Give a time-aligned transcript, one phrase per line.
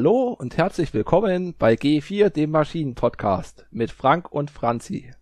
[0.00, 5.12] Hallo und herzlich willkommen bei G4, dem Maschinen-Podcast mit Frank und Franzi.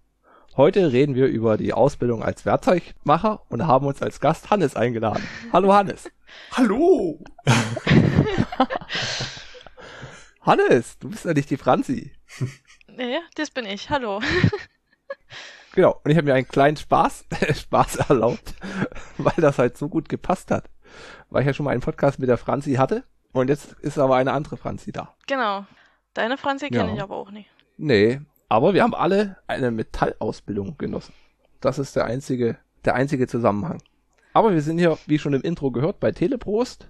[0.57, 5.27] Heute reden wir über die Ausbildung als Werkzeugmacher und haben uns als Gast Hannes eingeladen.
[5.53, 6.09] Hallo Hannes.
[6.53, 7.19] Hallo.
[10.43, 12.13] Hannes, du bist ja nicht die Franzi.
[12.97, 13.91] Ja, das bin ich.
[13.91, 14.21] Hallo.
[15.73, 18.55] Genau, und ich habe mir einen kleinen Spaß, Spaß erlaubt,
[19.17, 20.71] weil das halt so gut gepasst hat.
[21.31, 24.17] Weil ich ja schon mal einen Podcast mit der Franzi hatte und jetzt ist aber
[24.17, 25.15] eine andere Franzi da.
[25.27, 25.67] Genau.
[26.15, 26.95] Deine Franzi kenne Ja.
[26.97, 27.49] ich aber auch nicht.
[27.77, 31.15] Nee, aber wir haben alle eine Metallausbildung genossen.
[31.61, 33.83] Das ist der einzige, der einzige Zusammenhang.
[34.33, 36.89] Aber wir sind hier, wie schon im Intro gehört, bei Teleprost.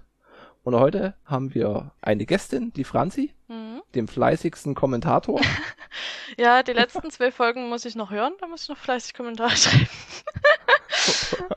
[0.63, 3.81] Und heute haben wir eine Gästin, die Franzi, Mhm.
[3.95, 5.41] dem fleißigsten Kommentator.
[6.37, 8.33] Ja, die letzten zwei Folgen muss ich noch hören.
[8.39, 9.87] Da muss ich noch fleißig Kommentare schreiben.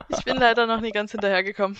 [0.09, 1.77] ich bin leider noch nie ganz hinterhergekommen.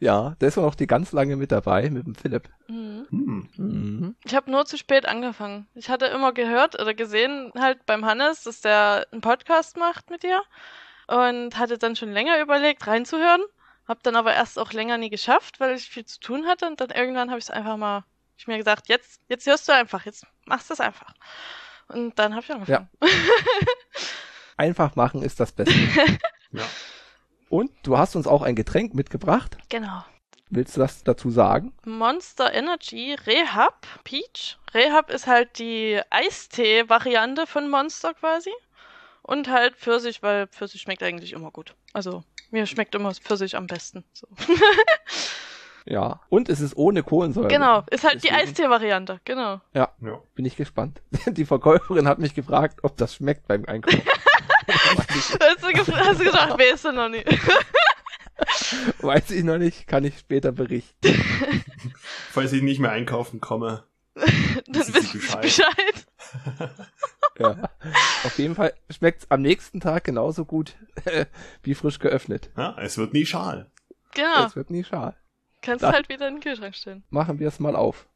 [0.00, 2.48] Ja, der ist auch noch die ganz lange mit dabei, mit dem Philipp.
[2.68, 3.06] Mhm.
[3.10, 3.48] Hm.
[3.56, 4.16] Mhm.
[4.24, 5.68] Ich habe nur zu spät angefangen.
[5.74, 10.22] Ich hatte immer gehört oder gesehen halt beim Hannes, dass der einen Podcast macht mit
[10.22, 10.42] dir
[11.06, 13.42] und hatte dann schon länger überlegt reinzuhören.
[13.86, 16.80] Hab dann aber erst auch länger nie geschafft, weil ich viel zu tun hatte und
[16.80, 18.04] dann irgendwann habe ich es einfach mal,
[18.38, 21.12] ich mir gesagt, jetzt, jetzt hörst du einfach, jetzt machst du es einfach.
[21.88, 22.88] Und dann habe ich angefangen.
[24.56, 25.74] Einfach machen ist das Beste.
[26.52, 26.64] Ja.
[27.50, 29.58] Und du hast uns auch ein Getränk mitgebracht.
[29.68, 30.04] Genau.
[30.48, 31.72] Willst du das dazu sagen?
[31.84, 34.56] Monster Energy Rehab Peach.
[34.72, 38.50] Rehab ist halt die Eistee-Variante von Monster quasi.
[39.22, 41.74] Und halt Pfirsich, weil Pfirsich schmeckt eigentlich immer gut.
[41.92, 44.04] Also, mir schmeckt immer Pfirsich am besten.
[44.12, 44.26] So.
[45.86, 46.20] Ja.
[46.28, 47.48] Und es ist ohne Kohlensäure.
[47.48, 49.60] Genau, ist halt die Deswegen- Eistee-Variante, genau.
[49.72, 49.92] Ja.
[50.34, 51.00] Bin ich gespannt.
[51.26, 54.02] Die Verkäuferin hat mich gefragt, ob das schmeckt beim Einkaufen.
[54.72, 57.24] Hast du, hast du gesagt, weißt du noch nie.
[59.00, 60.94] Weiß ich noch nicht, kann ich später berichten.
[62.30, 63.84] Falls ich nicht mehr einkaufen komme.
[64.14, 64.26] Dann
[64.68, 65.42] Wissen Sie wisst ihr Bescheid.
[65.42, 66.70] Bescheid.
[67.38, 67.70] Ja.
[68.24, 70.76] Auf jeden Fall schmeckt's am nächsten Tag genauso gut
[71.62, 72.50] wie frisch geöffnet.
[72.54, 73.70] Ja, es wird nie schal.
[74.14, 75.16] Genau, Es wird nie schal.
[75.62, 77.02] kannst dann- halt wieder in den Kühlschrank stellen.
[77.08, 78.06] Machen wir es mal auf.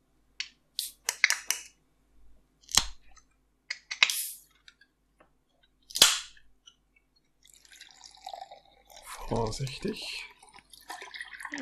[9.34, 10.25] Vorsichtig.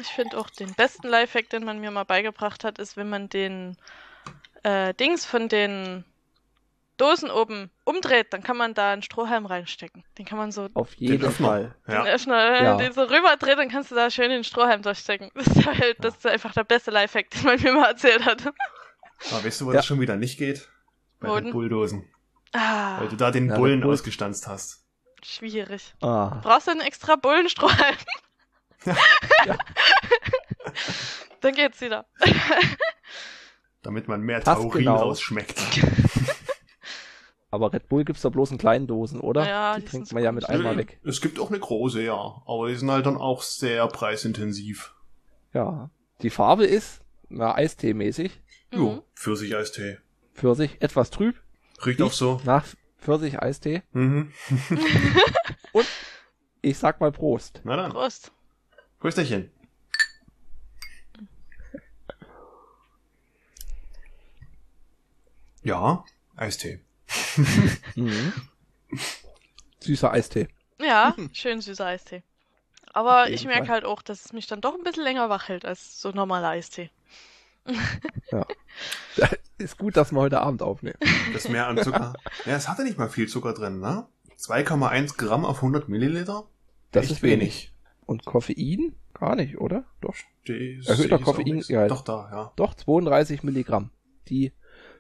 [0.01, 3.29] Ich finde auch den besten Lifehack, den man mir mal beigebracht hat, ist, wenn man
[3.29, 3.77] den
[4.63, 6.05] äh, Dings von den
[6.97, 10.05] Dosen oben umdreht, dann kann man da einen Strohhalm reinstecken.
[10.19, 11.31] Den kann man so Auf jeden.
[11.33, 11.75] Fall.
[11.87, 12.05] den Ja.
[12.05, 12.77] Öffner, wenn Ja.
[12.77, 15.31] den so rüberdreht, dann kannst du da schön den Strohhalm durchstecken.
[15.35, 18.47] Das ist halt, das ist einfach der beste Lifehack, den man mir mal erzählt hat.
[19.31, 19.77] Aber weißt du, wo Ja.
[19.79, 20.69] das schon wieder nicht geht?
[21.21, 21.53] Bei Wo den?
[21.53, 22.09] Bulldosen.
[22.53, 24.82] Ah, Weil du da den Ja, Bullen Bull- ausgestanzt hast.
[25.25, 25.95] Schwierig.
[26.01, 27.97] Ah, Brauchst du einen extra Bullenstrohhalm?
[29.47, 29.57] Ja.
[31.41, 32.05] Dann geht's wieder.
[33.83, 34.97] Damit man mehr Passt Taurin genau.
[34.97, 35.61] rausschmeckt.
[37.51, 39.47] aber Red Bull gibt's doch bloß in kleinen Dosen, oder?
[39.49, 40.99] Ja, die die trinkt man ja mit einmal weg.
[41.05, 42.43] Es gibt auch eine große, ja.
[42.47, 44.95] Aber die sind halt dann auch sehr preisintensiv.
[45.53, 45.91] Ja.
[46.23, 48.41] Die Farbe ist, na, Eistee-mäßig.
[48.73, 49.03] Jo, Mhm.
[49.17, 49.99] Pfirsich-Eistee.
[50.35, 51.37] Pfirsich, etwas trüb.
[51.85, 52.41] Riecht auch so.
[52.45, 52.65] Nach
[53.03, 53.83] Pfirsich-Eistee.
[53.93, 54.33] Mhm.
[56.65, 57.61] Ich sag mal Prost.
[57.65, 57.91] Na dann.
[57.91, 58.31] Prost.
[59.01, 59.51] Prösterchen.
[65.65, 66.05] Ja,
[66.37, 66.81] Eistee.
[67.97, 68.33] Mhm.
[69.81, 70.47] Süßer Eistee.
[70.79, 72.23] Ja, schön süßer Eistee.
[72.93, 75.65] Aber ich merke halt auch, dass es mich dann doch ein bisschen länger wach hält
[75.65, 76.91] als so normaler Eistee.
[79.59, 80.97] Ist gut, dass wir heute Abend aufnehmen.
[81.33, 82.15] Das mehr an Zucker.
[82.47, 84.07] Ja, es hatte nicht mal viel Zucker drin, ne?
[84.39, 86.49] 2,1 Gramm auf 100 Milliliter?
[86.91, 87.73] Das Echt ist wenig.
[88.07, 88.97] Und Koffein?
[89.15, 89.85] Gar nicht, oder?
[90.01, 90.15] Doch.
[90.45, 91.69] Das Erhöhter sehe ich auch Koffein- nicht.
[91.69, 91.87] ja.
[91.87, 92.53] Doch, da, ja.
[92.57, 93.91] Doch, 32 Milligramm.
[94.29, 94.53] Die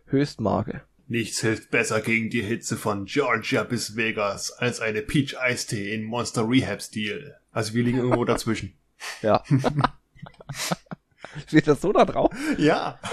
[0.06, 0.82] Höchstmarke.
[1.08, 6.04] Nichts hilft besser gegen die Hitze von Georgia bis Vegas als eine Peach Eistee in
[6.04, 7.34] Monster Rehab Stil.
[7.50, 8.74] Also wir liegen irgendwo dazwischen.
[9.20, 9.42] Ja.
[11.46, 12.32] Steht das so da drauf?
[12.58, 12.98] Ja.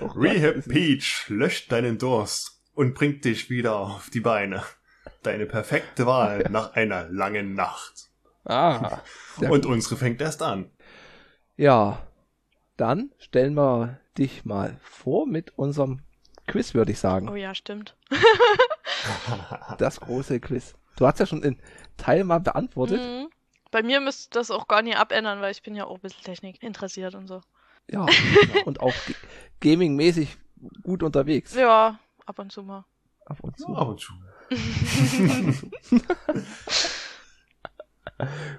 [0.00, 4.62] Oh Rehab Peach löscht deinen Durst und bringt dich wieder auf die Beine.
[5.24, 8.08] Deine perfekte Wahl nach einer langen Nacht.
[8.44, 9.02] Ah.
[9.36, 10.70] Und unsere fängt erst an.
[11.56, 12.06] Ja.
[12.76, 16.02] Dann stellen wir dich mal vor mit unserem
[16.46, 17.28] Quiz, würde ich sagen.
[17.28, 17.96] Oh ja, stimmt.
[19.78, 20.74] Das große Quiz.
[20.96, 21.58] Du hast ja schon in
[21.96, 23.00] Teil mal beantwortet.
[23.00, 23.28] Mhm.
[23.70, 26.24] Bei mir müsste das auch gar nicht abändern, weil ich bin ja auch ein bisschen
[26.24, 27.40] Technik interessiert und so.
[27.90, 28.06] Ja.
[28.64, 28.94] und auch
[29.60, 30.36] gaming-mäßig
[30.82, 31.54] gut unterwegs.
[31.54, 32.84] Ja, ab und zu mal.
[33.26, 33.76] Ab und Ja, zu.
[33.76, 34.12] ab und zu.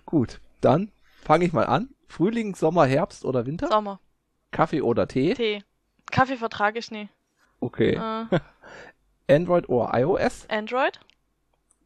[0.06, 0.92] Gut, dann
[1.24, 1.90] fange ich mal an.
[2.08, 3.68] Frühling, Sommer, Herbst oder Winter?
[3.68, 4.00] Sommer.
[4.52, 5.34] Kaffee oder Tee?
[5.34, 5.64] Tee.
[6.12, 7.10] Kaffee vertrage ich nie.
[7.60, 7.96] Okay.
[7.96, 8.40] Äh,
[9.36, 10.48] Android oder iOS?
[10.50, 11.00] Android?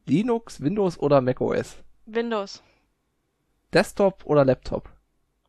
[0.05, 1.77] Linux, Windows oder macOS?
[2.05, 2.61] Windows.
[3.73, 4.89] Desktop oder Laptop?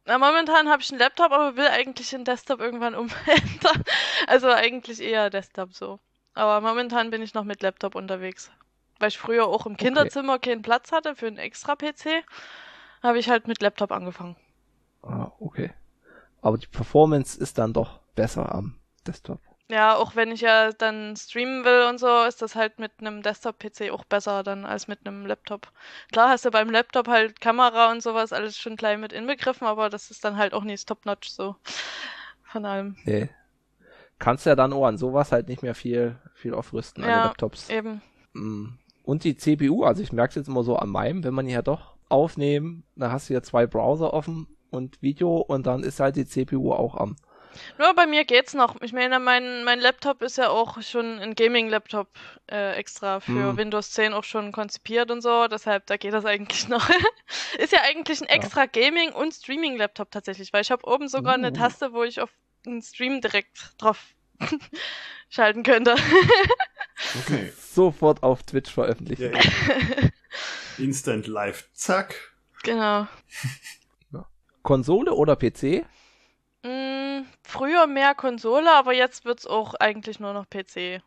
[0.07, 3.85] Na, momentan habe ich einen Laptop, aber will eigentlich den Desktop irgendwann umändern.
[4.27, 5.99] Also eigentlich eher Desktop so.
[6.35, 8.51] Aber momentan bin ich noch mit Laptop unterwegs.
[8.99, 12.25] Weil ich früher auch im Kinderzimmer keinen Platz hatte für einen extra PC,
[13.03, 14.37] habe ich halt mit Laptop angefangen.
[15.03, 15.73] Ah, okay.
[16.43, 19.41] Aber die Performance ist dann doch besser am Desktop.
[19.71, 23.23] Ja, auch wenn ich ja dann streamen will und so, ist das halt mit einem
[23.23, 25.73] Desktop-PC auch besser dann als mit einem Laptop.
[26.13, 29.89] Klar hast du beim Laptop halt Kamera und sowas alles schon gleich mit inbegriffen, aber
[29.89, 31.57] das ist dann halt auch nicht top-notch so.
[32.45, 32.97] Von allem.
[33.05, 33.31] Nee.
[34.19, 37.29] Kannst ja dann auch an sowas halt nicht mehr viel, viel aufrüsten, an Ja, den
[37.29, 37.71] Laptops.
[37.71, 38.03] Eben.
[38.35, 38.79] Mm.
[39.03, 41.63] Und die CPU, also ich merke es jetzt immer so an meinem, wenn man ja
[41.63, 46.17] doch aufnehmen, da hast du ja zwei Browser offen und Video und dann ist halt
[46.17, 47.17] die CPU auch am.
[47.79, 48.81] Nur bei mir geht's noch.
[48.83, 52.09] Ich meine, mein, mein Laptop ist ja auch schon ein Gaming-Laptop
[52.51, 53.57] äh, extra für Hm.
[53.57, 55.47] Windows 10 auch schon konzipiert und so.
[55.49, 56.89] Deshalb, da geht das eigentlich noch.
[57.59, 61.49] ist ja eigentlich ein extra Gaming- und Streaming-Laptop tatsächlich, weil ich habe oben sogar eine
[61.51, 61.55] Uh.
[61.55, 62.31] Taste, wo ich auf
[62.67, 63.99] einen Stream direkt drauf
[65.29, 65.95] schalten könnte.
[67.27, 67.53] Okay.
[67.59, 69.33] Sofort auf Twitch veröffentlichen.
[69.33, 70.09] Ja, ja.
[70.79, 71.69] Instant Live.
[71.73, 72.15] Zack.
[72.63, 73.09] genau.
[74.63, 75.85] Konsole oder PC?
[76.65, 81.03] Mm, früher mehr Konsole, aber jetzt wird's auch eigentlich nur noch PC.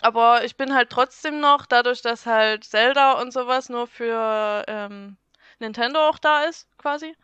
[0.00, 5.16] Aber ich bin halt trotzdem noch, dadurch, dass halt Zelda und sowas nur für ähm,
[5.58, 7.14] Nintendo auch da ist, quasi,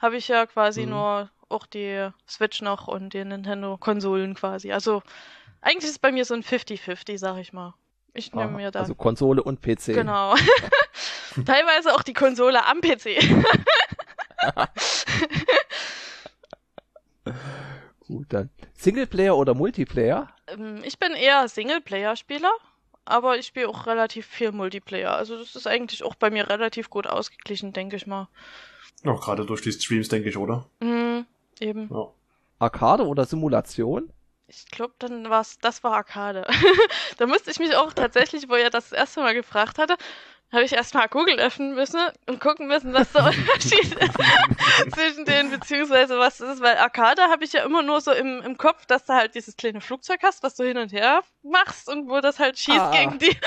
[0.00, 0.90] habe ich ja quasi Mhm.
[0.90, 4.72] nur auch die Switch noch und die Nintendo-Konsolen quasi.
[4.72, 5.02] Also
[5.60, 7.74] eigentlich ist es bei mir so ein 50-50, sag ich mal.
[8.14, 8.80] Ich nehme mir da.
[8.80, 9.92] Also Konsole und PC.
[9.92, 10.34] Genau.
[11.44, 13.18] Teilweise auch die Konsole am PC.
[18.26, 18.50] Gut, dann.
[18.74, 20.28] Singleplayer oder Multiplayer?
[20.48, 22.50] Ähm, Ich bin eher Singleplayer-Spieler,
[23.04, 25.12] aber ich spiele auch relativ viel Multiplayer.
[25.16, 28.28] Also das ist eigentlich auch bei mir relativ gut ausgeglichen, denke ich mal.
[29.04, 30.66] Auch gerade durch die Streams, denke ich, oder?
[30.80, 31.26] Mhm,
[31.60, 31.88] eben.
[31.92, 32.08] Ja.
[32.58, 34.10] Arcade oder Simulation?
[34.48, 36.46] Ich glaube, dann war's, das war Arcade.
[37.18, 39.96] da musste ich mich auch tatsächlich, wo er das, das erste Mal gefragt hatte,
[40.52, 45.50] habe ich erstmal Google öffnen müssen und gucken müssen, was der Unterschied ist zwischen denen,
[45.50, 48.86] beziehungsweise was das ist, weil Arcade habe ich ja immer nur so im, im Kopf,
[48.86, 52.20] dass du halt dieses kleine Flugzeug hast, was du hin und her machst und wo
[52.20, 52.90] das halt schießt Ah.
[52.92, 53.36] gegen die.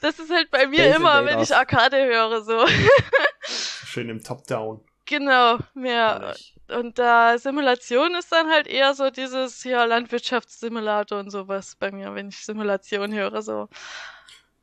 [0.00, 2.66] Das ist halt bei mir Space immer, wenn ich Arcade höre, so.
[3.86, 4.84] Schön im Top-Down.
[5.06, 6.34] Genau, mehr.
[6.68, 12.14] Und da Simulation ist dann halt eher so dieses ja Landwirtschaftssimulator und sowas bei mir,
[12.14, 13.68] wenn ich Simulation höre, so.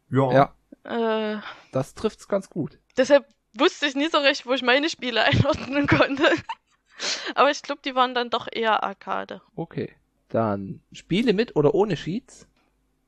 [0.09, 0.31] Ja.
[0.33, 0.53] Ja,
[0.89, 1.37] Äh,
[1.71, 2.79] das trifft's ganz gut.
[2.97, 6.29] deshalb wusste ich nie so recht, wo ich meine Spiele einordnen konnte.
[7.35, 9.41] Aber ich glaube, die waren dann doch eher Arcade.
[9.55, 9.95] Okay.
[10.29, 12.47] Dann Spiele mit oder ohne Sheets?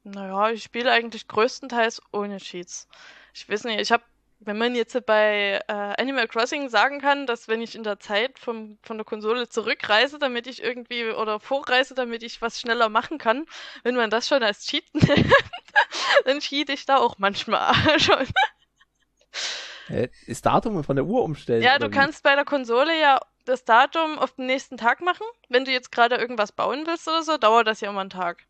[0.03, 2.87] Naja, ich spiele eigentlich größtenteils ohne Cheats.
[3.33, 4.03] Ich weiß nicht, ich habe,
[4.41, 8.39] wenn man jetzt bei äh, Animal Crossing sagen kann, dass wenn ich in der Zeit
[8.39, 13.17] vom, von der Konsole zurückreise, damit ich irgendwie, oder vorreise, damit ich was schneller machen
[13.19, 13.45] kann,
[13.83, 15.31] wenn man das schon als Cheat nennt,
[16.25, 18.27] dann cheat ich da auch manchmal schon.
[20.27, 21.71] Das Datum von der Uhr umstellen?
[21.71, 21.89] Ja, du wie?
[21.89, 25.25] kannst bei der Konsole ja das Datum auf den nächsten Tag machen.
[25.49, 28.45] Wenn du jetzt gerade irgendwas bauen willst oder so, dauert das ja immer einen Tag.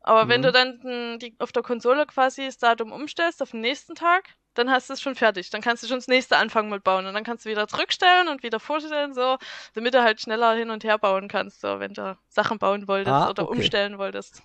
[0.00, 0.42] Aber wenn Mhm.
[0.42, 4.70] du dann die, auf der Konsole quasi das Datum umstellst auf den nächsten Tag, dann
[4.70, 5.50] hast du es schon fertig.
[5.50, 7.06] Dann kannst du schon das nächste anfangen mit bauen.
[7.06, 9.38] Und dann kannst du wieder zurückstellen und wieder vorstellen, so,
[9.74, 13.12] damit du halt schneller hin und her bauen kannst, so, wenn du Sachen bauen wolltest
[13.12, 13.58] Ah, oder okay.
[13.58, 14.42] umstellen wolltest.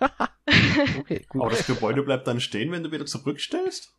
[0.98, 1.42] Okay, gut.
[1.42, 3.94] Aber das Gebäude bleibt dann stehen, wenn du wieder zurückstellst?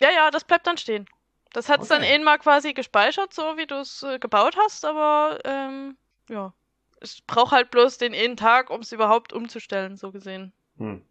[0.00, 1.06] Ja, ja, das bleibt dann stehen.
[1.52, 2.14] Das hat's dann Okay.
[2.14, 5.96] eh mal quasi gespeichert, so wie du es äh, gebaut hast, aber ähm,
[6.28, 6.54] ja.
[7.02, 10.52] Es braucht halt bloß den einen Tag, um es überhaupt umzustellen, so gesehen.
[10.76, 11.02] Hm.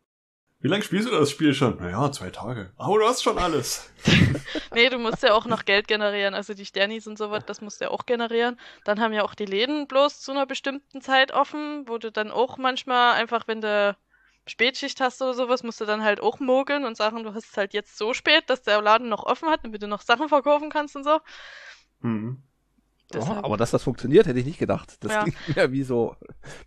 [0.61, 1.77] Wie lange spielst du das Spiel schon?
[1.77, 2.73] Naja, zwei Tage.
[2.77, 3.89] Aber du hast schon alles.
[4.73, 7.81] Nee, du musst ja auch noch Geld generieren, also die Sternis und sowas, das musst
[7.81, 8.59] du ja auch generieren.
[8.83, 12.29] Dann haben ja auch die Läden bloß zu einer bestimmten Zeit offen, wo du dann
[12.31, 13.95] auch manchmal einfach, wenn du
[14.47, 17.57] Spätschicht hast oder sowas, musst du dann halt auch mogeln und sagen, du hast es
[17.57, 20.69] halt jetzt so spät, dass der Laden noch offen hat, damit du noch Sachen verkaufen
[20.69, 21.19] kannst und so.
[23.15, 24.97] Oh, aber dass das funktioniert, hätte ich nicht gedacht.
[25.03, 25.23] Das Ja.
[25.23, 26.15] klingt mir wie so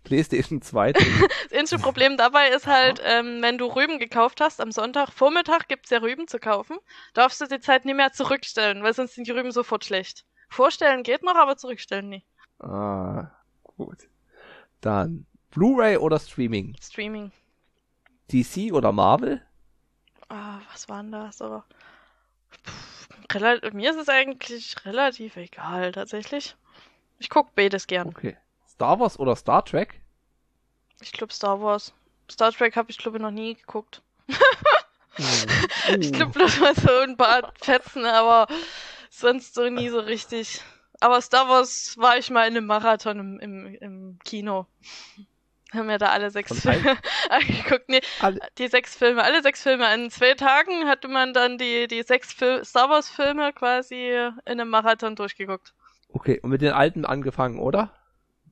[0.03, 0.93] PlayStation 2.
[1.49, 5.67] Das einzige Problem dabei ist halt, ähm, wenn du Rüben gekauft hast, am Sonntag Vormittag
[5.69, 6.77] gibt's ja Rüben zu kaufen,
[7.13, 10.25] darfst du die Zeit nie mehr zurückstellen, weil sonst sind die Rüben sofort schlecht.
[10.49, 12.25] Vorstellen geht noch, aber zurückstellen nie.
[12.59, 13.27] ah,
[13.77, 14.09] gut.
[14.81, 16.75] Dann Blu-ray oder Streaming?
[16.81, 17.31] Streaming.
[18.31, 19.41] DC oder Marvel?
[20.29, 21.41] Ah, was war denn das?
[21.41, 21.65] Aber
[23.33, 26.55] Pff, rela- mir ist es eigentlich relativ egal, tatsächlich.
[27.19, 28.09] Ich guck beides gern.
[28.09, 28.37] Okay.
[28.67, 30.01] Star Wars oder Star Trek?
[31.01, 31.93] Ich glaube Star Wars.
[32.31, 34.01] Star Trek habe ich glaube noch nie geguckt.
[34.27, 34.35] Hm.
[35.99, 38.47] Ich glaube bloß mal so ein paar Fetzen, aber
[39.11, 40.61] sonst so nie so richtig.
[41.01, 44.65] Aber Star Wars war ich mal in einem Marathon im, im, im Kino.
[45.73, 46.97] Haben wir da alle sechs Von Filme
[47.29, 47.89] angeguckt.
[47.89, 49.91] Nee, Alle, die sechs Filme, alle sechs Filme.
[49.95, 54.33] In zwei Tagen hatte man dann die, die sechs Fil Star Wars Filme quasi in
[54.45, 55.73] einem Marathon durchgeguckt.
[56.09, 57.91] okay, und mit den alten angefangen, oder?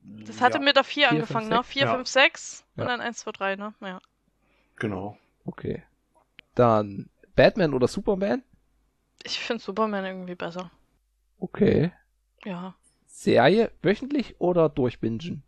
[0.04, 1.62] Das hatte ja, mit der 4 Vier, angefangen, fünf, ne?
[1.62, 1.68] sechs?
[1.72, 1.94] 4, Ja.
[1.94, 2.82] 5, 6 Ja.
[2.82, 3.74] und dann 1, 2, 3, ne?
[3.80, 4.00] Ja.
[4.76, 5.16] Genau.
[5.44, 5.84] Okay.
[6.56, 8.42] Dann Batman oder Superman?
[9.22, 10.72] Ich finde Superman irgendwie besser.
[11.38, 11.92] Okay.
[12.44, 12.74] Ja.
[13.06, 15.44] Serie wöchentlich oder durchbingen?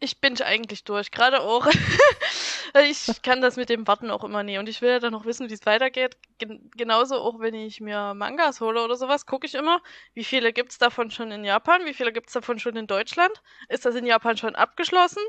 [0.00, 1.66] Ich bin eigentlich durch, gerade auch.
[2.88, 4.58] ich kann das mit dem Warten auch immer nie.
[4.58, 6.16] Und ich will ja dann noch wissen, wie es weitergeht.
[6.38, 9.82] Gen genauso auch, wenn ich mir Mangas hole oder sowas, gucke ich immer,
[10.14, 13.42] wie viele gibt's davon schon in Japan, wie viele gibt's davon schon in Deutschland.
[13.68, 15.22] Ist das in Japan schon abgeschlossen?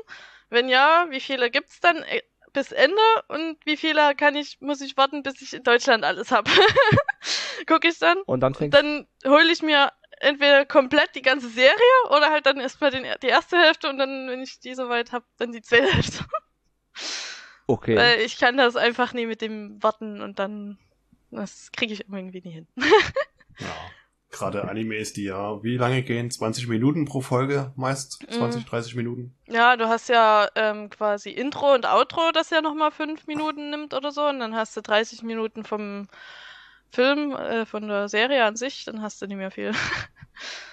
[0.48, 2.22] Wenn ja, wie viele gibt's dann äh,
[2.54, 3.02] bis Ende?
[3.28, 6.48] Und wie viele kann ich, muss ich warten, bis ich in Deutschland alles hab?
[7.66, 8.18] gucke ich dann.
[8.22, 9.90] Und dann Dann hole ich mir
[10.22, 11.74] entweder komplett die ganze Serie
[12.10, 15.24] oder halt dann erstmal den, die erste Hälfte und dann, wenn ich die soweit habe,
[15.36, 16.24] dann die zweite Hälfte.
[17.66, 17.96] Okay.
[17.96, 20.78] Weil ich kann das einfach nie mit dem Warten und dann,
[21.30, 22.68] das kriege ich irgendwie nie hin.
[23.58, 23.68] Ja.
[24.30, 26.30] Gerade Animes, die ja, wie lange gehen?
[26.30, 28.24] 20 Minuten pro Folge meist?
[28.30, 29.36] 20, 30 Minuten?
[29.46, 33.92] Ja, du hast ja ähm, quasi Intro und Outro, das ja nochmal fünf Minuten nimmt
[33.92, 36.08] oder so und dann hast du 30 Minuten vom
[36.92, 39.72] Film, äh, von der Serie an sich, dann hast du nicht mehr viel.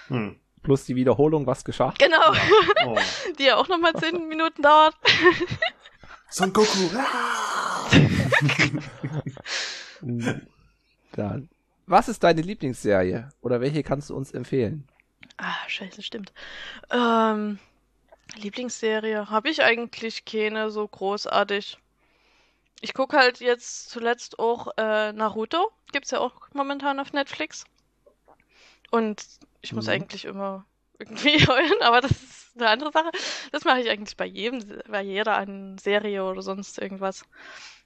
[0.08, 0.38] Hm.
[0.62, 1.94] Plus die Wiederholung, was geschah.
[1.98, 2.32] genau,
[2.86, 2.98] Oh.
[3.38, 4.94] die ja auch nochmal zehn Minuten dauert.
[6.28, 6.90] Son Goku!
[11.12, 11.48] Dann.
[11.86, 13.30] Was ist deine Lieblingsserie?
[13.40, 14.86] Oder welche kannst du uns empfehlen?
[15.38, 16.32] Ah, scheiße, stimmt.
[16.90, 17.58] Ähm,
[18.36, 21.78] Lieblingsserie habe ich eigentlich keine so großartig.
[22.80, 25.70] Ich gucke halt jetzt zuletzt auch äh, Naruto.
[25.92, 27.64] Gibt's ja auch momentan auf Netflix.
[28.90, 29.24] Und
[29.60, 29.92] ich muss Mhm.
[29.92, 30.66] eigentlich immer
[30.98, 33.10] irgendwie heulen, aber das ist eine andere Sache.
[33.52, 37.24] Das mache ich eigentlich bei jedem, bei jeder an Serie oder sonst irgendwas.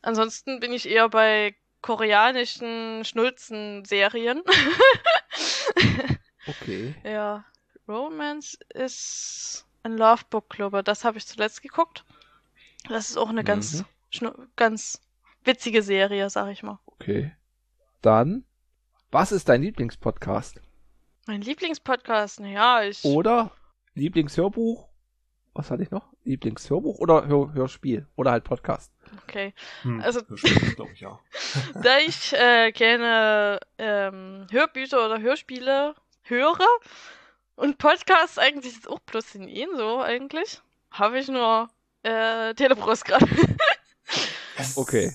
[0.03, 4.43] Ansonsten bin ich eher bei koreanischen Schnulzen-Serien.
[6.47, 6.95] Okay.
[7.05, 7.45] Ja,
[7.89, 10.85] Romance ist ein Love Book Club.
[10.85, 12.05] Das habe ich zuletzt geguckt.
[12.89, 13.83] Das ist auch eine ganz, Mhm.
[13.83, 13.87] schnu-
[14.57, 15.01] ganz
[15.45, 16.79] witzige Serie, sag ich mal.
[16.87, 17.33] Okay.
[18.03, 18.45] Dann.
[19.11, 20.61] Was ist dein Lieblingspodcast?
[21.27, 23.05] Mein Lieblingspodcast, naja, ich.
[23.05, 23.53] Oder
[23.95, 24.89] Lieblingshörbuch?
[25.55, 26.09] Was hatte ich noch?
[26.25, 28.09] Lieblingshörbuch oder Hör Hörspiel?
[28.17, 28.91] Oder halt Podcast?
[29.23, 29.55] Okay.
[29.83, 30.01] Hm.
[30.01, 31.21] Also- Das stimmt, glaube ich, ja.
[31.83, 36.67] Da ich äh, gerne ähm, Hörbücher oder Hörspiele höre
[37.55, 41.69] und Podcasts eigentlich ist auch bloß in ihnen so eigentlich, habe ich nur
[42.03, 43.27] äh, Teleprost gerade.
[44.77, 45.15] Okay.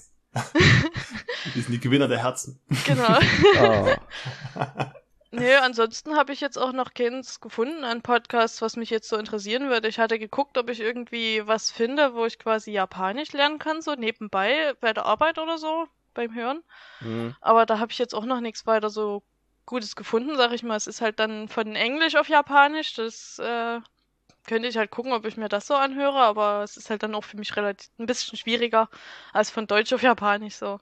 [1.56, 2.60] Die sind die Gewinner der Herzen.
[2.86, 3.18] genau.
[3.58, 4.92] Ah,
[5.32, 9.16] Nö, ansonsten habe ich jetzt auch noch keins gefunden an Podcasts, was mich jetzt so
[9.16, 9.88] interessieren würde.
[9.88, 13.94] Ich hatte geguckt, ob ich irgendwie was finde, wo ich quasi Japanisch lernen kann, so
[13.94, 16.64] nebenbei bei der Arbeit oder so, beim Hören.
[17.00, 17.36] hm.
[17.42, 19.22] Aber da habe ich jetzt auch noch nichts weiter so
[19.68, 20.78] Gutes gefunden, sag ich mal.
[20.78, 22.96] Es ist halt dann von Englisch auf Japanisch.
[22.96, 23.80] Das äh,
[24.50, 27.14] könnte ich halt gucken, ob ich mir das so anhöre, aber es ist halt dann
[27.14, 28.90] auch für mich relativ ein bisschen schwieriger
[29.32, 30.80] als von Deutsch auf Japanisch so.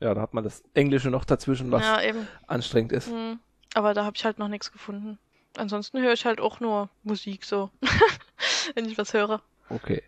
[0.00, 2.28] Ja, da hat man das Englische noch dazwischen, was Ja, eben.
[2.46, 3.08] anstrengend ist.
[3.08, 3.40] Hm.
[3.72, 5.18] Aber da habe ich halt noch nichts gefunden.
[5.56, 7.70] Ansonsten höre ich halt auch nur Musik so,
[8.74, 9.40] wenn ich was höre.
[9.70, 10.02] Okay.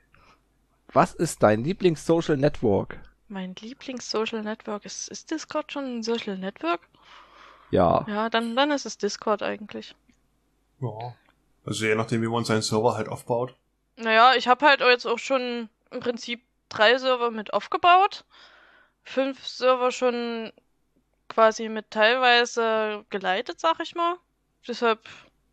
[0.93, 2.99] Was ist dein Lieblings-Social Network?
[3.29, 6.81] Mein Lieblings-Social Network ist, ist Discord schon ein Social Network?
[7.71, 8.05] Ja.
[8.07, 9.95] Ja, dann, dann ist es Discord eigentlich.
[10.81, 11.15] Ja.
[11.69, 13.55] Also je nachdem, wie man seinen Server halt aufbaut.
[13.97, 18.25] Naja, ich habe halt jetzt auch schon im Prinzip drei Server mit aufgebaut.
[19.05, 20.51] Fünf Server schon
[21.29, 24.17] quasi mit teilweise geleitet, sag ich mal.
[24.67, 25.01] Deshalb,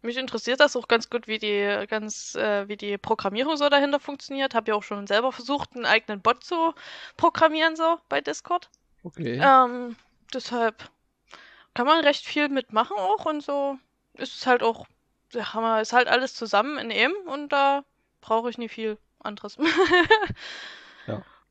[0.03, 3.99] mich interessiert das auch ganz gut, wie die ganz, äh, wie die Programmierung so dahinter
[3.99, 4.55] funktioniert.
[4.55, 6.73] Hab ja auch schon selber versucht, einen eigenen Bot zu
[7.17, 8.69] programmieren, so bei Discord.
[9.03, 9.37] Okay.
[9.43, 9.97] Ähm,
[10.33, 10.89] deshalb
[11.73, 13.77] kann man recht viel mitmachen auch und so
[14.13, 14.87] ist es halt auch,
[15.33, 17.83] ja, haben wir- ist halt alles zusammen in einem und da
[18.21, 19.57] brauche ich nie viel anderes.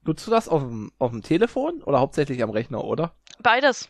[0.07, 3.15] Nutzt du das auf dem, auf dem Telefon oder hauptsächlich am Rechner, oder?
[3.39, 3.89] Beides.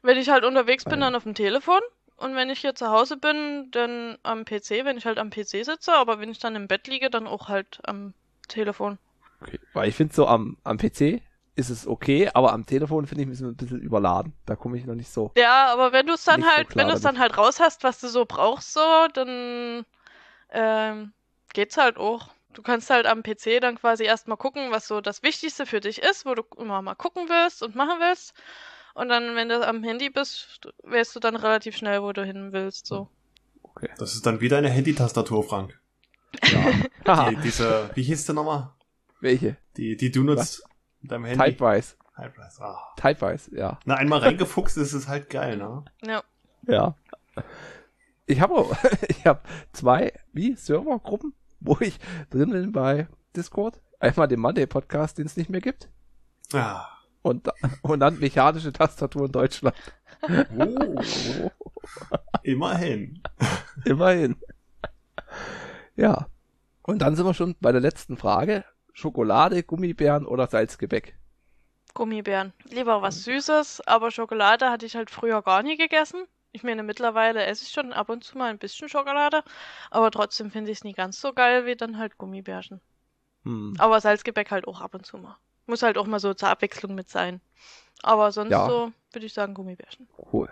[0.00, 1.80] Wenn ich halt unterwegs bin, dann auf dem Telefon.
[2.16, 5.64] Und wenn ich hier zu Hause bin, dann am PC, wenn ich halt am PC
[5.64, 5.92] sitze.
[5.92, 8.14] Aber wenn ich dann im Bett liege, dann auch halt am
[8.48, 8.96] Telefon.
[9.42, 9.60] Okay.
[9.74, 11.20] Weil ich finde so am, am PC
[11.60, 14.32] ist es okay, aber am Telefon finde ich mich so ein bisschen überladen.
[14.46, 15.30] Da komme ich noch nicht so.
[15.36, 17.60] Ja, aber wenn du es dann so halt, klar wenn du es dann halt raus
[17.60, 18.80] hast, was du so brauchst, so,
[19.12, 19.84] dann
[20.50, 21.12] ähm,
[21.52, 22.30] geht's halt auch.
[22.52, 26.02] Du kannst halt am PC dann quasi erstmal gucken, was so das Wichtigste für dich
[26.02, 28.34] ist, wo du immer mal gucken willst und machen willst.
[28.94, 32.52] Und dann, wenn du am Handy bist, weißt du dann relativ schnell, wo du hin
[32.52, 32.86] willst.
[32.86, 33.08] So.
[33.62, 33.90] Okay.
[33.98, 35.78] Das ist dann wieder eine Handy-Tastatur, Frank.
[37.06, 37.30] Haha.
[37.30, 38.72] Die, diese, wie hieß der nochmal?
[39.20, 39.56] Welche?
[39.76, 40.64] Die, die du nutzt
[41.08, 41.44] deinem Handy.
[41.56, 41.96] Typewise.
[42.16, 42.62] Typewise.
[42.62, 42.78] Ah.
[42.96, 43.78] Typewise, ja.
[43.84, 45.84] Na, einmal reingefuchst ist es halt geil, ne?
[46.02, 46.22] Ja.
[46.66, 46.94] Ja.
[48.26, 48.76] Ich habe auch-
[49.08, 49.40] ich habe
[49.72, 51.98] zwei wie Servergruppen, wo ich
[52.30, 53.80] drin bin bei Discord.
[53.98, 55.88] Einmal den Monday Podcast, den es nicht mehr gibt,
[56.54, 56.86] Ah.
[57.22, 57.48] und
[57.82, 59.76] und dann mechanische Tastatur in Deutschland.
[60.56, 61.50] Oh,
[62.42, 63.22] immerhin.
[63.84, 64.36] Immerhin.
[65.96, 66.26] Ja.
[66.82, 68.64] Und dann sind wir schon bei der letzten Frage.
[69.00, 71.14] Schokolade, Gummibären oder Salzgebäck?
[71.94, 72.52] Gummibären.
[72.70, 76.26] Lieber was Süßes, aber Schokolade hatte ich halt früher gar nie gegessen.
[76.52, 79.42] Ich meine, mittlerweile esse ich schon ab und zu mal ein bisschen Schokolade,
[79.90, 82.82] aber trotzdem finde ich es nie ganz so geil wie dann halt Gummibärchen.
[83.44, 83.74] Hm.
[83.78, 85.38] Aber Salzgebäck halt auch ab und zu mal.
[85.66, 87.40] Muss halt auch mal so zur Abwechslung mit sein.
[88.02, 88.66] Aber sonst Ja.
[88.68, 90.08] so würde ich sagen Gummibärchen.
[90.30, 90.50] Cool.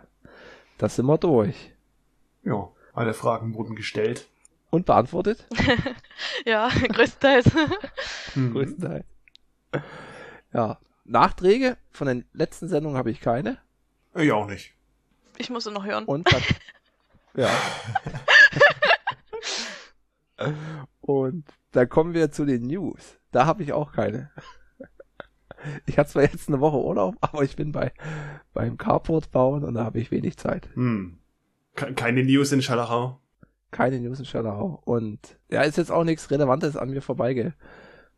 [0.78, 1.72] Das sind wir durch.
[2.44, 4.26] Ja, alle Fragen wurden gestellt.
[4.70, 5.46] Und beantwortet?
[6.44, 7.46] Ja, größtenteils.
[8.34, 8.52] Mhm.
[8.52, 9.04] Größtenteils.
[10.52, 10.78] Ja.
[11.04, 13.58] Nachträge von den letzten Sendungen habe ich keine.
[14.14, 14.75] Ich auch nicht.
[15.38, 16.04] Ich muss noch hören.
[16.04, 16.42] Und dann,
[17.34, 17.50] ja.
[21.00, 23.18] Und dann kommen wir zu den News.
[23.30, 24.30] Da habe ich auch keine.
[25.87, 27.92] Ich hatte zwar jetzt eine Woche Urlaub, aber ich bin bei
[28.52, 30.68] beim Carport bauen und da habe ich wenig Zeit.
[30.75, 31.18] Hm.
[31.75, 33.20] Ke- Keine News in Schallerau.
[33.70, 34.81] Keine News in Schallerau.
[34.85, 37.54] Und ja, ist jetzt auch nichts Relevantes an mir vorbeige,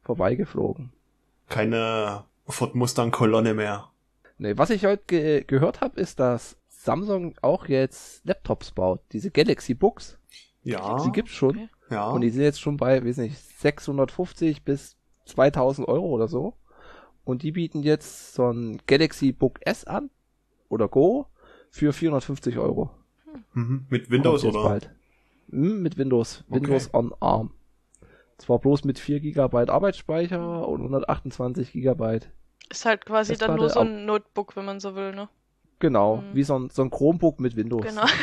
[0.02, 0.92] vorbeigeflogen.
[1.48, 3.88] Keine Ford Mustang Kolonne mehr.
[4.38, 9.00] Nee, was ich heute ge gehört habe, ist, dass Samsung auch jetzt Laptops baut.
[9.12, 10.18] Diese Galaxy Books,
[10.62, 11.02] Ja.
[11.04, 11.50] die gibt's schon.
[11.50, 11.68] Okay.
[11.90, 12.08] Ja.
[12.10, 16.54] Und die sind jetzt schon bei, weiß nicht, 650 bis 2000 Euro oder so.
[17.24, 20.10] Und die bieten jetzt so ein Galaxy Book S an
[20.68, 21.26] oder Go
[21.70, 22.90] für 450 Euro.
[23.52, 23.86] mhm.
[23.90, 24.62] Mit Windows oder?
[24.62, 24.90] Bald.
[25.50, 26.44] Hm, mit Windows.
[26.48, 26.56] Okay.
[26.60, 27.52] Windows on ARM.
[28.38, 32.20] Zwar bloß mit 4 GB Arbeitsspeicher und 128 GB.
[32.70, 35.28] Ist halt quasi dann nur so ein Notebook, wenn man so will, ne?
[35.80, 36.34] Genau, Mhm.
[36.34, 37.84] wie so ein, so ein Chromebook mit Windows.
[37.86, 38.04] Genau.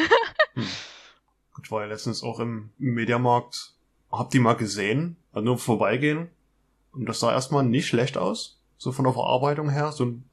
[1.63, 3.73] Ich war ja letztens auch im Mediamarkt.
[4.11, 5.17] Hab die mal gesehen.
[5.33, 6.29] Also nur vorbeigehen.
[6.93, 8.61] Und das sah erstmal nicht schlecht aus.
[8.77, 9.91] So von der Verarbeitung her.
[9.91, 10.23] So ein,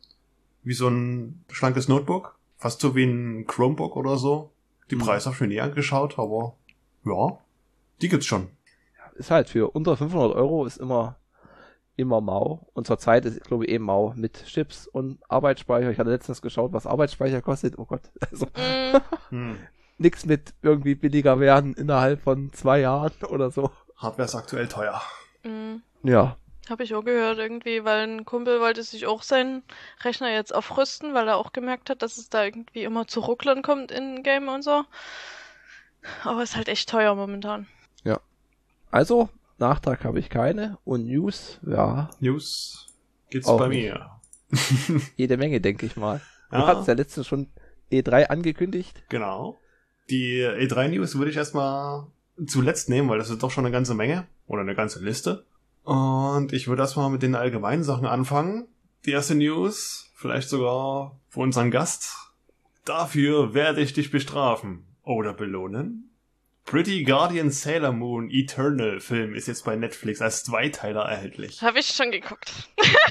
[0.63, 2.39] wie so ein schlankes Notebook.
[2.59, 4.53] Fast so wie ein Chromebook oder so.
[4.91, 5.01] Die Mhm.
[5.01, 6.57] Preise habe ich mir nie angeschaut, aber
[7.05, 7.39] ja,
[8.01, 8.49] die gibt's schon.
[9.17, 11.17] Ist halt für unter 500 Euro ist immer,
[11.97, 12.67] immer mau.
[12.75, 15.91] Und zurzeit ist, glaube ich, eh mau mit Chips und Arbeitsspeicher.
[15.91, 17.79] Ich hatte letztens geschaut, was Arbeitsspeicher kostet.
[17.79, 18.03] Oh Gott.
[18.31, 18.47] Also,
[19.31, 19.55] Mm,
[19.99, 23.71] nix mit irgendwie billiger werden innerhalb von zwei Jahren oder so.
[23.97, 25.01] Hardware ist aktuell teuer.
[25.45, 25.77] mm.
[26.03, 26.37] Ja.
[26.69, 29.63] Habe ich auch gehört irgendwie, weil ein Kumpel wollte sich auch seinen
[30.03, 33.61] Rechner jetzt aufrüsten, weil er auch gemerkt hat, dass es da irgendwie immer zu Rucklern
[33.63, 34.83] kommt in Game und so.
[36.23, 37.67] Aber ist halt echt teuer momentan.
[38.91, 40.79] Also, Nachtrag habe ich keine.
[40.85, 42.95] Und News, ja, News
[43.29, 44.09] gibt's bei mir.
[45.17, 46.21] jede Menge, denke ich mal.
[46.53, 46.67] Du Ja.
[46.69, 47.49] hattest ja letztens schon
[47.91, 49.03] E3 angekündigt.
[49.09, 49.59] Genau.
[50.11, 52.07] Die E3 News würde ich erstmal
[52.47, 55.45] zuletzt nehmen, weil das ist doch schon eine ganze Menge oder eine ganze Liste.
[55.83, 58.69] Und ich würde erstmal mit den allgemeinen Sachen anfangen.
[59.07, 62.15] Die erste News, vielleicht sogar für unseren Gast.
[62.85, 66.11] Dafür werde ich dich bestrafen oder belohnen.
[66.65, 71.61] Pretty Guardian Sailor Moon Eternal Film ist jetzt bei Netflix als Zweiteiler erhältlich.
[71.61, 72.51] Habe ich schon geguckt.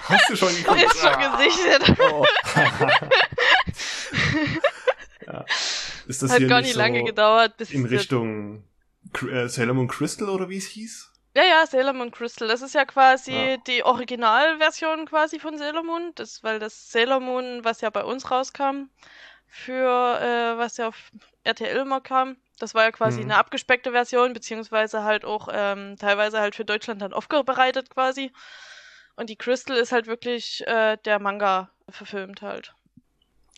[0.09, 0.81] Hast du schon geguckt?
[0.81, 1.95] Ist schon gesichtet.
[1.99, 2.25] Oh,
[5.27, 5.45] ja.
[6.07, 8.63] Ist das Hat hier gar nicht nicht so lange gedauert, bis in Richtung
[9.31, 11.11] äh, Sailor Moon Crystal oder wie es hieß?
[11.35, 12.47] Ja, ja, Sailor Moon Crystal.
[12.47, 13.57] Das ist ja quasi Ja.
[13.57, 16.11] die Originalversion quasi von Sailor Moon.
[16.15, 18.89] Das, weil das Sailor Moon, was ja bei uns rauskam,
[19.55, 21.11] für äh, was ja auf
[21.43, 23.25] RTL immer kam, das war ja quasi Mhm.
[23.25, 28.31] eine abgespeckte Version, beziehungsweise halt auch ähm, teilweise halt für Deutschland dann aufbereitet quasi.
[29.15, 32.73] Und die Crystal ist halt wirklich äh, der Manga verfilmt halt.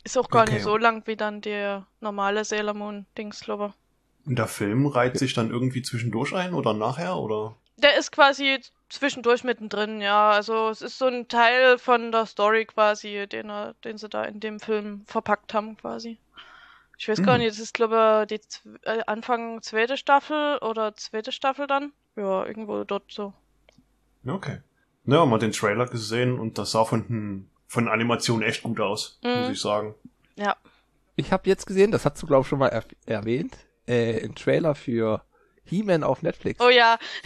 [0.03, 0.55] Ist auch gar Okay.
[0.55, 4.27] nicht so lang wie dann der normale Sailor Moon Dings, glaube ich.
[4.27, 7.55] Und der Film reiht sich dann irgendwie zwischendurch ein oder nachher oder?
[7.77, 8.59] Der ist quasi
[8.89, 10.31] zwischendurch mittendrin, ja.
[10.31, 14.23] Also es ist so ein Teil von der Story quasi, den, er, den sie da
[14.23, 16.17] in dem Film verpackt haben quasi.
[16.97, 17.41] Ich weiß gar Hm.
[17.41, 21.91] nicht, das ist glaube ich die zw- äh, Anfang zweite Staffel oder zweite Staffel dann.
[22.15, 23.33] Ja, irgendwo dort so.
[24.25, 24.61] Okay.
[25.03, 28.63] Ja, haben wir den Trailer gesehen und das sah von, den- von der Animation echt
[28.63, 29.31] gut aus, Mhm.
[29.41, 29.95] muss ich sagen.
[30.37, 30.55] Ja.
[31.17, 33.55] ich habe jetzt gesehen, das hast du, glaube ich, schon mal erf- erwähnt,
[33.87, 35.21] äh, ein Trailer für
[35.65, 36.59] He-Man auf Netflix.
[36.59, 36.97] Oh ja.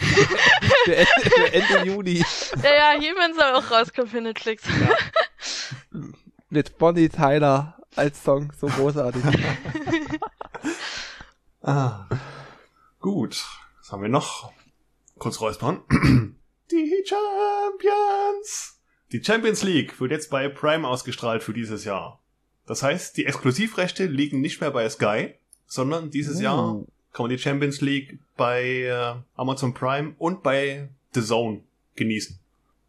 [0.84, 2.24] für, Ende, für Ende Juni.
[2.62, 4.62] Ja, ja, He-Man soll auch rauskommen für Netflix.
[6.48, 8.52] Mit Bonnie Tyler als Song.
[8.58, 9.22] So großartig.
[11.62, 12.06] Ah.
[13.00, 13.44] Gut.
[13.78, 14.50] Was haben wir noch?
[15.18, 15.82] Kurz räuspern.
[16.70, 18.80] Die Champions!
[19.12, 22.22] Die Champions League wird jetzt bei Prime ausgestrahlt für dieses Jahr.
[22.66, 25.34] Das heißt, die Exklusivrechte liegen nicht mehr bei Sky,
[25.66, 26.42] sondern dieses Oh.
[26.42, 26.80] Jahr
[27.12, 31.62] kann man die Champions League bei äh, Amazon Prime und bei The Zone
[31.96, 32.38] genießen.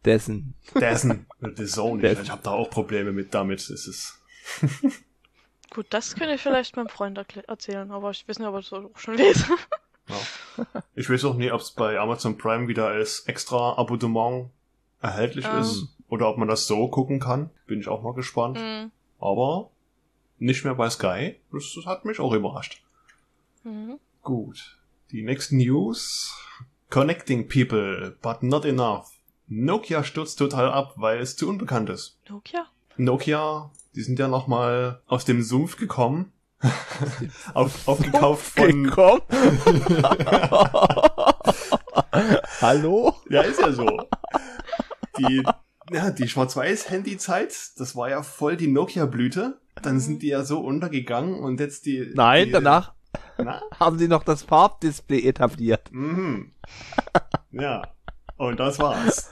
[0.05, 0.55] Dessen.
[0.75, 2.01] Dessen, The Zone.
[2.01, 2.21] Dessen.
[2.21, 3.59] Ich, ich habe da auch Probleme mit damit.
[3.69, 4.19] Es ist
[5.69, 8.73] Gut, das könnte ich vielleicht meinem Freund erzählen, aber ich weiß nicht, ob er das
[8.73, 9.45] auch schon lese.
[10.09, 10.65] Ja.
[10.95, 14.49] Ich weiß auch nicht, ob es bei Amazon Prime wieder als extra Abonnement
[15.01, 15.59] erhältlich Ähm.
[15.61, 17.49] ist oder ob man das so gucken kann.
[17.67, 18.57] Bin ich auch mal gespannt.
[18.57, 18.91] Mhm.
[19.19, 19.69] Aber
[20.39, 21.39] nicht mehr bei Sky.
[21.53, 22.83] Das, das hat mich auch überrascht.
[23.63, 23.97] Mhm.
[24.21, 24.77] Gut.
[25.11, 26.35] Die nächsten News.
[26.89, 29.11] Connecting people, but not enough.
[29.47, 32.19] Nokia stürzt total ab, weil es zu unbekannt ist.
[32.29, 32.67] Nokia?
[32.97, 36.31] Nokia, die sind ja nochmal aus dem Sumpf gekommen.
[37.55, 39.21] Auf, aufgekauft von, Gekommen.
[42.61, 43.15] Hallo?
[43.31, 43.87] Ja, ist ja so.
[45.17, 45.43] Die,
[45.91, 49.59] ja, die Schwarz-Weiß-Handy-Zeit, das war ja voll die Nokia-Blüte.
[49.81, 52.11] Dann sind die ja so untergegangen und jetzt die.
[52.13, 52.93] Nein, die, danach
[53.43, 53.61] Na?
[53.79, 55.91] haben sie noch das Farbdisplay etabliert.
[55.91, 56.53] Mhm.
[57.51, 57.81] Ja.
[58.37, 59.29] Und das war's.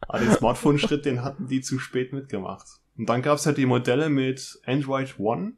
[0.00, 2.66] Aber den Smartphone-Schritt, den hatten die zu spät mitgemacht.
[2.98, 5.52] Und dann gab's ja die Modelle mit Android One.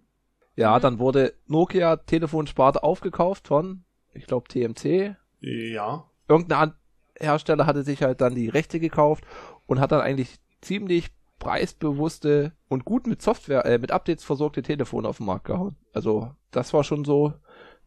[0.57, 0.83] Ja, Mhm.
[0.83, 5.17] dann wurde Nokia Telefonsparte aufgekauft von, ich glaube, TMC.
[5.41, 6.05] Ja.
[6.29, 6.75] Irgendein
[7.19, 9.25] Hersteller hatte sich halt dann die Rechte gekauft
[9.67, 11.11] und hat dann eigentlich ziemlich
[11.43, 15.77] preisbewusste und gut mit Software, äh, mit Updates versorgte Telefone auf den Markt gehauen.
[15.93, 17.35] Also, das war schon so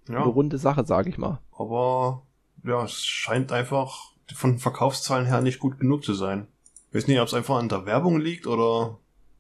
[0.10, 0.18] Ja.
[0.22, 1.40] eine runde Sache, sag ich mal.
[1.58, 2.24] Aber
[2.64, 6.48] ja, es scheint einfach von den Verkaufszahlen her nicht gut genug zu sein.
[6.90, 8.98] Ich weiß nicht, ob es einfach an der Werbung liegt oder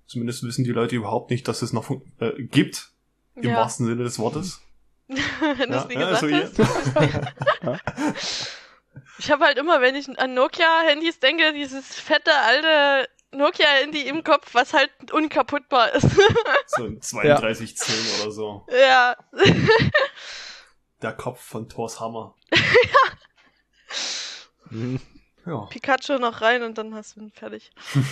[0.07, 2.91] zumindest wissen die Leute überhaupt nicht, dass es noch äh, gibt,
[3.35, 4.61] im Ja, wahrsten Sinne des Wortes.
[5.07, 7.85] wenn du nie ja, gesagt so hast.
[9.17, 14.53] Ich habe halt immer, wenn ich an Nokia-Handys denke, dieses fette alte Nokia-Handy im Kopf,
[14.53, 16.09] was halt unkaputtbar ist.
[16.67, 18.65] so ein 3210 oder so.
[18.71, 19.15] ja.
[21.01, 22.35] Der Kopf von Thors Hammer.
[24.69, 24.99] Mhm.
[25.47, 25.67] Ja.
[25.67, 27.69] Pikachu noch rein und dann hast du ihn fertig.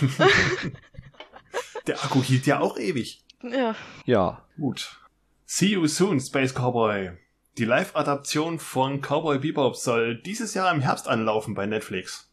[1.87, 3.23] Der Akku hielt ja auch ewig.
[3.41, 3.73] Ja.
[4.05, 4.45] Ja.
[4.55, 4.99] Gut.
[5.47, 7.13] See you soon, Space Cowboy.
[7.57, 12.29] Die Live-Adaption von Cowboy Bebop soll dieses Jahr im Herbst anlaufen bei Netflix.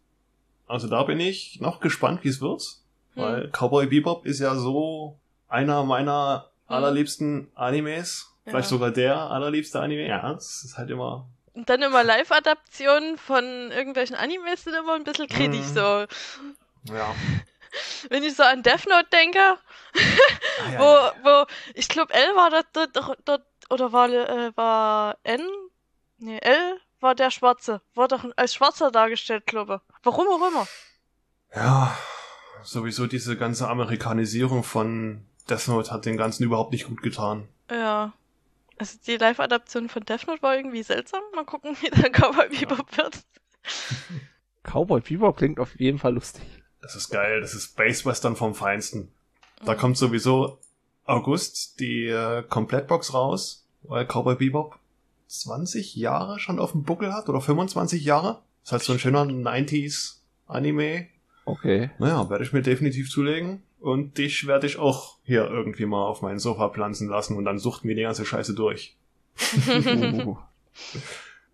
[0.66, 2.62] Also da bin ich noch gespannt, wie es wird.
[3.14, 3.23] Hm.
[3.23, 5.18] Weil Cowboy Bebop ist ja so
[5.49, 6.75] einer meiner Hm.
[6.77, 8.27] allerliebsten Animes.
[8.44, 8.70] Vielleicht Ja.
[8.70, 10.07] sogar der allerliebste Anime.
[10.07, 11.29] Ja, es ist halt immer.
[11.53, 15.75] Und dann immer Live-Adaptionen von irgendwelchen Animes sind immer ein bisschen kritisch Mhm.
[15.75, 16.07] so.
[16.94, 17.14] Ja.
[18.09, 20.79] Wenn ich so an Death Note denke, Ah, ja,
[21.23, 25.40] wo, wo, ich glaube L war dort, dort, dort, dort oder war, äh, war N?
[26.18, 27.81] Nee, L war der Schwarze.
[27.94, 29.94] War doch als Schwarzer dargestellt, glaube ich.
[30.03, 30.66] Warum auch immer.
[31.55, 31.96] ja,
[32.62, 37.49] sowieso diese ganze Amerikanisierung von Death Note hat den Ganzen überhaupt nicht gut getan.
[37.70, 38.12] Ja.
[38.79, 41.20] Also die Live-Adaption von Death Note war irgendwie seltsam.
[41.35, 43.20] Mal gucken, wie der Cowboy Bebop wird.
[44.62, 46.42] Cowboy Bebop klingt auf jeden Fall lustig.
[46.83, 49.12] Das ist geil, das ist Space Western vom Feinsten.
[49.64, 49.79] Da Mhm.
[49.79, 50.59] kommt sowieso
[51.05, 54.79] August die äh, Komplettbox raus, weil Cowboy Bebop
[55.29, 58.42] 20 Jahre schon auf dem Buckel hat oder 25 Jahre.
[58.62, 61.09] Das ist halt so ein schöner 90s Anime.
[61.51, 61.91] Okay.
[61.99, 63.63] Naja, werde ich mir definitiv zulegen.
[63.81, 67.59] Und dich werde ich auch hier irgendwie mal auf mein Sofa pflanzen lassen und dann
[67.59, 68.97] suchten wir die ganze Scheiße durch.
[69.69, 70.37] Uh.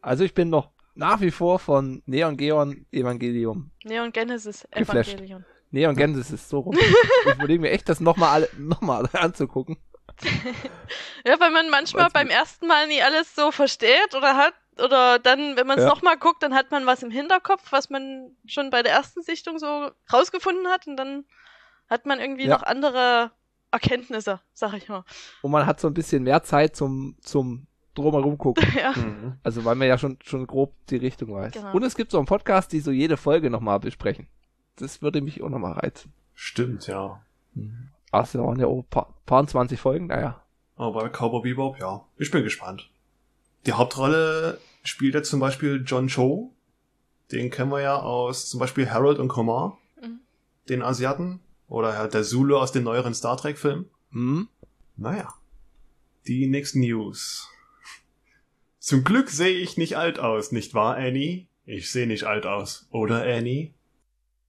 [0.03, 3.71] Also ich bin noch nach wie vor von Neon Geon Evangelium.
[3.83, 5.15] Neon Genesis Geflasht.
[5.15, 5.45] Evangelion.
[5.73, 6.77] Neon Genesis ist so rum.
[6.79, 9.77] ich überlege mir echt, das nochmal noch mal anzugucken.
[11.27, 14.55] Ja, weil man manchmal beim mir- ersten Mal nie alles so versteht oder hat.
[14.83, 15.91] Oder dann, wenn man es Ja.
[15.91, 19.59] nochmal guckt, dann hat man was im Hinterkopf, was man schon bei der ersten Sichtung
[19.59, 20.87] so rausgefunden hat.
[20.87, 21.25] Und dann
[21.89, 22.55] hat man irgendwie Ja.
[22.57, 23.31] noch andere
[23.71, 25.05] Erkenntnisse, sag ich mal.
[25.43, 28.65] Und man hat so ein bisschen mehr Zeit zum, zum drumherum gucken.
[28.79, 28.93] ja.
[28.93, 29.39] Mhm.
[29.43, 31.53] Also weil man ja schon, schon grob die Richtung weiß.
[31.53, 31.73] Genau.
[31.73, 34.29] Und es gibt so einen Podcast, die so jede Folge nochmal besprechen.
[34.77, 36.13] Das würde mich auch nochmal reizen.
[36.35, 37.23] Stimmt, ja.
[38.13, 40.43] Ach, es waren ja auch ein paar, paar 20 Folgen, naja.
[40.77, 42.05] Aber bei Cowboy Bebop, ja.
[42.19, 42.91] Ich bin gespannt.
[43.67, 46.53] Die Hauptrolle spielt jetzt zum Beispiel John Cho.
[47.33, 50.21] Den kennen wir ja aus zum Beispiel Harold und Kumar, Mhm.
[50.69, 51.41] den Asiaten.
[51.69, 53.91] Oder halt der Zulu aus den neueren Star Trek-Filmen.
[54.13, 54.49] Hm?
[54.97, 55.35] Naja.
[56.29, 57.51] Die nächsten News.
[58.79, 61.49] Zum Glück sehe ich nicht alt aus, nicht wahr, Annie?
[61.65, 63.75] Ich sehe nicht alt aus, oder Annie?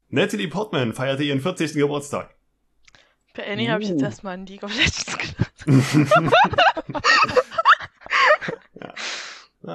[0.10, 1.74] Natalie Portman feierte ihren 40.
[1.74, 2.36] Geburtstag.
[3.36, 4.06] Bei Annie habe ich jetzt Uh.
[4.06, 5.54] erstmal an League of Legends gedacht.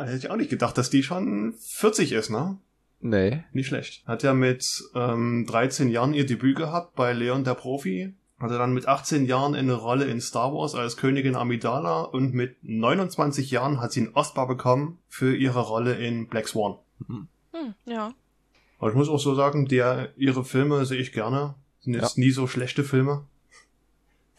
[0.03, 2.59] Ja, hätte ich auch nicht gedacht, dass die schon 40 ist, ne?
[3.01, 3.45] Nee.
[3.53, 4.07] Nicht schlecht.
[4.07, 8.15] Hat ja mit ähm, 13 Jahren ihr Debüt gehabt bei Leon der Profi.
[8.38, 12.57] Hatte dann mit 18 Jahren eine Rolle in Star Wars als Königin Amidala und mit
[12.62, 16.79] 29 Jahren hat sie einen Oscar bekommen für ihre Rolle in Black Swan.
[17.07, 17.29] Hm,
[17.85, 18.12] ja.
[18.81, 21.55] Aber ich muss auch so sagen, der, ihre Filme sehe ich gerne.
[21.81, 23.25] Sind jetzt nie so schlechte Filme.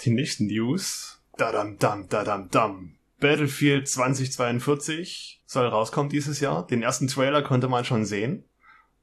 [0.02, 1.22] Die nächsten News.
[1.38, 2.96] Dadam dam, dadam dam.
[3.24, 6.68] Battlefield 2042 soll rauskommen dieses Jahr.
[6.68, 8.44] Den ersten Trailer konnte man schon sehen.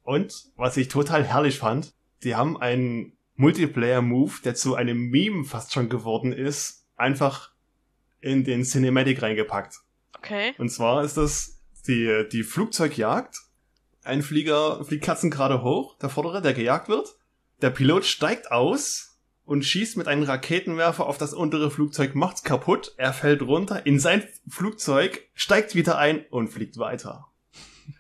[0.03, 5.73] Und was ich total herrlich fand, die haben einen Multiplayer-Move, der zu einem Meme fast
[5.73, 7.53] schon geworden ist, einfach
[8.21, 9.77] in den Cinematic reingepackt.
[10.19, 10.53] Okay.
[10.59, 13.35] Und zwar ist das die, die Flugzeugjagd.
[14.05, 17.17] Ein Flieger fliegt Katzen gerade hoch, der vordere, der gejagt wird.
[17.63, 19.10] Der Pilot steigt aus
[19.45, 23.99] und schießt mit einem Raketenwerfer auf das untere Flugzeug, macht's kaputt, er fällt runter in
[23.99, 27.27] sein Flugzeug, steigt wieder ein und fliegt weiter.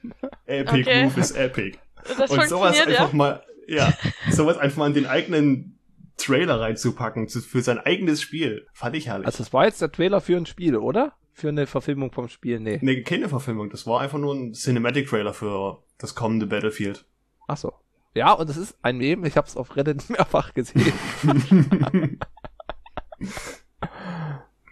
[0.46, 1.04] Epic Okay.
[1.04, 1.78] Move ist epic.
[2.18, 3.16] Das und sowas funktioniert, einfach ja?
[3.16, 3.92] mal, ja,
[4.30, 5.78] sowas einfach mal in den eigenen
[6.16, 8.66] Trailer reinzupacken, zu, für sein eigenes Spiel.
[8.72, 9.26] Fand ich herrlich.
[9.26, 11.14] Also das war jetzt der Trailer für ein Spiel, oder?
[11.32, 12.78] Für eine Verfilmung vom Spiel, nee.
[12.82, 13.70] Nee, keine Verfilmung.
[13.70, 17.06] Das war einfach nur ein Cinematic-Trailer für das kommende Battlefield.
[17.46, 17.72] Ach so.
[18.14, 20.92] Ja, und es ist ein Meme, ich habe es auf Reddit mehrfach gesehen.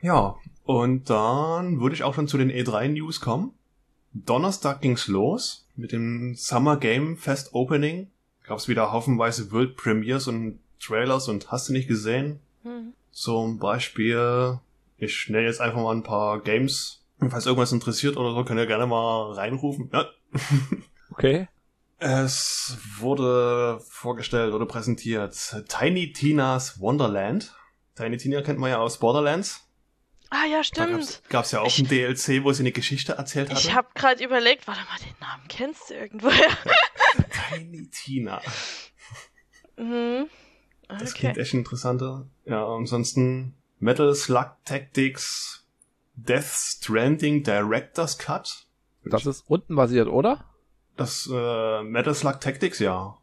[0.01, 3.53] Ja, und dann würde ich auch schon zu den E3-News kommen.
[4.13, 8.09] Donnerstag ging's los mit dem Summer Game Fest Opening.
[8.45, 12.39] Gab's wieder haufenweise World Premiers und Trailers und hast du nicht gesehen?
[12.63, 12.93] Hm.
[13.11, 14.61] Zum Beispiel,
[14.99, 17.03] ich nenne jetzt einfach mal ein paar Games.
[17.29, 19.91] Falls irgendwas interessiert oder so, könnt ihr gerne mal reinrufen.
[19.93, 20.07] Ja,
[21.11, 21.49] Okay.
[21.99, 27.55] Es wurde vorgestellt oder präsentiert Tiny Tina's Wonderland.
[27.97, 29.65] Tiny Tina kennt man ja aus Borderlands.
[30.31, 30.91] Ah ja, Da stimmt.
[30.93, 33.61] gab's, gab's ja auch Ich- ein DLC, wo sie eine Geschichte erzählt hatte.
[33.61, 36.35] Ich habe gerade überlegt, warte mal, den Namen kennst du irgendwoher?
[37.51, 38.41] Tiny Tina.
[39.77, 40.27] mhm.
[40.89, 41.19] Das Okay.
[41.21, 42.27] klingt echt interessanter.
[42.45, 45.67] Ja, ansonsten Metal Slug Tactics
[46.15, 48.67] Death Stranding Director's Cut.
[49.05, 50.45] Das ist rundenbasiert, oder?
[50.99, 53.17] Das äh, Metal Slug Tactics, ja.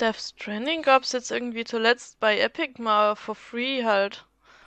[0.00, 4.24] Death Stranding gab's jetzt irgendwie zuletzt bei Epic mal for free halt.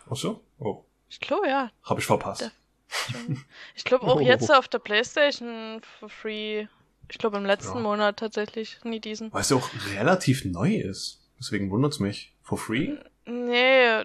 [0.07, 0.43] Ach so?
[0.59, 1.71] Oh, Ich glaube ja.
[1.83, 2.41] hab ich verpasst.
[2.41, 3.37] Death.
[3.75, 4.19] Ich glaube auch Oh.
[4.19, 6.67] jetzt auf der Playstation for free.
[7.09, 7.81] Ich glaube im letzten Ja.
[7.83, 9.33] Monat tatsächlich, nie diesen.
[9.33, 11.19] Weil es ja auch relativ neu ist.
[11.39, 12.35] Deswegen wundert's mich.
[12.43, 12.95] For free?
[13.25, 14.03] Nee,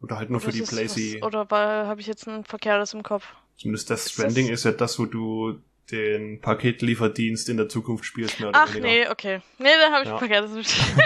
[0.00, 1.20] Oder halt nur für die ist Playsee?
[1.20, 1.48] was- Oder
[1.88, 3.26] habe ich jetzt ein verkehrtes im Kopf?
[3.56, 8.04] Zumindest Death ist Stranding das- ist ja das, wo du den Paketlieferdienst in der Zukunft
[8.04, 8.86] spielst, mehr oder Ach weniger.
[8.86, 9.40] nee, okay.
[9.58, 10.14] Nee, dann habe ich Ja.
[10.14, 11.04] ein verkehrtes im Kopf.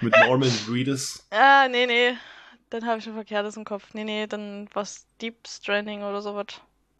[0.00, 1.26] Mit Norman Reedus.
[1.30, 2.16] ah, nee, nee.
[2.70, 3.84] Dann habe ich ein verkehrtes im Kopf.
[3.94, 6.46] Nee, nee, dann was Deep Stranding oder sowas.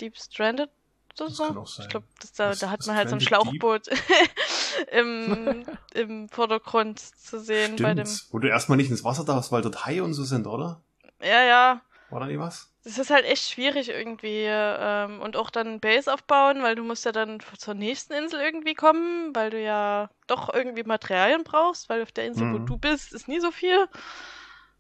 [0.00, 0.70] Deep Stranded?
[1.16, 1.46] Das so?
[1.46, 1.84] kann auch sein.
[1.86, 3.20] Ich glaube, da, da hat man halt so ein?
[3.20, 3.88] Schlauchboot
[4.92, 5.64] im,
[5.94, 8.06] im Vordergrund zu sehen bei dem.
[8.06, 8.32] Stimmt.
[8.32, 10.80] Wo du erstmal nicht ins Wasser darfst, weil dort Haie und so sind, oder?
[11.20, 11.82] Ja, ja.
[12.10, 12.72] War da nie was?
[12.88, 14.44] Das ist halt echt schwierig irgendwie.
[14.48, 18.72] Ähm, und auch dann Base aufbauen, weil du musst ja dann zur nächsten Insel irgendwie
[18.74, 22.66] kommen, weil du ja doch irgendwie Materialien brauchst, weil auf der Insel, wo Mhm.
[22.66, 23.86] du bist, ist nie so viel.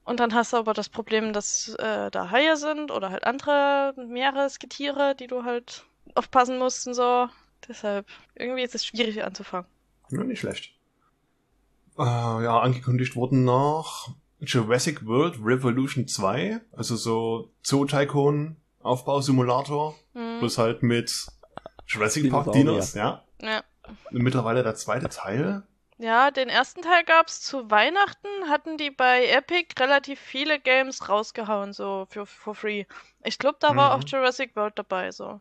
[0.04, 3.94] Und dann hast du aber das Problem, dass äh, da Haie sind oder halt andere
[3.96, 7.28] Meeresgetiere, die du halt aufpassen musst und so.
[7.68, 9.68] Deshalb, irgendwie ist es schwierig anzufangen.
[10.10, 10.74] Ja, nicht schlecht.
[11.98, 20.38] Äh, ja, angekündigt wurden noch Jurassic World Revolution 2, also so Zoo-Tycoon Aufbausimulator, Hm.
[20.40, 21.26] bloß halt mit
[21.86, 22.52] Jurassic Park.
[22.52, 23.24] Dinos, ja.
[23.42, 23.62] Ja.
[24.10, 25.62] Mittlerweile der zweite Teil.
[25.98, 31.72] Ja, den ersten Teil gab's zu Weihnachten, hatten die bei Epic relativ viele Games rausgehauen,
[31.72, 32.84] so für for free.
[33.24, 34.02] Ich glaube, da war Mhm.
[34.04, 35.40] auch Jurassic World dabei, so.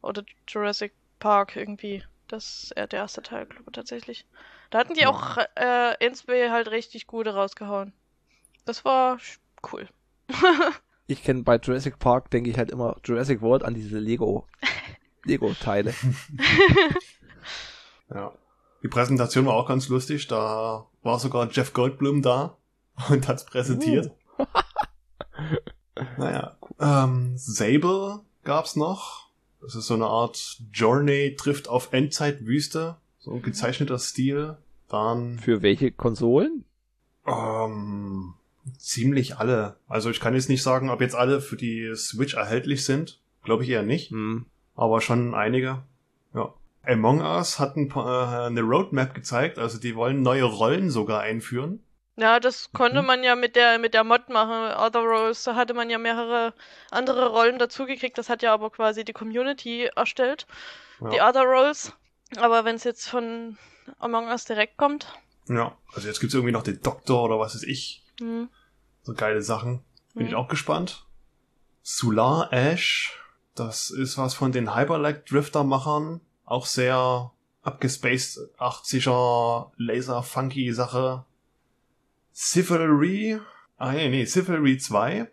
[0.00, 2.04] Oder Jurassic Park irgendwie.
[2.28, 4.24] Das ist eher der erste Teil, glaube ich, tatsächlich.
[4.70, 5.08] Da hatten die Ja.
[5.10, 7.92] auch äh, Insby halt richtig gute rausgehauen.
[8.68, 9.18] Das war
[9.72, 9.88] cool.
[11.10, 14.46] Ich kenne bei Jurassic Park, denke ich halt immer Jurassic World an diese Lego,
[15.24, 15.94] Lego-Teile.
[18.10, 18.32] Ja.
[18.82, 22.58] Die Präsentation war auch ganz lustig, da war sogar Jeff Goldblum da
[23.08, 24.10] und hat's präsentiert.
[26.18, 26.56] Naja.
[26.78, 29.30] Ähm, Sable gab's noch.
[29.62, 32.96] Das ist so eine Art Journey trifft auf Endzeitwüste.
[33.18, 34.58] So ein gezeichneter Stil.
[34.88, 36.64] Dann Für welche Konsolen?
[37.26, 38.34] ähm,
[38.76, 39.76] ziemlich alle.
[39.88, 43.20] Also ich kann jetzt nicht sagen, ob jetzt alle für die Switch erhältlich sind.
[43.44, 44.10] Glaube ich eher nicht.
[44.10, 44.46] Hm.
[44.76, 45.82] aber schon einige.
[46.34, 46.52] Ja.
[46.86, 51.20] Among Us hat ein paar, äh, eine Roadmap gezeigt, also die wollen neue Rollen sogar
[51.20, 51.82] einführen.
[52.16, 53.06] Ja, das konnte Mhm.
[53.06, 54.72] man ja mit der mit der Mod machen.
[54.76, 56.52] Other Roles, da hatte man ja mehrere
[56.90, 58.16] andere Rollen dazugekriegt.
[58.18, 60.46] Das hat ja aber quasi die Community erstellt,
[61.00, 61.10] Ja.
[61.10, 61.92] die Other Roles.
[62.36, 63.56] Aber wenn es jetzt von
[63.98, 65.06] Among Us direkt kommt,
[65.48, 68.02] Ja, also jetzt gibt's irgendwie noch den Doktor oder was weiß ich.
[68.20, 68.48] hm,
[69.02, 69.80] So geile Sachen.
[70.14, 70.28] Bin hm.
[70.28, 71.06] ich auch gespannt.
[71.82, 73.18] Solar Ash,
[73.54, 76.20] das ist was von den Hyperlight Drifter Machern.
[76.44, 77.32] Auch sehr
[77.62, 81.24] abgespaced, 80er Laser Funky Sache.
[82.34, 83.40] Civilry,
[83.78, 85.28] ah nee, nee, Civilry 2.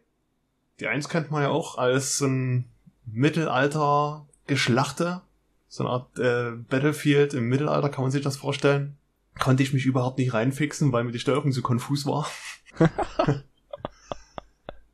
[0.79, 2.69] Die 1 kennt man ja auch als so ein
[3.05, 5.21] Mittelalter Geschlachte.
[5.67, 8.97] So eine Art äh, Battlefield im Mittelalter, kann man sich das vorstellen.
[9.39, 12.29] Konnte ich mich überhaupt nicht reinfixen, weil mir die Steuerung so konfus war.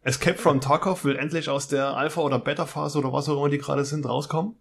[0.03, 3.59] Escape from Tarkov will endlich aus der Alpha- oder Beta-Phase oder was auch immer die
[3.59, 4.55] gerade sind, rauskommen.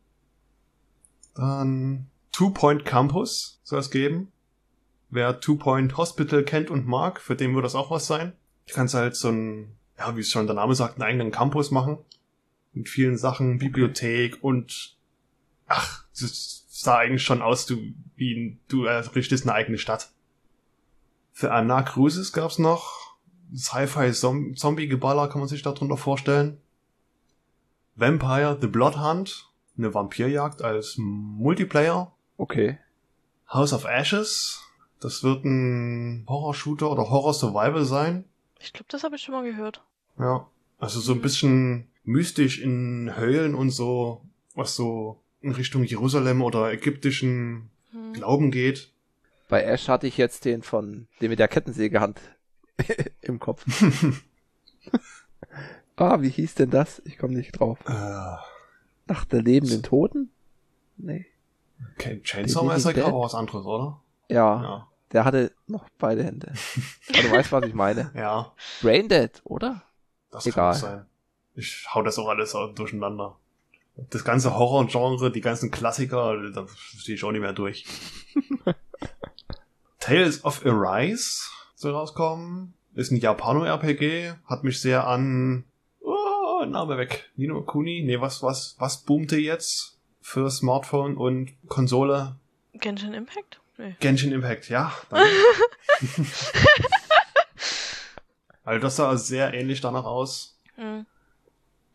[1.34, 4.30] Dann Two Point Campus soll es geben.
[5.08, 8.34] Wer Two Point Hospital kennt und mag, für den wird das auch was sein.
[8.66, 11.70] Ich kann halt so ein, ja, wie es schon der Name sagt, einen eigenen Campus
[11.70, 11.98] machen.
[12.72, 14.96] Mit vielen Sachen, Bibliothek und
[15.66, 17.78] ach, das sah eigentlich schon aus, du,
[18.14, 20.10] wie du errichtest eine eigene Stadt.
[21.32, 23.09] Für Anna Cruises gab's noch
[23.54, 26.58] Sci-Fi-Zombie-Geballer, kann man sich darunter vorstellen.
[27.96, 32.12] Vampire The Blood Hunt, eine Vampirjagd als Multiplayer.
[32.36, 32.78] Okay.
[33.52, 34.62] House of Ashes,
[35.00, 38.24] das wird ein Horror-Shooter oder Horror-Survival sein.
[38.60, 39.82] ich glaube, das habe ich schon mal gehört.
[40.18, 40.46] Ja,
[40.78, 44.22] also so ein bisschen mystisch in Höhlen und so,
[44.54, 48.12] was so in Richtung Jerusalem oder ägyptischen Hm.
[48.12, 48.92] Glauben geht.
[49.48, 52.20] Bei Ash hatte ich jetzt den von, den mit der Kettensägehand
[53.22, 53.64] im Kopf.
[55.96, 57.02] ah, wie hieß denn das?
[57.04, 57.78] Ich komme nicht drauf.
[57.86, 58.36] äh,
[59.06, 60.30] Nach der lebenden Toten?
[60.96, 61.26] Nee.
[61.94, 64.00] okay, Chainsaw Massacre, aber was anderes, oder?
[64.28, 64.88] Ja, Ja.
[65.12, 66.52] der hatte noch beide Hände.
[67.08, 68.10] Aber du weißt, was ich meine.
[68.14, 69.82] Ja, Braindead, oder?
[70.30, 70.72] das Egal.
[70.72, 71.06] kann auch sein.
[71.56, 73.36] Ich hau das auch alles durcheinander.
[74.10, 77.84] Das ganze Horror-Genre, die ganzen Klassiker, da stehe ich auch nicht mehr durch.
[79.98, 81.42] Tales of Arise
[81.80, 82.74] soll rauskommen.
[82.94, 84.32] Ist ein Japano-RPG.
[84.46, 85.64] Hat mich sehr an...
[86.00, 87.30] Oh, Name weg.
[87.36, 88.02] Nino Kuni?
[88.04, 92.36] Nee, was, was, was boomte jetzt für Smartphone und Konsole?
[92.74, 93.60] Genshin Impact?
[93.78, 93.94] Nee.
[94.00, 94.92] Genshin Impact, ja.
[98.64, 100.58] also das sah sehr ähnlich danach aus.
[100.74, 101.06] Hm.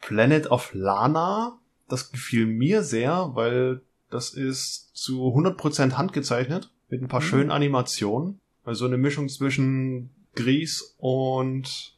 [0.01, 7.07] Planet of Lana, das gefiel mir sehr, weil das ist zu 100% handgezeichnet mit ein
[7.07, 7.25] paar Mhm.
[7.25, 8.39] schönen Animationen.
[8.65, 11.95] Also eine Mischung zwischen Gries und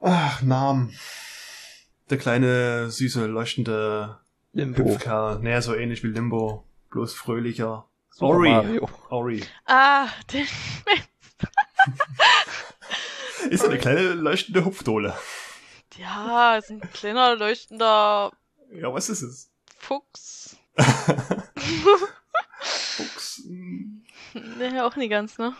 [0.00, 0.92] ach, Namen.
[2.10, 4.18] Der kleine, süße, leuchtende
[4.52, 4.84] Limbo.
[4.84, 5.38] Hüpfkerl.
[5.38, 6.64] Naja, so ähnlich wie Limbo.
[6.90, 7.88] Bloß fröhlicher.
[8.10, 8.50] Super Ori.
[8.50, 8.88] Mario.
[9.08, 9.44] Ori.
[9.66, 10.46] Ah, den,
[13.50, 15.16] Ist eine kleine leuchtende Hupfdohle.
[15.96, 18.32] ja, ist ein kleiner leuchtender
[18.72, 19.50] Ja, was ist es?
[19.78, 20.56] Fuchs.
[22.60, 23.42] Fuchs.
[24.58, 25.54] nee, auch nie ganz, ne?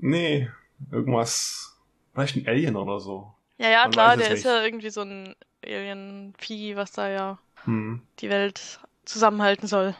[0.00, 0.48] Nee,
[0.90, 1.76] irgendwas.
[2.14, 3.32] Vielleicht ein Alien oder so.
[3.58, 4.44] Ja, ja, Man klar, es der ist nicht.
[4.46, 8.00] ja irgendwie so ein Alien-Vieh, was da ja Hm.
[8.20, 9.94] die Welt zusammenhalten soll.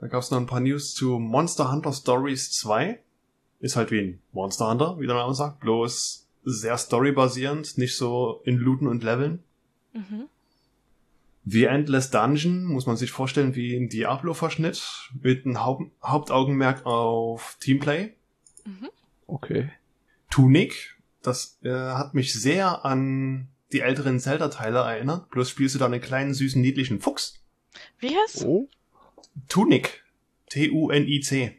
[0.00, 3.00] Da gab's noch ein paar News zu Monster Hunter Stories 2.
[3.60, 5.60] Ist halt wie ein Monster Hunter, wie der Name sagt.
[5.60, 9.42] Bloß sehr storybasierend, nicht so in Looten und Leveln.
[9.92, 10.28] Mhm.
[11.50, 17.56] The Endless Dungeon muss man sich vorstellen wie ein Diablo-Verschnitt mit einem Haupt Hauptaugenmerk auf
[17.60, 18.12] Teamplay.
[18.64, 18.88] Mhm.
[19.26, 19.70] Okay.
[20.30, 25.30] Tunic, das äh, hat mich sehr an die älteren Zelda-Teile erinnert.
[25.30, 27.40] Bloß spielst du da einen kleinen, süßen, niedlichen Fuchs.
[27.98, 28.44] Wie heißt?
[28.44, 28.68] Oh.
[29.48, 30.04] Tunic.
[30.50, 31.56] T-U-N-I-C.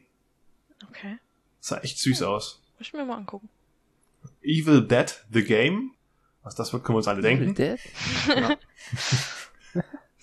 [0.88, 1.18] Okay.
[1.60, 2.62] Sah echt süß aus.
[2.78, 3.50] Muss ich mir mal angucken.
[4.44, 5.94] Evil Dead, The Game.
[6.44, 7.56] Was das wird, können wir uns alle denken.
[7.56, 7.80] Dead?
[8.28, 8.58] Ja.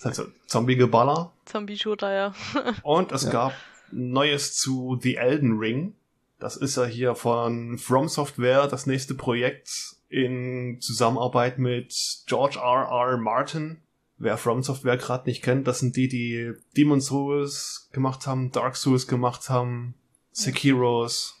[0.01, 1.31] Das so Zombie-Geballer.
[1.45, 2.33] Zombie-Shooter, ja.
[2.83, 3.31] Und es Ja.
[3.31, 3.53] gab
[3.91, 5.93] Neues zu The Elden Ring.
[6.39, 11.93] Das ist ja hier von From Software das nächste Projekt in Zusammenarbeit mit
[12.27, 12.87] George R.
[12.89, 13.17] R.
[13.17, 13.81] Martin.
[14.19, 18.75] Wer From Software gerade nicht kennt, das sind die, die Demon's Souls gemacht haben, Dark
[18.75, 19.93] Souls gemacht haben,
[20.31, 21.35] Sekiros.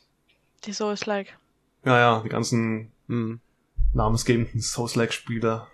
[0.65, 1.37] Die Souls-like.
[1.85, 3.39] Ja, ja, die ganzen Hm.
[3.93, 5.65] namensgebenden Souls-like-Spiele.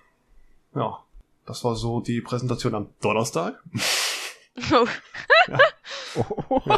[0.75, 0.99] Ja,
[1.45, 3.61] das war so die Präsentation am Donnerstag.
[4.71, 4.87] Oh.
[6.49, 6.61] Oh.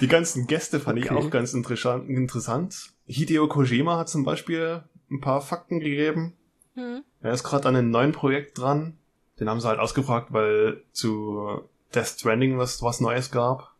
[0.00, 1.14] Die ganzen Gäste fand ich Okay.
[1.14, 2.90] auch ganz interessant, interessant.
[3.06, 6.34] Hideo Kojima hat zum Beispiel ein paar Fakten gegeben.
[6.74, 7.04] Hm.
[7.20, 8.96] Er ist gerade an einem neuen Projekt dran.
[9.38, 11.60] Den haben sie halt ausgefragt, weil zu
[11.94, 13.74] Death Stranding was, was Neues gab.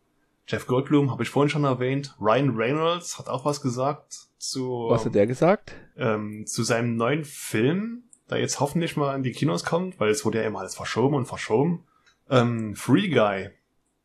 [0.47, 2.15] Jeff Goldblum habe ich vorhin schon erwähnt.
[2.21, 5.73] Ryan Reynolds hat auch was gesagt zu, Was hat der gesagt?
[5.97, 10.25] ähm, zu seinem neuen Film, der jetzt hoffentlich mal in die Kinos kommt, weil es
[10.25, 11.85] wurde ja immer alles verschoben und verschoben.
[12.31, 13.51] Ähm, Free Guy.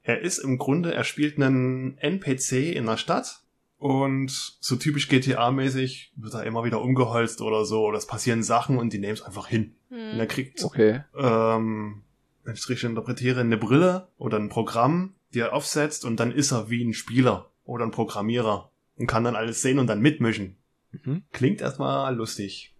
[0.03, 3.41] Er ist im Grunde, er spielt einen NPC in der Stadt
[3.77, 8.77] und so typisch GTA-mäßig wird er immer wieder umgeholzt oder so oder es passieren Sachen
[8.77, 9.75] und die nehmen es einfach hin.
[9.89, 10.27] Und er Hm.
[10.27, 11.01] kriegt Okay.
[11.17, 12.03] ähm,
[12.43, 16.31] wenn ich es richtig interpretiere, eine Brille oder ein Programm, die er aufsetzt und dann
[16.31, 19.99] ist er wie ein Spieler oder ein Programmierer und kann dann alles sehen und dann
[20.01, 20.55] mitmischen.
[21.03, 21.23] Mhm.
[21.33, 22.73] Klingt erstmal lustig.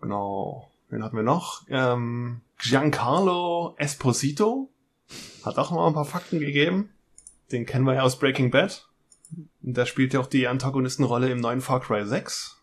[0.00, 0.70] Genau.
[0.88, 1.62] Wen hatten wir noch?
[1.68, 4.70] Ähm, Giancarlo Esposito
[5.44, 6.90] hat auch mal ein paar Fakten gegeben.
[7.52, 8.86] Den kennen wir ja aus Breaking Bad.
[9.62, 12.56] Und der spielt ja auch die Antagonistenrolle im neuen Far Cry 6.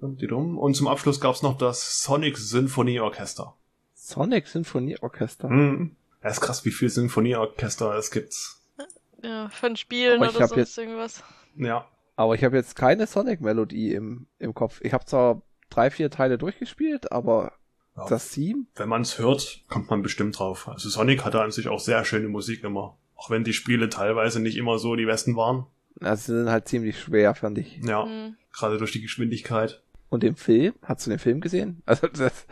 [0.00, 3.54] Und zum Abschluss gab's noch das Sonic Symphonieorchester.
[3.94, 5.48] Sonic Sinfonieorchester.
[5.48, 5.96] Mhm.
[6.22, 8.34] Ja, ist krass, wie viel Symphonieorchester es gibt.
[9.22, 11.22] Ja, von Spielen oder sonst jetzt- irgendwas.
[11.56, 11.86] Ja.
[12.16, 14.80] Aber ich habe jetzt keine Sonic-Melodie im, im Kopf.
[14.82, 17.52] Ich habe zwar drei, vier Teile durchgespielt, aber
[17.96, 18.06] Ja.
[18.08, 18.64] das Theme?
[18.76, 20.68] Wenn man es hört, kommt man bestimmt drauf.
[20.68, 22.96] Also Sonic hatte an sich auch sehr schöne Musik immer.
[23.16, 25.66] Auch wenn die Spiele teilweise nicht immer so die besten waren.
[26.00, 27.78] Also sie sind halt ziemlich schwer, fand ich.
[27.84, 28.36] Ja, Hm.
[28.52, 29.82] gerade durch die Geschwindigkeit.
[30.10, 30.74] Und den Film?
[30.82, 31.82] Hast du den Film gesehen?
[31.86, 32.46] Also das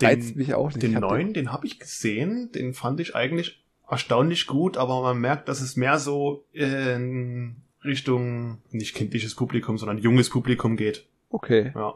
[0.00, 0.82] reizt mich auch nicht.
[0.82, 2.50] Den neuen, den habe ich gesehen.
[2.52, 8.58] Den fand ich eigentlich erstaunlich gut, aber man merkt, dass es mehr so in Richtung
[8.70, 11.06] nicht kindliches Publikum, sondern junges Publikum geht.
[11.28, 11.72] Okay.
[11.74, 11.94] Ja.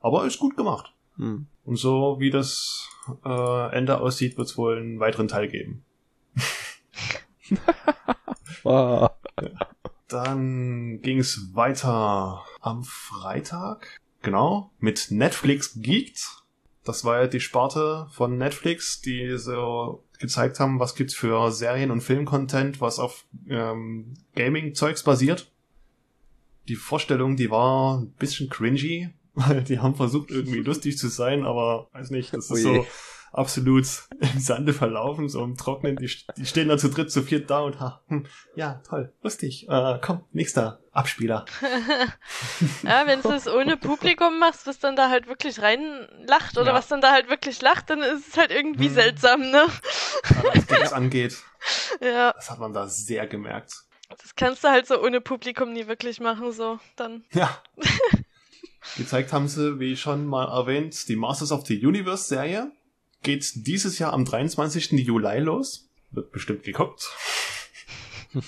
[0.00, 0.92] Aber ist gut gemacht.
[1.16, 1.46] Hm.
[1.64, 2.88] Und so wie das
[3.24, 5.84] äh, Ende aussieht, wird es wohl einen weiteren Teil geben.
[8.64, 9.12] Ah.
[10.08, 16.26] Dann ging es weiter am Freitag, genau, mit Netflix Geeked.
[16.84, 21.90] Das war ja die Sparte von Netflix, die so gezeigt haben, was gibt's für Serien-
[21.90, 25.50] und Filmcontent, was auf ähm, Gaming-Zeugs basiert.
[26.68, 31.44] Die Vorstellung, die war ein bisschen cringy, weil die haben versucht, irgendwie lustig zu sein,
[31.44, 32.62] aber weiß nicht, das ist Oh je.
[32.82, 32.86] so
[33.30, 33.84] absolut
[34.20, 35.96] im Sande verlaufen, so im Trocknen.
[35.96, 38.24] Die, die stehen da zu dritt, zu viert da und ha, hm,
[38.54, 39.68] ja, toll, lustig.
[39.68, 41.44] Äh, komm, nächster Abspieler.
[42.82, 46.74] Ja, wenn du es ohne Publikum machst, was dann da halt wirklich reinlacht oder Ja.
[46.74, 48.94] was dann da halt wirklich lacht, dann ist es halt irgendwie Hm.
[48.94, 49.66] seltsam, ne?
[50.38, 51.36] Aber was Games angeht,
[52.00, 53.74] Ja, das hat man da sehr gemerkt.
[54.08, 56.78] das kannst du halt so ohne Publikum nie wirklich machen, so.
[56.96, 57.24] Dann.
[57.32, 57.62] Ja.
[58.96, 62.72] Gezeigt haben sie, wie schon mal erwähnt, die Masters of the Universe Serie.
[63.22, 64.92] Geht dieses Jahr am 23.
[64.92, 65.88] Juli los.
[66.10, 67.08] Wird bestimmt geguckt.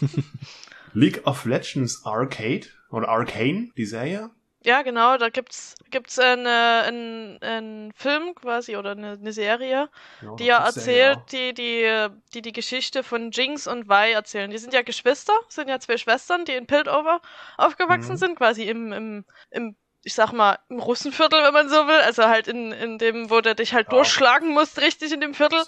[0.92, 4.30] League of Legends Arcade oder Arcane, die Serie.
[4.62, 9.88] Ja, genau, da gibt's, gibt's eine, einen, einen Film quasi oder eine, eine Serie,
[10.20, 14.12] Ja, die ja gibt's Serie, erzählt, die, die, die die Geschichte von Jinx und Vi
[14.12, 14.50] erzählen.
[14.50, 17.22] Die sind ja Geschwister, sind ja zwei Schwestern, die in Piltover
[17.56, 18.16] aufgewachsen Mhm.
[18.18, 22.00] sind, quasi im, im, im, ich sag mal, im Russenviertel, wenn man so will.
[22.00, 23.96] Also halt in, in dem, wo du dich halt Ja.
[23.98, 25.62] durchschlagen musst, richtig in dem Viertel.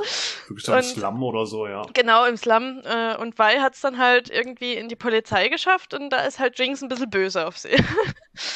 [0.49, 1.83] Wirklich und- Slum oder so, ja.
[1.93, 2.81] Genau, im Slum.
[2.85, 6.59] Äh, und Vi hat's dann halt irgendwie in die Polizei geschafft und da ist halt
[6.59, 7.77] Jinx ein bisschen böse auf sie.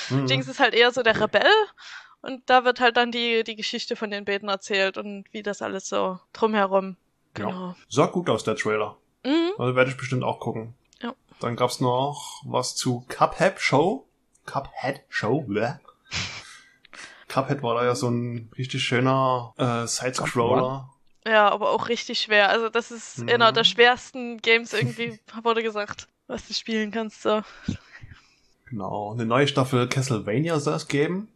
[0.09, 0.27] Mhm.
[0.29, 1.45] Jinx ist halt eher so der Rebell
[2.23, 5.61] und da wird halt dann die, die Geschichte von den Beten erzählt und wie das
[5.63, 6.97] alles so drumherum.
[7.39, 7.45] Ja.
[7.45, 7.75] Genau.
[7.91, 8.97] Sah gut aus, der Trailer.
[9.25, 9.51] Mhm.
[9.59, 10.75] Also werde ich bestimmt auch gucken.
[11.03, 11.13] Ja.
[11.41, 14.06] Dann gab's noch was zu Cuphead Show.
[14.47, 15.75] Cuphead Show, bleh.
[17.29, 20.91] Cuphead war da ja so ein richtig schöner äh, Sidescroller.
[21.27, 22.49] Ja, aber auch richtig schwer.
[22.51, 23.29] Also das ist Mhm.
[23.31, 27.23] einer der schwersten Games irgendwie, wurde gesagt, was du spielen kannst.
[27.23, 27.43] So.
[28.71, 29.13] Genau.
[29.13, 31.29] Eine neue Staffel Castlevania soll es geben.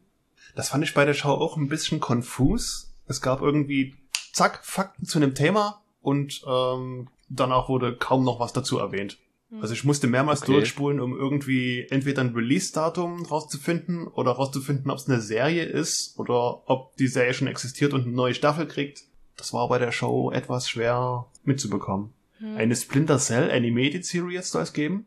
[0.54, 2.92] Das fand ich bei der Show auch ein bisschen konfus.
[3.06, 3.96] Es gab irgendwie,
[4.32, 9.18] zack, Fakten zu einem Thema und ähm, danach wurde kaum noch was dazu erwähnt.
[9.60, 10.52] Also ich musste mehrmals Okay.
[10.52, 16.68] durchspulen, um irgendwie entweder ein Release-Datum rauszufinden oder rauszufinden, ob es eine Serie ist oder
[16.70, 19.02] ob die Serie schon existiert und eine neue Staffel kriegt.
[19.36, 22.12] Das war bei der Show etwas schwer mitzubekommen.
[22.38, 22.56] Mhm.
[22.56, 25.06] Eine Splinter Cell Animated Series soll es geben.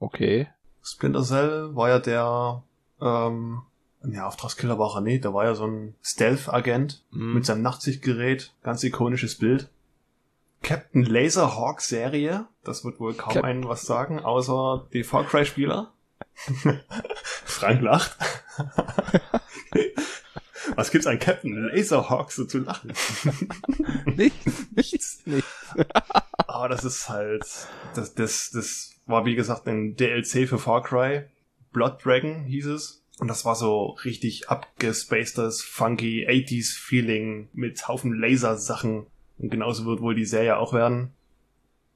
[0.00, 0.48] Okay.
[0.82, 2.62] Splinter Cell war ja der,
[3.00, 3.62] ähm,
[4.08, 7.34] ja, Auftragskiller war er nicht, der war ja so ein Stealth-Agent Hm.
[7.34, 9.68] mit seinem Nachtsichtgerät, ganz ikonisches Bild.
[10.62, 15.44] Captain Laserhawk Serie, das wird wohl kaum Cap- einen was sagen, außer die Far Cry
[15.44, 15.92] Spieler.
[17.44, 18.16] Frank lacht.
[20.74, 22.92] was gibt's an Captain Laserhawk so zu lachen?
[24.16, 24.66] Nichts.
[24.74, 25.22] Nichts.
[25.26, 25.48] Nichts.
[26.46, 27.44] Aber das ist halt,
[27.94, 31.24] das, das, das war wie gesagt ein DLC für Far Cry.
[31.72, 33.02] Blood Dragon hieß es.
[33.18, 39.06] Und das war so richtig abgespacedes, funky 80s Feeling mit Haufen Lasersachen.
[39.38, 41.12] Und genauso wird wohl die Serie auch werden.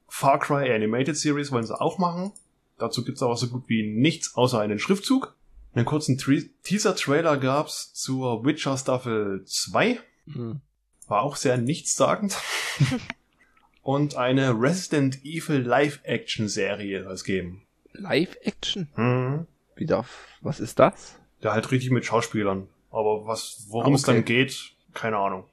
[0.08, 2.32] Far Cry Animated Series wollen sie auch machen.
[2.78, 5.34] Dazu gibt's aber so gut wie nichts außer einen Schriftzug.
[5.72, 10.00] Einen kurzen Teaser-Trailer gab's zur Witcher Staffel 2.
[10.32, 10.60] Hm.
[11.06, 12.36] War auch sehr nichtssagend.
[13.82, 17.62] Und eine Resident Evil Live-Action-Serie soll es geben.
[17.92, 18.88] Live-Action?
[18.94, 19.46] Hm.
[19.76, 21.16] Wie darf, was ist das?
[21.40, 22.68] Ja, halt richtig mit Schauspielern.
[22.90, 24.44] Aber was, worum Ah, es dann okay.
[24.44, 25.44] geht, keine Ahnung.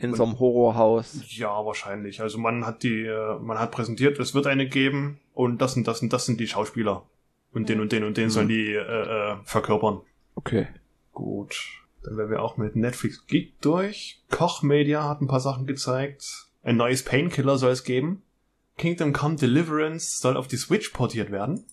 [0.00, 1.22] In so einem Horrorhaus.
[1.28, 2.20] Ja, wahrscheinlich.
[2.20, 5.88] Also man hat die, äh, man hat präsentiert, es wird eine geben und das und
[5.88, 7.04] das und das sind die Schauspieler.
[7.52, 10.00] Und den und den und den sollen die äh, äh, verkörpern.
[10.34, 10.68] Okay.
[11.12, 11.56] Gut.
[12.04, 14.22] Dann wären wir auch mit Netflix Geek durch.
[14.30, 16.46] Koch Media hat ein paar Sachen gezeigt.
[16.62, 18.22] Ein neues Painkiller soll es geben.
[18.76, 21.64] Kingdom Come Deliverance soll auf die Switch portiert werden.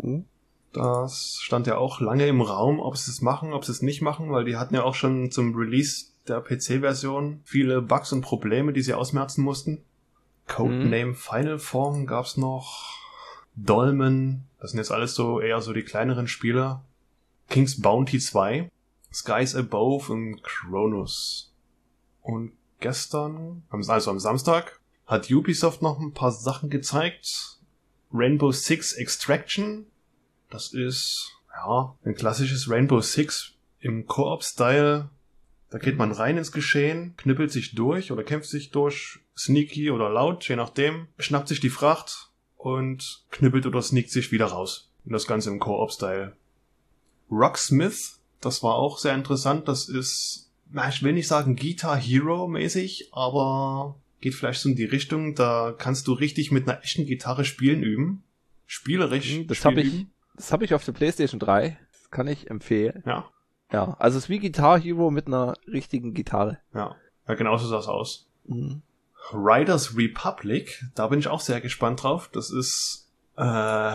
[0.00, 0.24] Hm.
[0.72, 4.00] Das stand ja auch lange im Raum, ob sie es machen, ob sie es nicht
[4.00, 8.72] machen, weil die hatten ja auch schon zum Release der PC-Version viele Bugs und Probleme,
[8.72, 9.82] die sie ausmerzen mussten.
[10.46, 13.00] Codename Final Form gab's noch.
[13.54, 16.80] Dolmen, das sind jetzt alles so eher so die kleineren Spiele.
[17.48, 18.70] King's Bounty 2,
[19.12, 21.52] Skies Above und Chronos.
[22.22, 27.58] Und gestern, also am Samstag, hat Ubisoft noch ein paar Sachen gezeigt.
[28.12, 29.86] Rainbow Six Extraction,
[30.50, 35.10] das ist, ja, ein klassisches Rainbow Six im Koop-Style.
[35.72, 40.10] Da geht man rein ins Geschehen, knüppelt sich durch oder kämpft sich durch, sneaky oder
[40.10, 44.90] laut, je nachdem, schnappt sich die Fracht und knüppelt oder sneakt sich wieder raus.
[45.06, 46.36] Und das Ganze im Koop-Style.
[47.30, 49.66] Rocksmith, das war auch sehr interessant.
[49.66, 54.76] Das ist, na, ich will nicht sagen Guitar Hero mäßig, aber geht vielleicht so in
[54.76, 55.34] die Richtung.
[55.34, 58.24] Da kannst du richtig mit einer echten Gitarre spielen üben.
[58.66, 59.36] Spielerisch.
[59.36, 60.04] Hm, Das habe ich,
[60.36, 61.78] das habe ich auf der PlayStation 3.
[61.92, 63.02] Das kann ich empfehlen.
[63.06, 63.30] Ja,
[63.72, 66.58] Ja, also es ist wie Guitar Hero mit einer richtigen Gitarre.
[66.74, 66.94] ja.
[67.28, 68.26] Ja, genauso sah es aus.
[68.46, 68.82] Mhm.
[69.32, 72.28] Riders Republic, da bin ich auch sehr gespannt drauf.
[72.32, 73.42] Das ist, äh,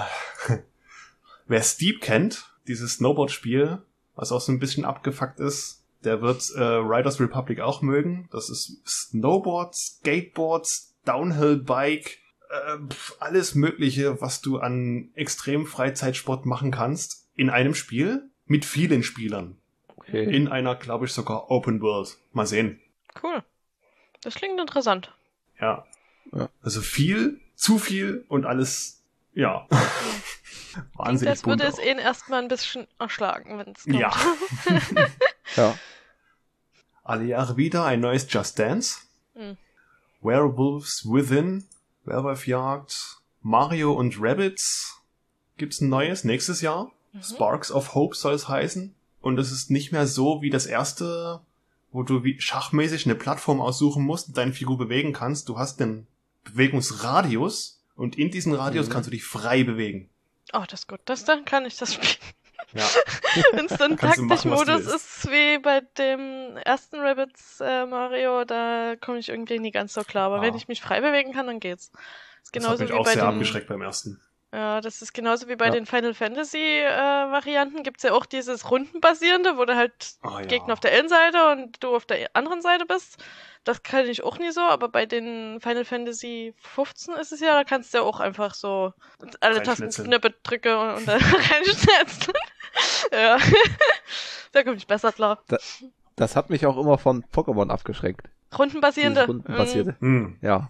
[1.47, 3.79] wer Steep kennt, dieses Snowboard-Spiel,
[4.15, 8.29] was auch so ein bisschen abgefuckt ist, der wird äh, Riders Republic auch mögen.
[8.31, 12.17] Das ist Snowboard, Skateboards, Downhill-Bike,
[12.49, 12.77] äh,
[13.19, 19.57] alles Mögliche, was du an extrem Freizeitsport machen kannst, in einem Spiel mit vielen Spielern.
[20.07, 20.23] Okay.
[20.23, 22.17] In einer, glaube ich, sogar Open World.
[22.31, 22.79] Mal sehen.
[23.21, 23.43] Cool.
[24.21, 25.13] Das klingt interessant.
[25.59, 25.85] Ja.
[26.33, 26.49] Ja.
[26.61, 29.03] Also viel, zu viel und alles,
[29.33, 29.67] ja.
[29.69, 33.95] Klingt, Wahnsinnig als würde es ihn erstmal ein bisschen erschlagen, wenn es kommt.
[33.95, 34.13] Ja.
[35.55, 35.77] ja.
[37.03, 38.99] Alle Jahre wieder ein neues Just Dance.
[39.33, 39.57] Hm.
[40.21, 41.65] Werewolves Within.
[42.03, 43.17] Werwolfjagd.
[43.41, 45.01] Mario und Rabbits.
[45.57, 46.91] Gibt's ein neues nächstes Jahr.
[47.13, 47.23] Mhm.
[47.23, 48.93] Sparks of Hope soll es heißen.
[49.21, 51.41] Und es ist nicht mehr so wie das erste,
[51.91, 55.49] wo du wie schachmäßig eine Plattform aussuchen musst und deine Figur bewegen kannst.
[55.49, 56.07] Du hast einen
[56.43, 58.91] Bewegungsradius und in diesem Radius Mhm.
[58.91, 60.09] kannst du dich frei bewegen.
[60.53, 60.99] Oh, das ist gut.
[61.05, 62.13] Das dann kann ich das spielen.
[62.73, 62.83] Ja.
[63.53, 63.97] Wenn es dann
[64.67, 64.93] willst.
[64.95, 70.03] ist, wie bei dem ersten Rabbits äh, Mario, da komme ich irgendwie nie ganz so
[70.03, 70.25] klar.
[70.27, 70.41] Aber Ah.
[70.41, 71.91] wenn ich mich frei bewegen kann, dann geht's.
[71.91, 74.21] Das ist Das hat genauso mich wie auch bei sehr den, abgeschreckt beim ersten.
[74.57, 75.71] Ja, das ist genauso wie bei Ja.
[75.71, 77.83] den Final Fantasy äh, Varianten.
[77.83, 80.47] Gibt's ja auch dieses rundenbasierende, wo du halt Ah, ja.
[80.47, 83.23] Gegner auf der einen Seite und du auf der anderen Seite bist.
[83.65, 87.53] Das kann ich auch nie so, aber bei den Final Fantasy 15 ist es ja,
[87.53, 88.93] da kannst du ja auch einfach so
[89.41, 89.61] alle.
[89.61, 92.37] Tastenknöpfe drücke und, und dann reinschnitzeln.
[93.11, 93.37] ja.
[94.53, 95.43] da komme ich besser klar.
[96.15, 98.27] Das hat mich auch immer von Pokémon abgeschreckt.
[98.57, 99.19] Rundenbasierende.
[99.21, 99.95] Dieses rundenbasierte.
[99.99, 100.39] Hm.
[100.41, 100.69] Ja.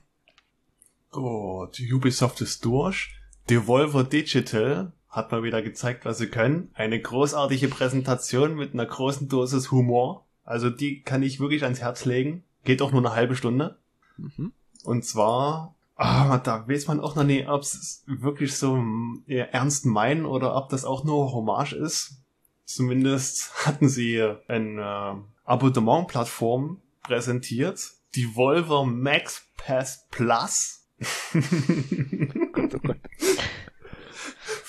[1.14, 3.14] Oh, die Ubisoft ist durch.
[3.50, 6.70] Devolver Digital hat mal wieder gezeigt, was sie können.
[6.74, 10.26] Eine großartige Präsentation mit einer großen Dosis Humor.
[10.44, 12.44] Also die kann ich wirklich ans Herz legen.
[12.64, 13.80] Geht auch nur eine halbe Stunde.
[14.18, 14.52] Mhm.
[14.84, 19.86] Und zwar, ah, da weiß man auch noch nicht, ob es wirklich so mm, ernst
[19.86, 22.22] meinen oder ob das auch nur Hommage ist.
[22.66, 27.92] Zumindest hatten sie eine äh, Abonnement-Plattform präsentiert.
[28.16, 30.86] Devolver Max Pass Plus.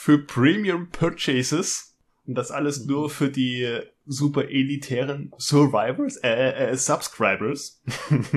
[0.08, 1.94] Für Premium Purchases.
[2.26, 7.82] Und das alles nur für die äh, super elitären Survivors, äh, äh, Subscribers.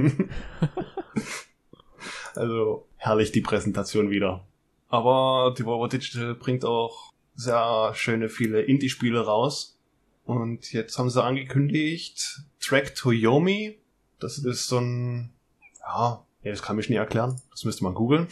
[2.36, 4.46] also herrlich die Präsentation wieder.
[4.90, 9.80] Aber Devolver Digital bringt auch sehr schöne viele Indie-Spiele raus.
[10.26, 13.80] Und jetzt haben sie angekündigt Track to Yomi.
[14.20, 15.32] Das ist so ein,
[15.80, 17.40] ja, ja, das kann ich nie erklären.
[17.50, 18.28] Das müsste man googeln.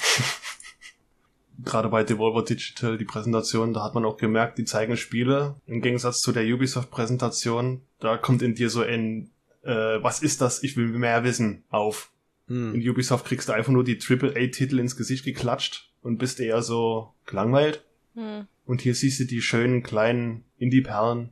[1.64, 5.56] Gerade bei Devolver Digital die Präsentation, da hat man auch gemerkt, die zeigen Spiele.
[5.66, 9.32] Im Gegensatz zu der Ubisoft-Präsentation, da kommt in dir so ein,
[9.64, 10.64] äh, was ist das?
[10.64, 12.12] Ich will mehr wissen auf.
[12.48, 12.76] Hm.
[12.76, 17.14] In Ubisoft kriegst du einfach nur die AAA-Titel ins Gesicht geklatscht und bist eher so
[17.26, 17.84] gelangweilt.
[18.16, 18.48] Hm.
[18.66, 21.30] Und hier siehst du die schönen kleinen Indie-Perlen.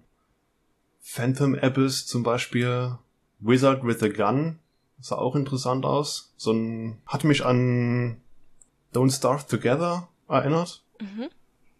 [0.99, 2.97] Phantom Abyss zum Beispiel.
[3.39, 4.59] Wizard with a Gun.
[4.99, 6.33] Sah auch interessant aus.
[6.37, 8.17] So ein, hat mich an
[8.93, 10.83] Don't Starve Together erinnert.
[10.99, 11.29] Mhm.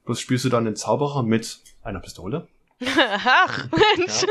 [0.06, 2.48] Bloß spielst du dann den Zauberer mit einer Pistole.
[2.86, 4.24] Ach, Mensch.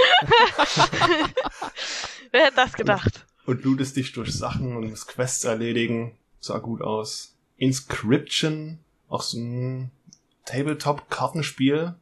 [2.30, 3.26] Wer hätte das gedacht?
[3.44, 6.16] Und lootest dich durch Sachen und musst Quests erledigen.
[6.40, 7.34] Sah gut aus.
[7.56, 8.78] Inscription.
[9.08, 9.90] Auch so ein
[10.44, 11.94] Tabletop-Kartenspiel.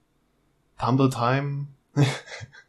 [0.79, 1.69] Tumble Time.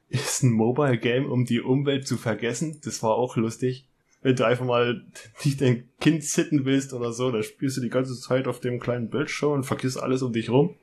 [0.10, 2.80] ist ein Mobile Game, um die Umwelt zu vergessen.
[2.84, 3.86] Das war auch lustig.
[4.26, 5.06] Wenn du einfach mal
[5.44, 8.80] nicht dein Kind sitten willst oder so, dann spielst du die ganze Zeit auf dem
[8.80, 10.74] kleinen Bildschirm und vergisst alles um dich rum.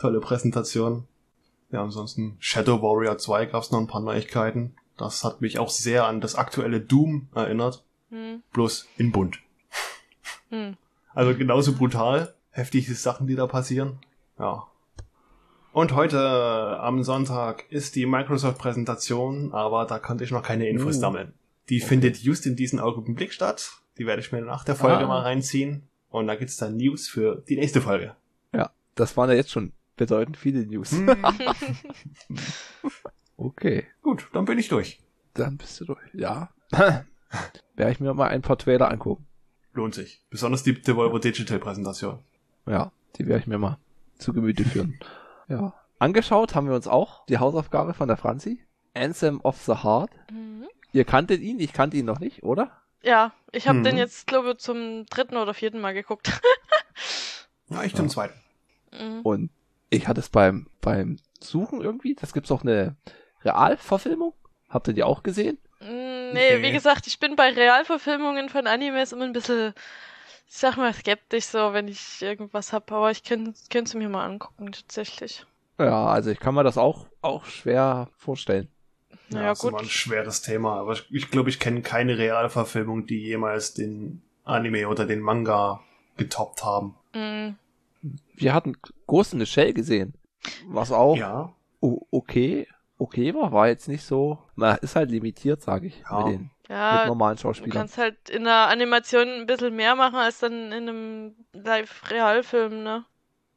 [0.00, 1.06] Tolle Präsentation.
[1.70, 4.74] Ja, ansonsten Shadow Warrior 2 gab's noch ein paar Neuigkeiten.
[4.96, 7.84] Das hat mich auch sehr an das aktuelle Doom erinnert.
[8.10, 8.42] Hm.
[8.52, 9.38] Bloß in bunt.
[10.48, 10.76] Hm.
[11.14, 12.34] Also genauso brutal.
[12.50, 14.00] Heftige Sachen, die da passieren.
[14.40, 14.66] Ja.
[15.72, 16.18] Und heute
[16.80, 21.00] am Sonntag ist die Microsoft-Präsentation, aber da konnte ich noch keine Infos Uh.
[21.00, 21.34] sammeln.
[21.68, 23.72] Die findet just in diesem Augenblick statt.
[23.98, 25.06] Die werde ich mir nach der Folge Ah.
[25.08, 25.88] mal reinziehen.
[26.10, 28.14] Und da gibt's dann News für die nächste Folge.
[28.52, 30.92] Ja, das waren ja jetzt schon bedeutend viele News.
[30.92, 31.06] Hm.
[33.36, 35.00] Okay, Gut, dann bin ich durch.
[35.34, 36.00] dann bist du durch.
[36.12, 36.50] Ja.
[36.70, 39.26] Werde ich mir mal ein paar Trailer angucken.
[39.72, 40.22] Lohnt sich.
[40.30, 42.20] Besonders die Devolver Digital Präsentation.
[42.66, 43.78] Ja, die werde ich mir mal
[44.18, 44.98] zu Gemüte führen.
[45.48, 45.74] Ja.
[45.98, 48.60] Angeschaut haben wir uns auch die Hausaufgabe von der Franzi.
[48.94, 50.10] Anthem of the Heart.
[50.30, 50.66] Mhm.
[50.92, 52.70] Ihr kanntet ihn, ich kannte ihn noch nicht, oder?
[53.02, 53.84] Ja, ich habe Mhm.
[53.84, 56.30] den jetzt, glaube ich, zum dritten oder vierten Mal geguckt.
[57.70, 58.34] Ja, ich zum zweiten.
[58.92, 59.20] Mhm.
[59.22, 59.50] Und
[59.90, 62.96] ich hatte es beim, beim Suchen irgendwie, das gibt's auch eine
[63.44, 64.34] Realverfilmung.
[64.68, 65.58] Habt ihr die auch gesehen?
[65.80, 66.62] Mm, Nee, Nee.
[66.62, 69.74] wie gesagt, ich bin bei Realverfilmungen von Animes immer ein bisschen,
[70.48, 74.24] ich sag mal, skeptisch so, wenn ich irgendwas hab, aber ich könnte es mir mal
[74.24, 75.44] angucken, tatsächlich.
[75.78, 78.68] Ja, also ich kann mir das auch, auch schwer vorstellen.
[79.30, 79.86] Naja, das ist immer gut.
[79.86, 84.88] ein schweres Thema, aber ich, ich glaube, ich kenne keine Realverfilmung, die jemals den Anime
[84.88, 85.80] oder den Manga
[86.16, 86.94] getoppt haben.
[87.14, 87.56] Mm,
[88.34, 90.14] Wir hatten Ghost in the Shell gesehen.
[90.66, 91.54] Was auch Ja.
[91.80, 92.66] o- okay,
[92.98, 94.38] okay war, war jetzt nicht so.
[94.56, 96.18] Man ist halt limitiert, sage ich, Ja.
[96.18, 97.70] mit den mit Ja, normalen du Schauspielern.
[97.72, 103.04] kannst halt in der Animation ein bisschen mehr machen als dann in einem Live-Realfilm, ne?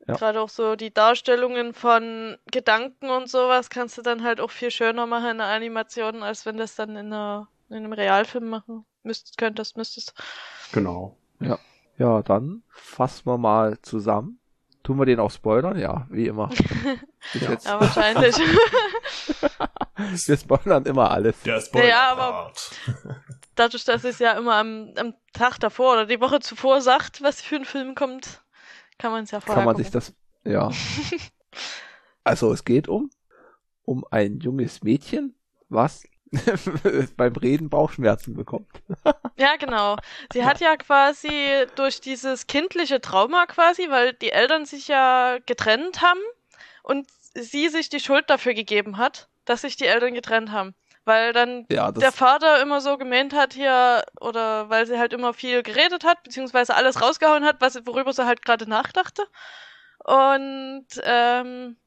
[0.08, 0.16] Ja.
[0.16, 4.70] Gerade auch so die Darstellungen von Gedanken und sowas kannst du dann halt auch viel
[4.70, 8.86] schöner machen in der Animation, als wenn das dann in, einer, in einem Realfilm machen
[9.04, 10.14] müsstest, könntest, müsstest.
[10.72, 11.18] Genau.
[11.98, 14.40] Ja, dann fassen wir mal zusammen.
[14.84, 15.80] Tun wir den auch spoilern?
[15.80, 16.50] Ja, wie immer.
[17.34, 17.52] Bis Ja.
[17.52, 17.66] jetzt.
[17.66, 18.36] Ja, wahrscheinlich.
[19.98, 21.42] Wir spoilern immer alles.
[21.42, 22.52] Der Ja, aber-
[23.56, 27.42] Dadurch, dass es ja immer am, am Tag davor oder die Woche zuvor sagt, was
[27.42, 28.44] für ein Film kommt,
[28.98, 29.84] kann man es ja vorher Kann man gucken.
[29.84, 30.72] sich das, ja.
[32.24, 33.12] Also es geht um,
[33.84, 35.36] um ein junges Mädchen,
[35.70, 36.04] was
[37.18, 38.70] beim Reden Bauchschmerzen bekommt.
[39.38, 39.98] Ja, genau.
[40.32, 46.02] Sie hat ja quasi durch dieses kindliche Trauma quasi, weil die Eltern sich ja getrennt
[46.02, 46.22] haben
[46.84, 50.74] und sie sich die Schuld dafür gegeben hat, dass sich die Eltern getrennt haben.
[51.06, 55.34] Weil dann Ja, der Vater immer so gemeint hat hier, oder weil sie halt immer
[55.34, 59.24] viel geredet hat, beziehungsweise alles rausgehauen hat, was, worüber sie halt gerade nachdachte.
[60.04, 61.78] Und ähm,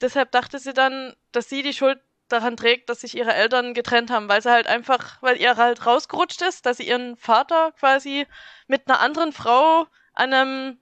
[0.00, 1.98] deshalb dachte sie dann, dass sie die Schuld
[2.28, 5.84] daran trägt, dass sich ihre Eltern getrennt haben, weil sie halt einfach, weil ihr halt
[5.86, 8.26] rausgerutscht ist, dass sie ihren Vater quasi
[8.66, 10.78] mit einer anderen Frau an einem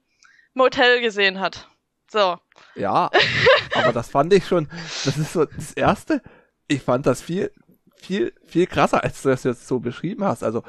[0.53, 1.69] Motel gesehen hat.
[2.09, 2.37] So.
[2.75, 3.09] ja,
[3.75, 4.69] aber das fand ich schon,
[5.05, 6.21] das ist so das Erste.
[6.67, 7.51] Ich fand das viel,
[8.07, 10.43] viel, viel krasser, als du das jetzt so beschrieben hast.
[10.43, 10.63] Also,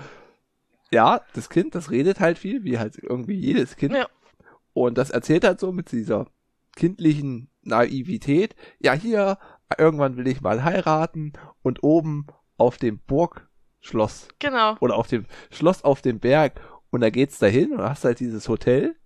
[0.91, 3.95] ja, das Kind, das redet halt viel, wie halt irgendwie jedes Kind.
[3.95, 4.07] Ja.
[4.73, 6.27] Und das erzählt halt so mit dieser
[6.77, 8.55] kindlichen Naivität.
[8.79, 9.39] Ja, hier,
[9.77, 11.33] irgendwann will ich mal heiraten
[11.63, 12.27] und oben
[12.57, 14.77] auf dem Burgschloss Genau.
[14.81, 16.61] oder auf dem Schloss auf dem Berg
[16.91, 18.97] und da geht's dahin und hast halt dieses Hotel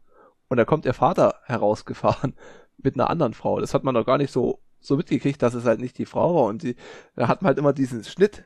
[0.49, 2.35] und da kommt ihr Vater herausgefahren
[2.76, 3.61] mit einer anderen Frau.
[3.61, 6.35] Das hat man noch gar nicht so so mitgekriegt, dass es halt nicht die Frau
[6.35, 6.76] war und die
[7.16, 8.45] da hat man halt immer diesen Schnitt.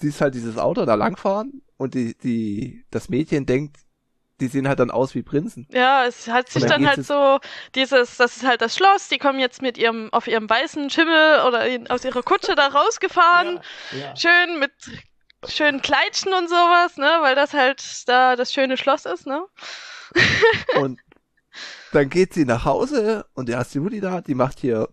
[0.00, 3.78] Siehst halt dieses Auto da langfahren und die die das Mädchen denkt,
[4.40, 5.66] die sehen halt dann aus wie Prinzen.
[5.70, 7.38] Ja, es hat sich dann dann halt so
[7.74, 11.40] dieses, das ist halt das Schloss, die kommen jetzt mit ihrem, auf ihrem weißen Schimmel
[11.46, 13.60] oder in, aus ihrer Kutsche da rausgefahren,
[13.92, 14.16] Ja, ja.
[14.16, 14.72] schön mit
[15.48, 19.42] schönen Kleidchen und sowas, ne, weil das halt da das schöne Schloss ist, ne?
[20.80, 21.00] Und
[21.92, 24.88] dann geht sie nach Hause und da ist die Mutti da, die macht hier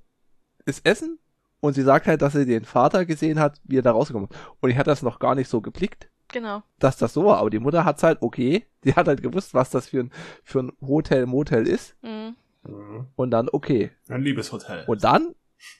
[0.66, 1.20] das Essen
[1.60, 4.38] und sie sagt halt, dass sie den Vater gesehen hat, wie er da rausgekommen ist.
[4.62, 6.64] Und ich hatte das noch gar nicht so geblickt, Genau.
[6.80, 7.38] dass das so war.
[7.38, 10.12] Aber die Mutter hat's halt, okay, die hat halt gewusst, was das für ein,
[10.44, 11.96] für ein Hotel, Motel ist.
[12.02, 12.36] Mhm.
[12.64, 13.08] Mhm.
[13.16, 13.92] Und dann, okay.
[14.10, 14.86] Ein Liebeshotel.
[14.88, 15.36] Und dann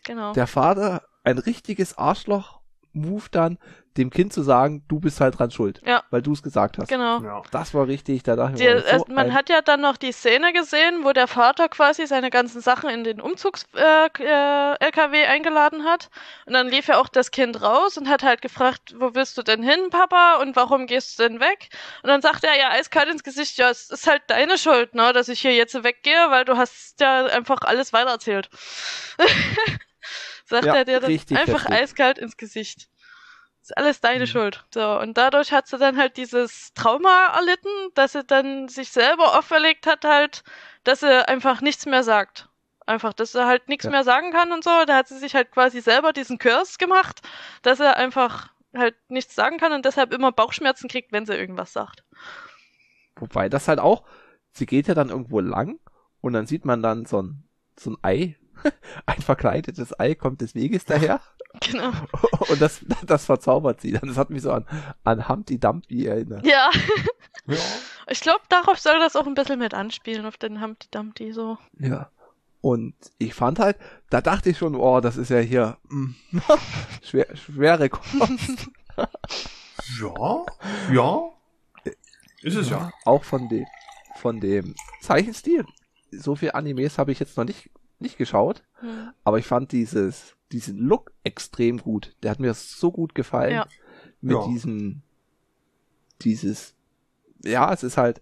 [0.06, 0.32] Genau.
[0.34, 3.58] der Vater, ein richtiges Arschloch-Move dann,
[3.98, 5.80] dem Kind zu sagen, du bist halt dran schuld.
[5.86, 6.04] Ja.
[6.10, 6.88] Weil du es gesagt hast.
[6.88, 7.22] Genau.
[7.22, 7.42] ja.
[7.52, 9.82] Das war richtig, da dachte ich Die, mir, so äh, man ein- hat ja dann
[9.82, 14.84] noch die Szene gesehen, wo der Vater quasi seine ganzen Sachen in den Umzugs-LKW äh,
[14.84, 16.10] LKW eingeladen hat.
[16.46, 19.44] Und dann lief ja auch das Kind raus und hat halt gefragt, wo willst du
[19.44, 20.38] denn hin, Papa?
[20.42, 21.70] Und warum gehst du denn weg?
[22.02, 25.14] Und dann sagt er ja eiskalt ins Gesicht, ja, es ist halt deine Schuld, ne,
[25.14, 28.50] dass ich hier jetzt weggehe, weil du hast ja einfach alles weitererzählt.
[30.46, 31.76] sagt Ja, er dir dann richtig einfach heftig.
[31.78, 32.88] eiskalt ins Gesicht.
[33.64, 34.28] Ist alles deine Mhm.
[34.28, 34.66] Schuld.
[34.74, 39.38] So, und dadurch hat sie dann halt dieses Trauma erlitten, dass sie dann sich selber
[39.40, 40.44] auferlegt hat, halt,
[40.84, 42.50] dass sie einfach nichts mehr sagt.
[42.86, 43.92] Einfach, dass sie halt nichts Ja.
[43.92, 44.70] mehr sagen kann und so.
[44.86, 47.22] Da hat sie sich halt quasi selber diesen Curse gemacht,
[47.62, 51.72] dass er einfach halt nichts sagen kann und deshalb immer Bauchschmerzen kriegt, wenn sie irgendwas
[51.72, 52.04] sagt.
[53.16, 54.04] Wobei das halt auch,
[54.52, 55.80] sie geht ja dann irgendwo lang
[56.20, 57.48] und dann sieht man dann so ein,
[57.80, 58.36] so ein Ei,
[59.06, 61.22] ein verkleidetes Ei kommt des Weges daher
[61.60, 61.92] Genau.
[62.50, 63.92] und das, das verzaubert sie.
[63.92, 64.08] dann.
[64.08, 64.66] Das hat mich so an,
[65.04, 66.46] an Humpty Dumpty erinnert.
[66.46, 66.70] Ja,
[67.46, 67.58] ja.
[68.08, 71.58] ich glaube, darauf soll das auch ein bisschen mit anspielen, auf den Humpty Dumpty so.
[71.80, 72.10] Ja.
[72.62, 73.78] Und ich fand halt,
[74.10, 76.12] da dachte ich schon, oh, das ist ja hier mm,
[77.02, 78.70] schwer, schwere Kost.
[80.00, 80.46] Ja.
[80.92, 81.30] Ja.
[82.42, 82.92] Ist es ja.
[83.06, 83.66] Auch von dem,
[84.16, 85.66] von dem Zeichenstil.
[86.12, 88.64] So viel Animes habe ich jetzt noch nicht, nicht geschaut.
[88.80, 89.12] Hm.
[89.24, 92.16] Aber ich fand dieses, diesen Look extrem gut.
[92.24, 93.54] Der hat mir so gut gefallen.
[93.56, 93.68] Ja.
[94.22, 94.48] Mit Ja.
[94.48, 95.02] diesem,
[96.22, 96.76] dieses,
[97.44, 98.22] ja, es ist halt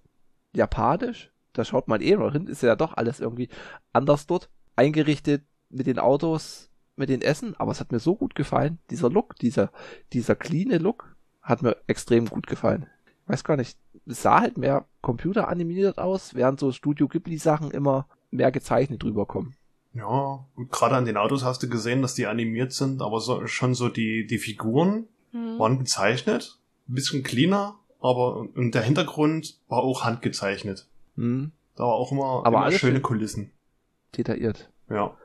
[0.54, 1.32] japanisch.
[1.54, 3.50] Da schaut man eh noch hin, ist ja doch alles irgendwie
[3.92, 7.56] anders dort eingerichtet mit den Autos, mit den Essen.
[7.60, 8.80] Aber es hat mir so gut gefallen.
[8.90, 9.72] Dieser Look, dieser,
[10.14, 12.88] dieser cleane Look hat mir extrem gut gefallen.
[13.24, 17.72] Ich weiß gar nicht, es sah halt mehr computeranimiert aus, während so Studio Ghibli Sachen
[17.72, 19.56] immer mehr gezeichnet drüber kommen.
[19.94, 20.46] Ja.
[20.56, 23.74] Gut, gerade an den Autos hast du gesehen, dass die animiert sind, aber so, schon
[23.74, 25.60] so die, die Figuren Hm.
[25.60, 26.58] waren gezeichnet.
[26.90, 30.88] Ein bisschen cleaner, aber und der Hintergrund war auch handgezeichnet.
[31.16, 33.52] Hm, Da war auch immer, Aber immer alles schöne schön- Kulissen.
[34.18, 34.70] detailliert.
[34.90, 35.16] Ja.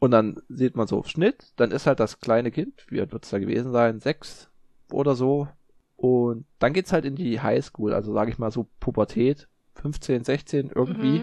[0.00, 3.12] Und dann sieht man so auf Schnitt, dann ist halt das kleine Kind, wie alt
[3.12, 4.48] wird es da gewesen sein, sechs
[4.90, 5.48] oder so.
[5.96, 9.46] Und dann geht's halt in die Highschool, also sage ich mal so Pubertät,
[9.76, 11.20] 15, 16 irgendwie.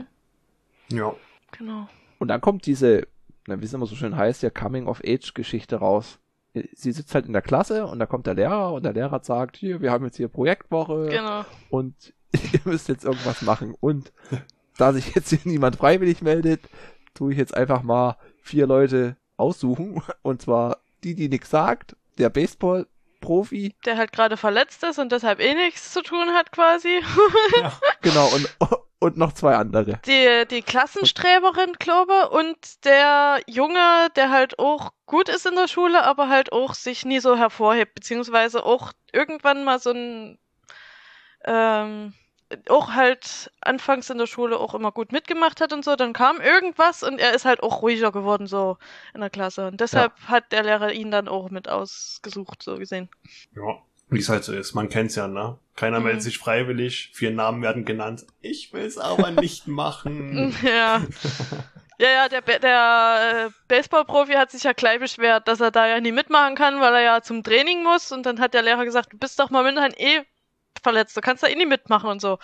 [0.90, 0.98] Mhm.
[0.98, 1.14] Ja.
[1.58, 1.88] Genau.
[2.22, 3.08] Und dann kommt diese,
[3.48, 6.20] na, wie es immer so schön heißt, ja Coming-of-Age-Geschichte raus.
[6.54, 9.58] Sie sitzt halt in der Klasse und da kommt der Lehrer und der Lehrer sagt,
[9.58, 11.46] hier, wir haben jetzt hier Projektwoche Genau.
[11.72, 12.14] und
[12.54, 13.74] ihr müsst jetzt irgendwas machen.
[13.80, 14.14] Und
[14.78, 16.62] da sich jetzt hier niemand freiwillig meldet,
[17.16, 20.04] tue ich jetzt einfach mal vier Leute aussuchen.
[20.22, 25.40] Und zwar die, die nichts sagt, der Baseball-Profi, Der halt gerade verletzt ist und deshalb
[25.40, 27.02] eh nichts zu tun hat quasi.
[27.62, 27.74] ja.
[28.04, 28.48] genau, und,
[29.02, 30.00] und noch zwei andere.
[30.06, 36.04] Die, die Klassenstreberin, glaube und der Junge, der halt auch gut ist in der Schule,
[36.04, 40.38] aber halt auch sich nie so hervorhebt, beziehungsweise auch irgendwann mal so ein,
[41.46, 42.14] ähm,
[42.70, 46.40] auch halt anfangs in der Schule auch immer gut mitgemacht hat und so, dann kam
[46.40, 48.78] irgendwas und er ist halt auch ruhiger geworden so
[49.16, 53.10] in der Klasse und deshalb hat der Lehrer ihn dann auch mit ausgesucht, so gesehen.
[53.56, 53.82] Ja.
[54.12, 55.58] Wie es halt so ist, man kennt's ja, ne?
[55.76, 56.06] Keiner Mhm.
[56.06, 58.26] meldet sich freiwillig, vier Namen werden genannt.
[58.42, 60.54] Ich will's aber nicht machen.
[60.64, 61.02] Ja.
[61.98, 66.00] Ja, ja, der, der äh, Baseballprofi hat sich ja gleich beschwert, dass er da ja
[66.02, 68.12] nie mitmachen kann, weil er ja zum Training muss.
[68.12, 70.22] Und dann hat der Lehrer gesagt, du bist doch mal mindestens eh
[70.82, 72.40] verletzt, du kannst da eh nie mitmachen und so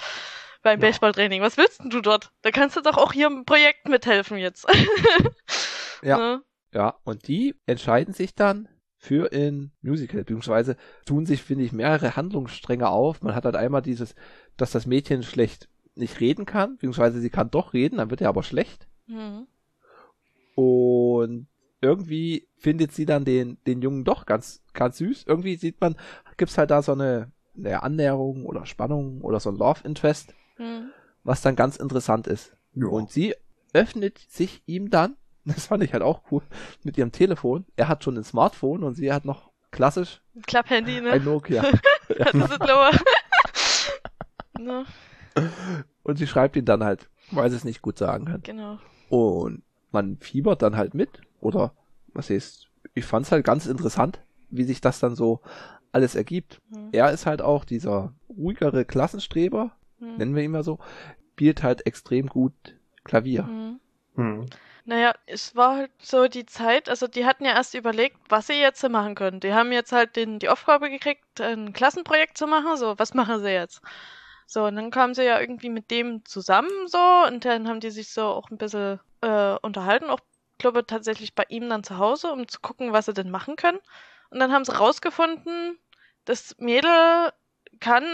[0.61, 0.88] beim Ja.
[0.88, 1.41] Baseballtraining.
[1.41, 2.30] Was willst denn du dort?
[2.43, 4.68] Da kannst du doch auch hier im Projekt mithelfen jetzt.
[6.03, 6.18] Ja.
[6.18, 6.41] Ne?
[6.72, 8.70] Ja, und die entscheiden sich dann
[9.08, 13.22] für ein Musical, beziehungsweise tun sich, finde ich, mehrere Handlungsstränge auf.
[13.22, 14.16] Man hat halt einmal dieses,
[14.58, 18.30] dass das Mädchen schlecht nicht reden kann, beziehungsweise sie kann doch reden, dann wird er
[18.30, 18.88] aber schlecht.
[19.08, 19.47] Mhm.
[20.55, 21.47] Und
[21.82, 25.26] irgendwie findet sie dann den, den Jungen doch ganz, ganz süß.
[25.28, 25.95] Irgendwie sieht man,
[26.38, 30.89] gibt's halt da so eine, eine Annäherung oder Spannung oder so ein Love Interest, Mhm.
[31.24, 32.58] was dann ganz interessant ist.
[32.74, 32.88] Ja.
[32.88, 33.36] Und sie
[33.74, 35.16] öffnet sich ihm dann,
[35.47, 36.41] das fand ich halt auch cool,
[36.83, 37.65] mit ihrem Telefon.
[37.75, 41.19] Er hat schon ein Smartphone und sie hat noch klassisch Klapphandy, ein ne?
[41.19, 41.63] Nokia.
[42.07, 42.91] Das ist lower.
[44.59, 44.85] ne?
[46.03, 48.41] und sie schreibt ihn dann halt, weil sie es nicht gut sagen kann.
[48.43, 48.79] Genau.
[49.09, 51.21] Und man fiebert dann halt mit.
[51.41, 51.73] Oder
[52.13, 55.41] was ist, ich fand's halt ganz interessant, wie sich das dann so
[55.91, 56.61] alles ergibt.
[56.69, 56.89] Mhm.
[56.91, 60.15] Er ist halt auch dieser ruhigere Klassenstreber, Mhm.
[60.17, 60.79] nennen wir ihn mal so,
[61.33, 62.53] spielt halt extrem gut
[63.03, 63.43] Klavier.
[64.15, 64.45] Mhm.
[64.88, 68.53] Naja, es war halt so die Zeit, also die hatten ja erst überlegt, was sie
[68.53, 69.41] jetzt machen können.
[69.41, 73.41] Die haben jetzt halt den, die Aufgabe gekriegt, ein Klassenprojekt zu machen, so, was machen
[73.41, 73.81] sie jetzt?
[74.45, 77.91] So, und dann kamen sie ja irgendwie mit dem zusammen so und dann haben die
[77.91, 80.21] sich so auch ein bisschen äh, unterhalten, auch
[80.57, 83.79] glaube tatsächlich bei ihm dann zu Hause, um zu gucken, was sie denn machen können.
[84.29, 85.77] Und dann haben sie rausgefunden,
[86.23, 87.33] das Mädel
[87.81, 88.05] kann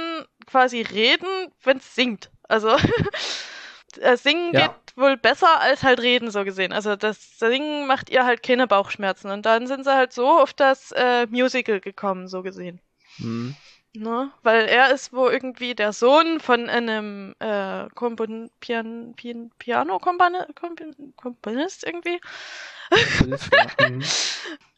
[0.47, 2.31] quasi reden, wenn es singt.
[2.49, 2.75] Also
[3.99, 4.67] äh, Singen Ja.
[4.67, 6.71] geht wohl besser als halt Reden so gesehen.
[6.73, 9.31] Also das Singen macht ihr halt keine Bauchschmerzen.
[9.31, 12.79] Und dann sind sie halt so auf das äh, Musical gekommen, so gesehen.
[13.17, 13.55] Hm.
[13.95, 14.31] Ne?
[14.41, 20.47] Weil er ist wohl irgendwie der Sohn von einem äh, Kompon Pian Pian Piano-Komponist
[21.15, 22.19] Komponist irgendwie.
[22.89, 24.01] Das ist ja- Hm.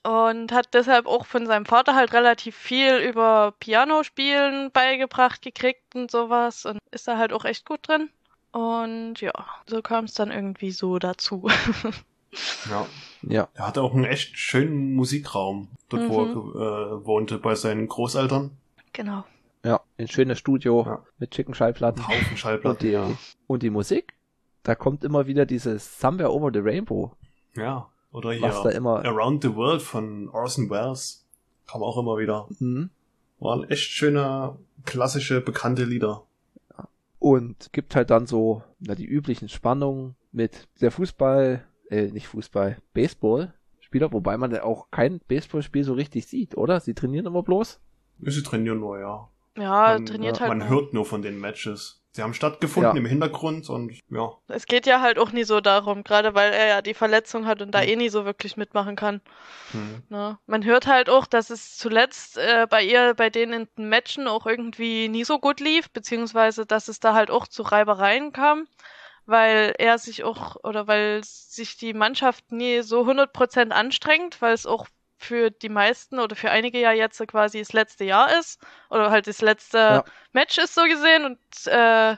[0.04, 6.12] Und hat deshalb auch von seinem Vater halt relativ viel über Pianospielen beigebracht gekriegt und
[6.12, 6.66] sowas.
[6.66, 8.10] Und ist da halt auch echt gut drin.
[8.56, 9.34] Und ja,
[9.68, 11.48] so kam es dann irgendwie so dazu.
[12.70, 12.86] Ja.
[13.22, 13.48] ja.
[13.54, 16.52] Er hatte auch einen echt schönen Musikraum, dort wo er Mhm.
[17.02, 18.52] äh, wohnte, bei seinen Großeltern.
[18.92, 19.24] genau.
[19.64, 21.04] Ja, ein schönes Studio Ja.
[21.18, 22.02] mit schicken Schallplatten.
[22.04, 22.80] Ein Haufen Und Schallplatten.
[22.88, 23.00] die,
[23.48, 24.16] und die Musik,
[24.64, 27.14] da kommt immer wieder dieses Somewhere Over the Rainbow,
[27.56, 27.90] Ja.
[28.12, 29.04] Oder hier was da immer.
[29.06, 31.26] Around the World von Orson Welles.
[31.68, 32.48] Kam auch immer wieder.
[32.60, 32.90] Hm.
[33.40, 36.24] Waren echt schöne, klassische, bekannte Lieder.
[37.26, 42.78] Und gibt halt dann so na, die üblichen Spannungen mit der Fußball, äh, nicht Fußball,
[42.94, 46.80] Baseball-Spieler, wobei man ja auch kein Baseballspiel so richtig sieht, oder?
[46.80, 47.80] Sie trainieren immer bloß.
[48.20, 49.28] Sie trainieren nur, ja.
[49.58, 50.50] Ja, man, trainiert ja, halt.
[50.50, 50.70] Man nur.
[50.70, 52.05] hört nur von den Matches.
[52.16, 52.98] Sie haben stattgefunden Ja.
[52.98, 54.32] im Hintergrund und ja.
[54.48, 57.62] Es geht ja halt auch nie so darum, gerade weil er ja die Verletzung hat
[57.62, 57.88] und da Mhm.
[57.90, 59.20] eh nie so wirklich mitmachen kann.
[59.72, 60.02] Hm.
[60.08, 60.38] Ne?
[60.48, 64.28] Man hört halt auch, dass es zuletzt äh, bei ihr, bei denen in den Matchen
[64.30, 68.66] auch irgendwie nie so gut lief, beziehungsweise dass es da halt auch zu Reibereien kam,
[69.26, 74.66] weil er sich auch, oder weil sich die Mannschaft nie so 100% anstrengt, weil es
[74.66, 74.88] auch
[75.18, 78.60] für die meisten oder für einige ja jetzt quasi das letzte Jahr ist,
[78.90, 80.04] oder halt das letzte Ja.
[80.34, 82.18] Match ist so gesehen und äh,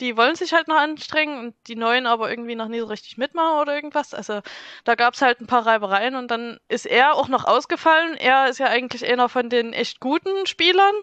[0.00, 3.18] die wollen sich halt noch anstrengen und die Neuen aber irgendwie noch nie so richtig
[3.18, 4.14] mitmachen oder irgendwas.
[4.14, 4.42] Also
[4.84, 8.16] da gab's halt ein paar Reibereien und dann ist er auch noch ausgefallen.
[8.16, 10.94] Er ist ja eigentlich einer von den echt guten Spielern.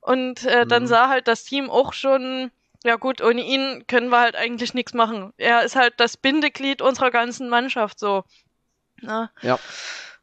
[0.00, 0.86] Und äh, dann Mhm.
[0.86, 2.52] sah halt das Team auch schon,
[2.84, 5.32] ja gut, ohne ihn können wir halt eigentlich nichts machen.
[5.36, 8.22] Er ist halt das Bindeglied unserer ganzen Mannschaft so.
[9.02, 9.30] Ne?
[9.42, 9.58] Ja.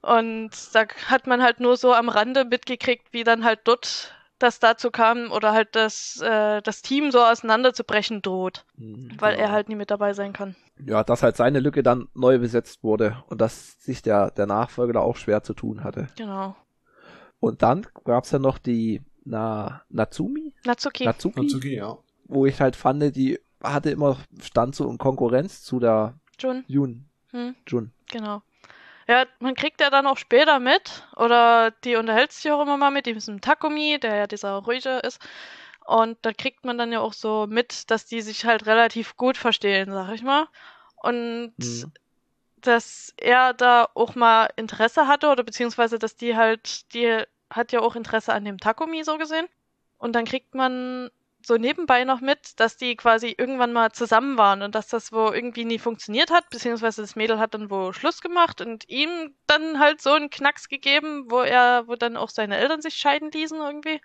[0.06, 4.60] Und da hat man halt nur so am Rande mitgekriegt, wie dann halt dort das
[4.60, 9.12] dazu kam oder halt das, äh, das Team so auseinanderzubrechen droht, Hm.
[9.18, 9.44] weil Ja.
[9.46, 10.56] er halt nie mit dabei sein kann.
[10.86, 14.94] Ja, dass halt seine Lücke dann neu besetzt wurde und dass sich der, der Nachfolger
[14.94, 16.08] da auch schwer zu tun hatte.
[16.18, 16.56] Genau.
[17.40, 20.54] Und dann gab's ja noch die Na, Natsumi?
[20.66, 21.06] Natsuki.
[21.06, 21.40] Natsuki?
[21.42, 21.98] Natsuki, ja.
[22.26, 26.64] Wo ich halt fand, die hatte immer, stand so in Konkurrenz zu der Jun.
[26.68, 27.06] Jun.
[27.32, 27.56] Hm.
[27.66, 27.92] Jun.
[28.12, 28.44] Genau.
[29.08, 32.90] Ja, man kriegt ja dann auch später mit, oder die unterhält sich auch immer mal
[32.90, 35.20] mit diesem Takumi, der ja dieser ruhige ist.
[35.86, 39.38] Und da kriegt man dann ja auch so mit, dass die sich halt relativ gut
[39.38, 40.48] verstehen, sag ich mal.
[40.96, 41.92] Und Mhm.
[42.58, 47.82] dass er da auch mal Interesse hatte, oder beziehungsweise, dass die halt, die hat ja
[47.82, 49.48] auch Interesse an dem Takumi so gesehen.
[50.00, 51.12] Und dann kriegt man
[51.46, 55.32] so nebenbei noch mit, dass die quasi irgendwann mal zusammen waren und dass das wo
[55.32, 59.80] irgendwie nie funktioniert hat, beziehungsweise das Mädel hat dann wo Schluss gemacht und ihm dann
[59.80, 63.60] halt so einen Knacks gegeben, wo er, wo dann auch seine Eltern sich scheiden ließen
[63.60, 64.02] irgendwie.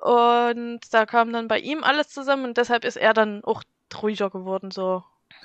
[0.00, 3.62] Und da kam dann bei ihm alles zusammen und deshalb ist er dann auch
[4.00, 5.02] ruhiger geworden, so.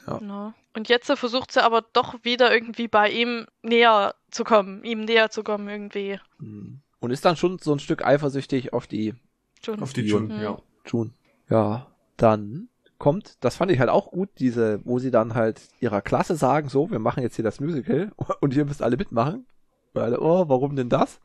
[0.08, 0.20] Ja.
[0.20, 0.54] Ne?
[0.76, 5.30] Und jetzt versucht sie aber doch wieder irgendwie bei ihm näher zu kommen, ihm näher
[5.30, 6.20] zu kommen irgendwie.
[6.40, 6.82] Hm.
[7.00, 9.14] Und ist dann schon so ein Stück eifersüchtig auf die
[9.64, 9.82] Schon.
[9.82, 10.30] Auf die Jun.
[10.30, 10.44] Jun, Mhm.
[10.44, 10.58] ja.
[10.86, 11.14] Jun.
[11.50, 16.02] Ja, dann kommt, das fand ich halt auch gut, diese, wo sie dann halt ihrer
[16.02, 19.46] Klasse sagen, so, wir machen jetzt hier das Musical und ihr müsst alle mitmachen.
[19.94, 21.20] Und alle, oh, warum denn das?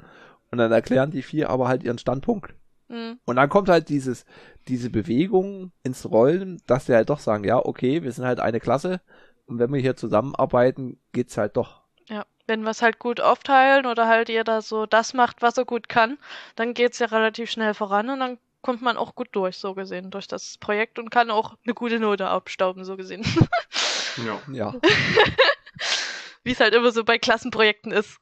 [0.51, 2.55] Und dann erklären die vier aber halt ihren Standpunkt.
[2.89, 3.19] Mhm.
[3.25, 4.25] Und dann kommt halt dieses,
[4.67, 8.61] diese Bewegung ins Rollen, dass sie halt doch sagen, ja, okay, wir sind halt eine
[8.61, 9.01] Klasse
[9.47, 11.83] und wenn wir hier zusammenarbeiten, geht's halt doch.
[12.09, 15.65] Ja, wenn wir es halt gut aufteilen oder halt jeder so das macht, was er
[15.65, 16.19] gut kann,
[16.57, 20.11] dann geht's ja relativ schnell voran und dann kommt man auch gut durch, so gesehen,
[20.11, 23.25] durch das Projekt und kann auch eine gute Note abstauben, so gesehen.
[24.27, 24.41] ja.
[24.53, 24.75] Ja.
[26.45, 28.19] Wie es halt immer so bei Klassenprojekten ist.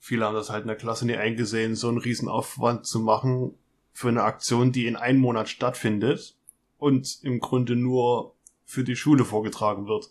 [0.00, 3.54] Viele haben das halt in der Klasse nie eingesehen, so einen riesen Aufwand zu machen
[3.92, 6.34] für eine Aktion, die in einem Monat stattfindet
[6.78, 8.34] und im Grunde nur
[8.64, 10.10] für die Schule vorgetragen wird.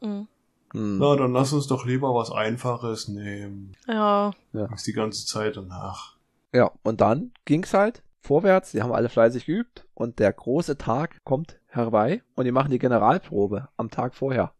[0.00, 0.28] Mhm.
[0.72, 0.98] Hm.
[0.98, 3.74] Na, dann lass uns doch lieber was Einfaches nehmen.
[3.86, 4.32] Ja,
[4.74, 6.16] Ist die ganze Zeit danach.
[6.52, 11.18] Ja, und dann ging's halt vorwärts, die haben alle fleißig geübt und der große Tag
[11.24, 14.52] kommt herbei und die machen die Generalprobe am Tag vorher.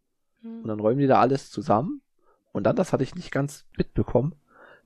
[0.42, 0.62] Hm.
[0.62, 2.02] Und dann räumen die da alles zusammen.
[2.52, 4.34] Und dann, das hatte ich nicht ganz mitbekommen,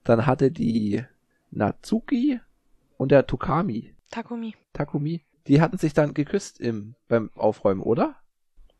[0.05, 1.05] dann hatte die
[1.51, 2.41] Natsuki
[2.97, 4.55] und der Tukami, Takumi.
[4.73, 8.17] Takumi, die hatten sich dann geküsst im, beim Aufräumen, oder?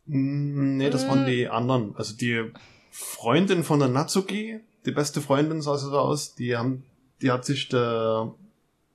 [0.07, 1.97] Mm, Nee, das waren die anderen.
[1.97, 2.51] Also die
[2.91, 6.85] Freundin von der Natsuki, die beste Freundin sah sie da aus, die haben,
[7.23, 8.35] die hat sich da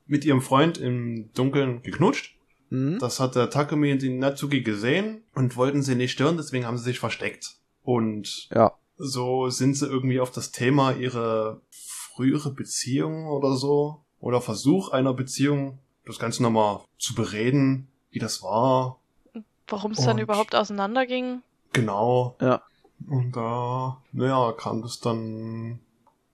[0.07, 2.35] mit ihrem Freund im Dunkeln geknutscht.
[2.69, 2.99] Mhm.
[2.99, 6.77] Das hat der Takumi und die Natsuki gesehen und wollten sie nicht stören, deswegen haben
[6.77, 7.55] sie sich versteckt.
[7.83, 8.73] Und Ja.
[8.97, 11.61] so sind sie irgendwie auf das Thema ihre
[12.15, 18.41] frühere Beziehung oder so oder Versuch einer Beziehung, das Ganze nochmal zu bereden, wie das
[18.41, 18.99] war.
[19.67, 21.41] Warum es dann überhaupt auseinanderging.
[21.73, 22.35] Genau.
[22.41, 22.63] Ja.
[23.07, 25.79] Und da, naja, kam das dann.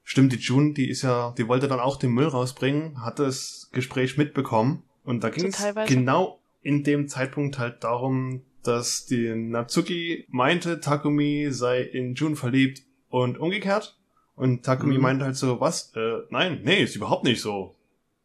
[0.03, 3.69] Stimmt, die June, die ist ja, die wollte dann auch den Müll rausbringen, hat das
[3.71, 4.83] Gespräch mitbekommen.
[5.05, 11.47] Und da ging es genau in dem Zeitpunkt halt darum, dass die Natsuki meinte, Takumi
[11.51, 13.97] sei in June verliebt und umgekehrt.
[14.35, 15.01] Und Takumi Mhm.
[15.01, 15.93] meinte halt so, was?
[15.95, 17.75] Äh, nein, nee, ist überhaupt nicht so.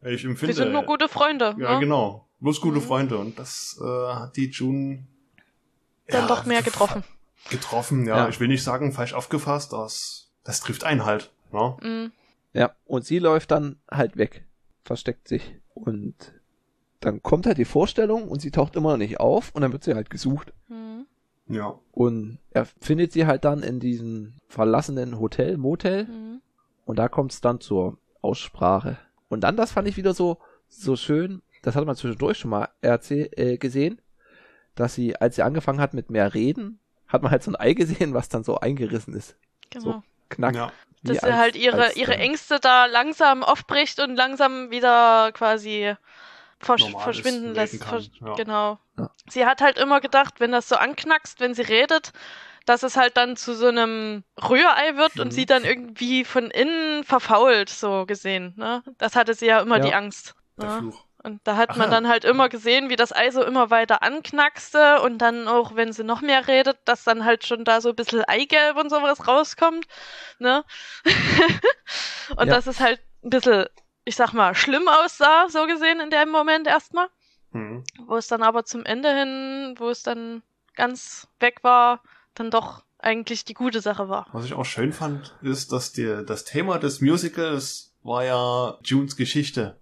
[0.02, 0.48] Ich empfinde.
[0.48, 1.54] Wir sind nur gute Freunde.
[1.58, 1.80] Ja, ne?
[1.80, 2.26] genau.
[2.40, 2.82] Bloß gute Mhm.
[2.82, 3.18] Freunde.
[3.18, 5.06] Und das äh, hat die June
[6.06, 7.02] Dann ja, doch mehr getroffen.
[7.50, 8.16] Getroffen, ja.
[8.18, 8.28] Ja.
[8.28, 11.30] Ich will nicht sagen, falsch aufgefasst, das, das trifft einen halt.
[11.52, 11.76] Ne?
[11.82, 12.12] Mhm.
[12.52, 14.44] Ja, und sie läuft dann halt weg,
[14.84, 15.54] versteckt sich.
[15.74, 16.32] Und
[17.00, 19.84] dann kommt halt die Vorstellung und sie taucht immer noch nicht auf und dann wird
[19.84, 20.52] sie halt gesucht.
[20.68, 21.06] Mhm.
[21.48, 21.78] Ja.
[21.92, 26.04] Und er findet sie halt dann in diesem verlassenen Hotel, Motel.
[26.04, 26.40] Mhm.
[26.84, 28.98] Und da kommt es dann zur Aussprache.
[29.28, 30.38] Und dann, das fand ich wieder so,
[30.68, 34.00] so schön, das hat man zwischendurch schon mal erzähl, äh, gesehen,
[34.74, 37.74] dass sie, als sie angefangen hat mit mehr Reden, hat man halt so ein Ei
[37.74, 39.36] gesehen, was dann so eingerissen ist.
[39.70, 40.02] Genau.
[40.28, 40.54] Knack.
[40.54, 40.72] Ja.
[41.02, 45.94] Dass sie halt ihre, als ihre Ängste da langsam aufbricht und langsam wieder quasi
[46.58, 47.80] versch Normales verschwinden lässt.
[47.80, 48.34] kann, Versch- ja.
[48.34, 48.78] Genau.
[48.98, 49.10] Ja.
[49.28, 52.12] Sie hat halt immer gedacht, wenn das so anknackst, wenn sie redet,
[52.66, 55.22] dass es halt dann zu so einem Rührei wird Mhm.
[55.22, 58.54] und sie dann irgendwie von innen verfault, so gesehen.
[58.56, 58.82] Ne?
[58.98, 59.84] Das hatte sie ja immer Ja.
[59.84, 60.34] die Angst.
[60.60, 60.78] Der Ne?
[60.80, 61.04] Fluch.
[61.28, 64.02] Und da hat Ach man dann halt immer gesehen, wie das Ei so immer weiter
[64.02, 67.90] anknackste und dann auch, wenn sie noch mehr redet, dass dann halt schon da so
[67.90, 69.86] ein bisschen Eigelb und sowas rauskommt.
[70.38, 70.64] Ne?
[72.36, 72.54] und Ja.
[72.54, 73.66] dass es halt ein bisschen,
[74.04, 77.08] ich sag mal, schlimm aussah, so gesehen in dem Moment erstmal.
[77.50, 77.84] Mhm.
[78.06, 80.42] Wo es dann aber zum Ende hin, wo es dann
[80.76, 82.02] ganz weg war,
[82.34, 84.28] dann doch eigentlich die gute Sache war.
[84.32, 89.14] Was ich auch schön fand, ist, dass die, das Thema des Musicals war ja Junes
[89.16, 89.78] Geschichte.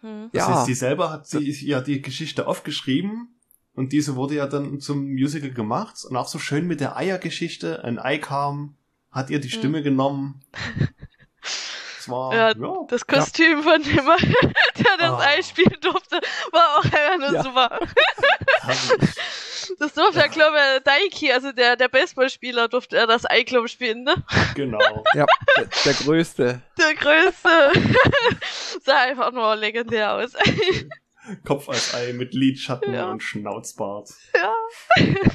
[0.00, 0.30] Hm.
[0.32, 0.54] Das Ja.
[0.54, 3.34] heißt, sie selber hat sie ja die Geschichte aufgeschrieben
[3.74, 7.84] und diese wurde ja dann zum Musical gemacht und auch so schön mit der Eiergeschichte.
[7.84, 8.76] Ein Ei kam,
[9.10, 9.58] hat ihr die Hm.
[9.58, 10.40] Stimme genommen.
[11.98, 13.94] Es war, Ja, ja, Das Kostüm von dem,
[14.78, 15.18] der das Ah.
[15.20, 16.18] Ei spielen durfte,
[16.50, 17.42] war auch einfach nur Ja.
[17.42, 17.78] super.
[19.78, 23.66] Das durfte ja, glaube ich, Daiki, also der, der Baseballspieler, durfte er das Ei, glaube
[23.66, 24.14] ich, spielen, ne?
[24.54, 25.04] genau.
[25.14, 25.26] Ja,
[25.58, 26.62] der, der größte.
[26.80, 27.72] Der größte.
[28.84, 30.32] Sah einfach nur legendär aus.
[31.46, 33.10] Kopf als Ei mit Lidschatten Ja.
[33.10, 34.10] und Schnauzbart.
[34.34, 34.54] ja.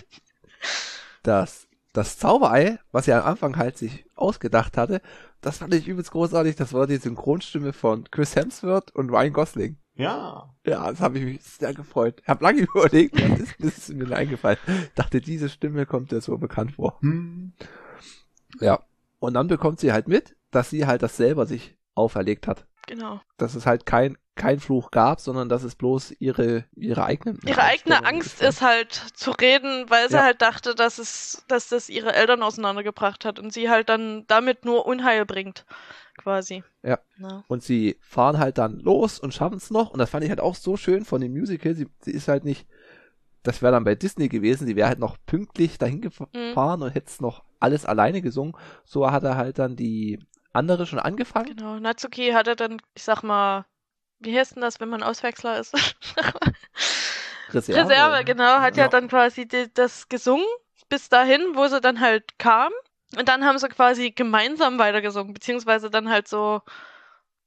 [1.23, 5.01] Das, das Zauberei, was er am Anfang halt sich ausgedacht hatte,
[5.41, 6.55] das fand ich übelst großartig.
[6.55, 9.77] Das war die Synchronstimme von Chris Hemsworth und Ryan Gosling.
[9.95, 10.53] Ja.
[10.65, 12.21] Ja, das habe ich mich sehr gefreut.
[12.27, 14.57] Hab lange überlegt, was ist, das ist mir eingefallen.
[14.95, 16.99] Dachte, diese Stimme kommt dir so bekannt vor.
[17.01, 17.53] Hm.
[18.59, 18.83] Ja.
[19.19, 22.65] Und dann bekommt sie halt mit, dass sie halt das selber sich auferlegt hat.
[22.87, 23.19] Genau.
[23.37, 27.37] Dass es halt kein, kein Fluch gab, sondern dass es bloß ihre, ihre eigene.
[27.45, 30.23] Ihre eigene Angst ist halt zu reden, weil sie Ja.
[30.23, 34.65] halt dachte, dass es, dass das ihre Eltern auseinandergebracht hat und sie halt dann damit
[34.65, 35.65] nur Unheil bringt.
[36.17, 36.63] Quasi.
[36.83, 36.99] Ja.
[37.17, 37.43] Na.
[37.47, 39.89] Und sie fahren halt dann los und schaffen es noch.
[39.89, 41.73] Und das fand ich halt auch so schön von dem Musical.
[41.73, 42.67] Sie, sie ist halt nicht,
[43.43, 47.07] das wäre dann bei Disney gewesen, sie wäre halt noch pünktlich dahin gefahren und hätte
[47.07, 48.53] es noch alles alleine gesungen.
[48.85, 50.19] So hat er halt dann die
[50.55, 51.55] andere schon angefangen.
[51.55, 51.79] Genau.
[51.79, 53.65] Natsuki hatte dann, ich sag mal,
[54.19, 55.73] wie heißt denn das, wenn man Auswechsler ist?
[57.53, 57.79] Reserve.
[57.79, 58.89] Reserve, genau, hat ja, Ja.
[58.89, 60.45] dann quasi die, das gesungen,
[60.89, 62.71] bis dahin, wo sie dann halt kam.
[63.17, 66.61] Und dann haben sie quasi gemeinsam weitergesungen, beziehungsweise dann halt so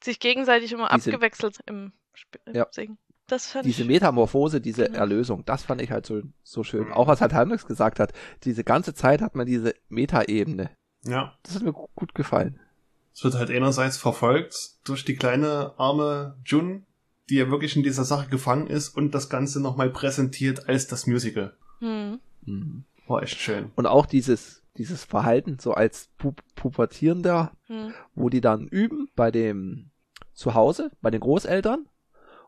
[0.02, 2.66] sich gegenseitig immer Diese- abgewechselt im, Sp im Ja.
[2.70, 2.98] Singen.
[3.26, 3.88] Das fand Diese ich.
[3.88, 4.98] Metamorphose, diese Genau.
[5.00, 6.90] Erlösung, das fand ich halt so, so schön.
[6.92, 8.12] Auch was halt Hendrix gesagt hat,
[8.44, 10.70] diese ganze Zeit hat man diese Metaebene.
[11.04, 11.36] Ja.
[11.42, 12.58] Das hat mir gu- gut gefallen.
[13.18, 16.86] Es wird halt einerseits verfolgt durch die kleine arme Jun,
[17.28, 21.08] die ja wirklich in dieser Sache gefangen ist und das Ganze nochmal präsentiert als das
[21.08, 21.52] Musical.
[21.80, 22.20] Hm.
[22.46, 22.84] Mhm.
[23.08, 23.72] War echt schön.
[23.74, 27.92] Und auch dieses, dieses Verhalten, so als Pu Pubertierender, Hm.
[28.14, 29.90] wo die dann üben bei dem
[30.32, 31.88] Zuhause, bei den Großeltern.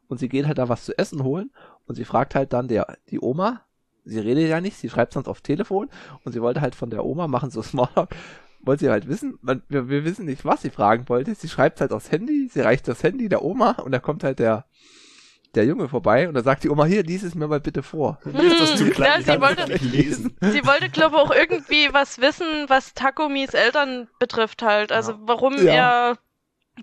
[0.07, 1.51] Und sie geht halt da was zu essen holen.
[1.87, 3.62] Und sie fragt halt dann der, die Oma,
[4.05, 5.89] sie redet ja nicht, sie schreibt sonst auf Telefon
[6.23, 8.14] und sie wollte halt von der Oma machen, so Smalltalk,
[8.62, 11.34] wollte sie halt wissen, man, wir, wir wissen nicht, was sie fragen wollte.
[11.34, 14.38] Sie schreibt halt aufs Handy, sie reicht das Handy der Oma und da kommt halt
[14.38, 14.66] der,
[15.54, 18.18] der Junge vorbei und da sagt die Oma, hier, lies es mir mal bitte vor.
[18.24, 20.36] Mir ist das zu Hm, klein, ja, sie wollte- nicht lesen.
[20.40, 24.92] Sie wollte, glaube ich, auch irgendwie was wissen, was Takumis Eltern betrifft halt.
[24.92, 25.18] Also Ja.
[25.22, 26.11] warum Ja.
[26.11, 26.18] er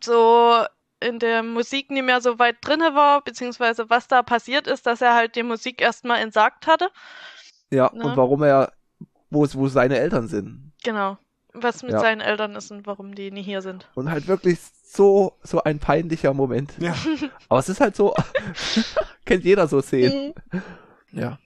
[0.04, 0.64] so
[1.00, 5.00] in der Musik nicht mehr so weit drinne war, beziehungsweise was da passiert ist, dass
[5.02, 6.90] er halt die Musik erstmal entsagt hatte.
[7.70, 8.04] Ja, Ne?
[8.04, 8.74] und warum er,
[9.30, 10.74] wo, es- wo seine Eltern sind.
[10.84, 11.18] Genau.
[11.62, 12.00] Was mit Ja.
[12.00, 13.88] seinen Eltern ist und warum die nie hier sind.
[13.96, 16.74] Und halt wirklich so, so ein peinlicher Moment.
[16.80, 16.96] Ja,
[17.50, 18.14] Aber es ist halt so,
[19.26, 20.34] kennt jeder so Szenen.
[21.12, 21.40] Ja.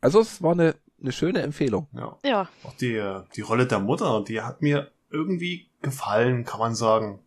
[0.00, 1.88] Also es war eine, eine schöne Empfehlung.
[1.94, 2.16] ja.
[2.24, 2.48] Ja.
[2.64, 7.20] Auch die, äh, die Rolle der Mutter, die hat mir irgendwie gefallen, kann man sagen.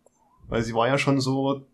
[0.48, 1.66] Weil sie war ja schon so,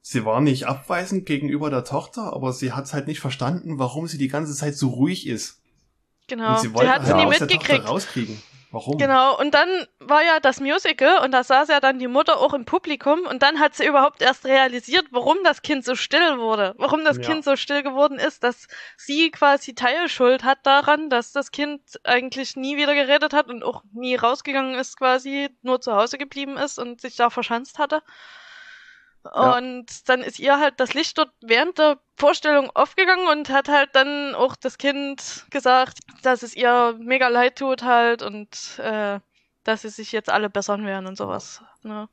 [0.00, 4.18] sie war nicht abweisend gegenüber der Tochter, aber sie hat halt nicht verstanden, warum sie
[4.18, 5.60] die ganze Zeit so ruhig ist.
[6.26, 6.52] Genau.
[6.54, 7.88] Und Sie, sie wollte hat halt sie nie aus der Tochter mitgekriegt.
[7.88, 8.42] rauskriegen.
[8.74, 8.98] Warum?
[8.98, 9.68] Genau, und dann
[10.00, 13.42] war ja das Musical und da saß ja dann die Mutter auch im Publikum und
[13.42, 17.22] dann hat sie überhaupt erst realisiert, warum das Kind so still wurde, warum das Ja.
[17.22, 18.66] Kind so still geworden ist, dass
[18.96, 23.82] sie quasi Teilschuld hat daran, dass das Kind eigentlich nie wieder geredet hat und auch
[23.92, 28.02] nie rausgegangen ist quasi, nur zu Hause geblieben ist und sich da verschanzt hatte.
[29.24, 29.56] Ja.
[29.56, 33.90] Und dann ist ihr halt das Licht dort während der Vorstellung aufgegangen und hat halt
[33.94, 39.20] dann auch das Kind gesagt, dass es ihr mega leid tut halt und äh,
[39.64, 41.62] dass sie sich jetzt alle bessern werden und sowas.
[41.82, 42.08] Ne?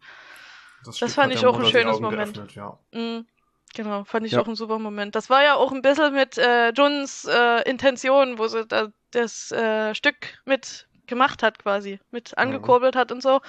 [0.91, 2.33] Stück fand hat ich auch ein schönes Moment.
[2.33, 2.77] geöffnet, Ja.
[2.91, 3.27] Mhm.
[3.73, 4.41] Genau, fand ich Ja.
[4.41, 5.15] auch ein super Moment.
[5.15, 9.51] Das war ja auch ein bisschen mit äh, Juns äh, Intention, wo sie da das
[9.51, 13.41] äh, Stück mit gemacht hat quasi, mit angekurbelt hat und so,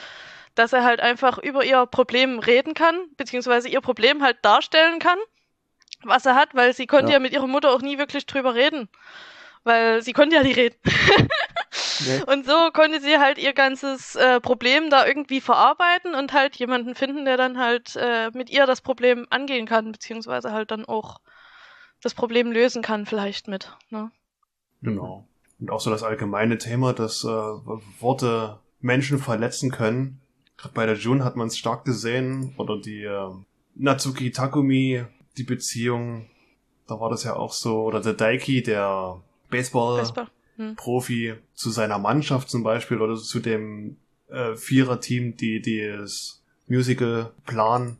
[0.54, 5.18] dass er halt einfach über ihr Problem reden kann, beziehungsweise ihr Problem halt darstellen kann,
[6.04, 7.18] was er hat, weil sie konnte ja, Ja.
[7.20, 8.88] mit ihrer Mutter auch nie wirklich drüber reden,
[9.64, 10.76] weil sie konnte ja nicht reden.
[12.06, 12.22] Nee.
[12.26, 16.94] Und so konnte sie halt ihr ganzes äh, Problem da irgendwie verarbeiten und halt jemanden
[16.94, 21.20] finden, der dann halt äh, mit ihr das Problem angehen kann, beziehungsweise halt dann auch
[22.02, 23.76] das Problem lösen kann, vielleicht mit.
[23.90, 24.10] Ne?
[24.82, 25.26] Genau.
[25.60, 30.20] Und auch so das allgemeine Thema, dass äh, Worte Menschen verletzen können.
[30.62, 32.54] Gerade bei der Jun hat man es stark gesehen.
[32.56, 33.30] Oder die äh,
[33.74, 35.04] Natsuki Takumi,
[35.36, 36.28] die Beziehung.
[36.86, 37.82] Da war das ja auch so.
[37.82, 41.28] Oder der Daiki, der Baseball-Profi.
[41.30, 41.38] Hm.
[41.54, 43.00] zu seiner Mannschaft zum Beispiel.
[43.00, 43.96] Oder zu dem
[44.28, 47.98] äh, Vierer-Team, die, die das Musical planen.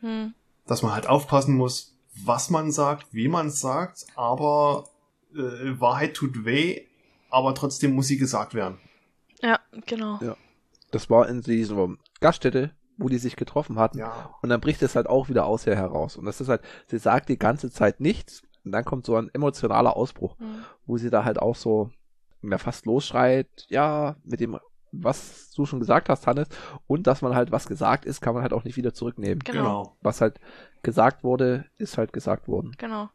[0.00, 0.34] Hm.
[0.66, 4.04] Dass man halt aufpassen muss, was man sagt, wie man es sagt.
[4.16, 4.90] Aber
[5.34, 6.82] äh, Wahrheit tut weh,
[7.30, 8.76] aber trotzdem muss sie gesagt werden.
[9.40, 10.18] Ja, genau.
[10.20, 10.36] Ja.
[10.96, 11.88] Das war in dieser
[12.20, 13.98] Gaststätte, wo die sich getroffen hatten.
[13.98, 14.34] Ja.
[14.42, 16.16] Und dann bricht es halt auch wieder aus ihr heraus.
[16.16, 18.42] Und das ist halt, sie sagt die ganze Zeit nichts.
[18.64, 20.64] Und dann kommt so ein emotionaler Ausbruch, Hm.
[20.86, 21.90] wo sie da halt auch so
[22.42, 24.58] ja, fast losschreit, ja, mit dem,
[24.92, 26.48] was du schon gesagt hast, Hannes.
[26.86, 29.40] Und dass man halt, was gesagt ist, kann man halt auch nicht wieder zurücknehmen.
[29.40, 29.58] Genau.
[29.62, 29.96] Genau.
[30.00, 30.40] Was halt
[30.82, 32.72] gesagt wurde, ist halt gesagt worden.
[32.78, 33.08] Genau.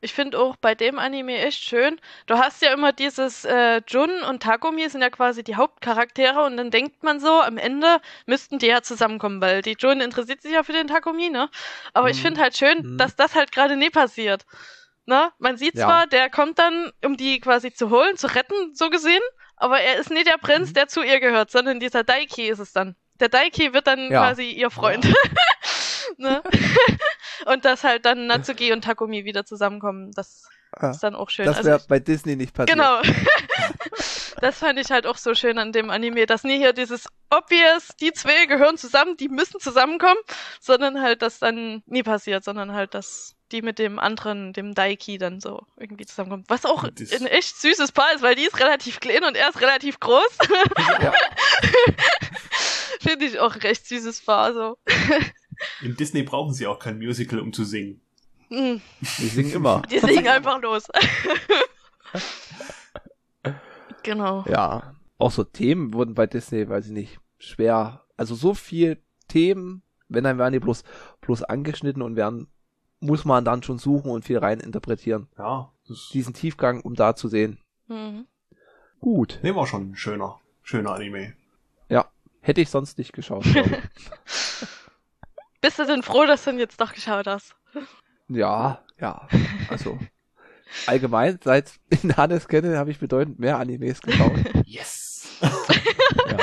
[0.00, 2.00] Ich finde auch bei dem Anime echt schön.
[2.26, 6.56] Du hast ja immer dieses äh, Jun und Takumi sind ja quasi die Hauptcharaktere und
[6.56, 10.52] dann denkt man so, am Ende müssten die ja zusammenkommen, weil die Jun interessiert sich
[10.52, 11.48] ja für den Takumi, ne?
[11.94, 12.22] Aber ich Mhm.
[12.22, 12.98] finde halt schön, Mhm.
[12.98, 14.44] dass das halt gerade nie passiert.
[15.06, 15.32] Ne?
[15.38, 15.86] Man sieht Ja.
[15.86, 19.22] zwar, der kommt dann, um die quasi zu holen, zu retten, so gesehen,
[19.56, 20.74] aber er ist nicht der Prinz, Mhm.
[20.74, 22.94] der zu ihr gehört, sondern dieser Daiki ist es dann.
[23.18, 24.20] Der Daiki wird dann Ja.
[24.26, 25.04] quasi ihr Freund.
[26.16, 26.42] ne?
[27.46, 30.48] und dass halt dann Natsuki und Takumi wieder zusammenkommen, das
[30.80, 30.90] Ja.
[30.90, 31.46] ist dann auch schön.
[31.46, 32.76] Das Also wäre bei Disney nicht passiert.
[32.78, 33.00] Genau.
[34.40, 37.88] das fand ich halt auch so schön an dem Anime, dass nie hier dieses obvious,
[38.00, 40.20] die zwei gehören zusammen, die müssen zusammenkommen,
[40.60, 45.16] sondern halt, dass dann nie passiert, sondern halt, dass die mit dem anderen, dem Daiki,
[45.16, 46.44] dann so irgendwie zusammenkommen.
[46.48, 49.48] Was auch Das- ein echt süßes Paar ist, weil die ist relativ klein und er
[49.48, 50.38] ist relativ groß.
[51.02, 51.12] Ja.
[53.00, 54.76] Finde ich auch ein recht süßes Paar, so.
[55.82, 58.00] In Disney brauchen sie auch kein Musical, um zu singen.
[58.48, 58.76] Mm,
[59.18, 59.82] Die singen immer.
[59.90, 60.84] Die singen einfach los.
[64.02, 64.44] genau.
[64.48, 64.94] Ja.
[65.18, 68.04] Auch so Themen wurden bei Disney, weiß ich nicht, schwer.
[68.16, 70.84] Also so viel Themen, wenn dann werden die bloß,
[71.20, 72.48] bloß angeschnitten und werden,
[73.00, 75.28] muss man dann schon suchen und viel rein interpretieren.
[75.36, 75.72] Ja,
[76.12, 77.58] Diesen Tiefgang, um da zu sehen.
[77.88, 78.26] Mhm.
[79.00, 79.40] Gut.
[79.42, 81.34] nee, war schon ein schöner, schöner Anime.
[82.40, 83.44] Hätte ich sonst nicht geschaut.
[85.60, 87.54] Bist du denn froh, dass du ihn jetzt doch geschaut hast?
[88.28, 89.28] ja, ja.
[89.68, 89.98] Also.
[90.86, 94.38] Allgemein, seit ich Hannes kenne, habe ich bedeutend mehr Animes geschaut.
[94.66, 95.38] Yes!
[95.40, 96.38] Ja.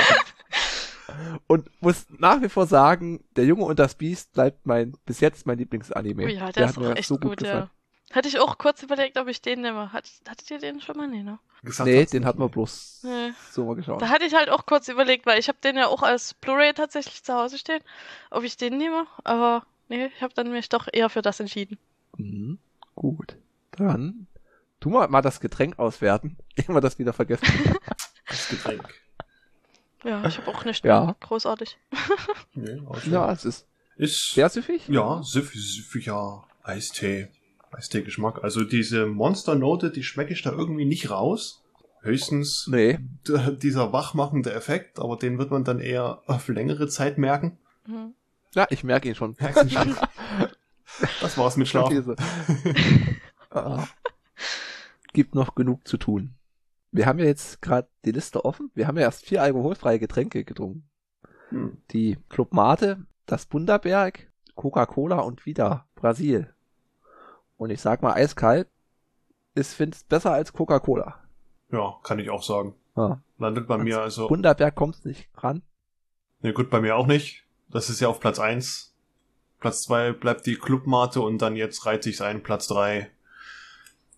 [1.46, 5.46] Und muss nach wie vor sagen, der Junge und das Biest bleibt mein, bis jetzt
[5.46, 6.24] mein Lieblingsanime.
[6.24, 7.70] Oh ja, der, ist hat auch mir echt so gut, ja.
[8.12, 9.92] Hatte ich auch kurz überlegt, ob ich den nehme.
[9.92, 11.08] Hat, hattet ihr den schon mal?
[11.08, 11.38] Nee, ne?
[11.62, 13.32] Gesagt Nee, den hatten wir bloß Nee.
[13.50, 14.00] so mal geschaut.
[14.00, 16.72] Da hatte ich halt auch kurz überlegt, weil ich habe den ja auch als Blu-ray
[16.74, 17.82] tatsächlich zu Hause stehen,
[18.30, 19.06] ob ich den nehme.
[19.24, 21.78] Aber nee, ich habe dann mich doch eher für das entschieden.
[22.16, 22.58] Mhm.
[22.94, 23.36] Gut.
[23.72, 24.26] Dann
[24.80, 26.36] tu mal, mal das Getränk auswerten.
[26.68, 27.46] Immer das wieder vergessen.
[28.28, 28.82] Das Getränk.
[30.02, 31.04] Ja, ich habe auch nicht Ja.
[31.04, 31.16] mehr.
[31.20, 31.78] großartig.
[32.54, 33.66] Nee, ja, es ist
[33.96, 34.88] Ist, sehr süffig.
[34.88, 37.28] ja, süffig, süffiger Eistee.
[37.76, 38.42] Eistee-Geschmack.
[38.42, 41.62] Also diese Monster-Note, die schmecke ich da irgendwie nicht raus.
[42.02, 42.98] Höchstens Nee,
[43.62, 47.58] dieser wachmachende Effekt, aber den wird man dann eher auf längere Zeit merken.
[47.86, 48.14] Mhm.
[48.54, 49.36] ja, ich merke ihn schon.
[49.40, 49.94] Merkst schon?
[51.20, 51.96] Das war's mit Schlafen.
[51.96, 52.16] Diese-
[53.50, 53.86] Ah.
[55.12, 56.34] Gibt noch genug zu tun.
[56.92, 58.70] Wir haben ja jetzt gerade die Liste offen.
[58.74, 60.88] Wir haben ja erst vier alkoholfreie Getränke getrunken.
[61.48, 61.78] Hm.
[61.90, 66.52] Die Club Mate, das Bunderberg, Coca-Cola und wieder Brasil.
[67.56, 68.68] Und ich sag mal, eiskalt
[69.54, 71.22] ist, find's besser als Coca-Cola.
[71.72, 72.74] Ja, kann ich auch sagen.
[72.96, 73.20] Ja.
[73.38, 74.28] Landet bei mir also.
[74.28, 75.62] Bunderberg kommt's nicht ran.
[76.40, 77.44] Ne, gut, bei mir auch nicht.
[77.68, 78.94] Das ist ja auf Platz eins.
[79.60, 83.10] Platz zwei bleibt die Clubmate und dann jetzt reiht sich's ein, Platz drei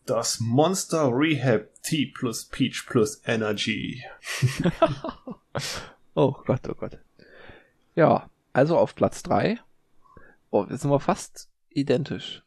[0.05, 4.05] Das Monster Rehab T plus Peach plus Energy.
[6.15, 6.99] Oh Gott, oh Gott.
[7.95, 9.61] Ja, also auf Platz drei.
[10.51, 12.43] Oh, jetzt sind wir fast identisch.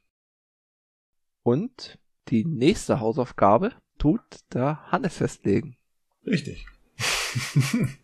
[1.44, 2.00] Und
[2.30, 4.22] die nächste Hausaufgabe tut
[4.54, 5.76] der Hannes festlegen.
[6.26, 6.66] Richtig.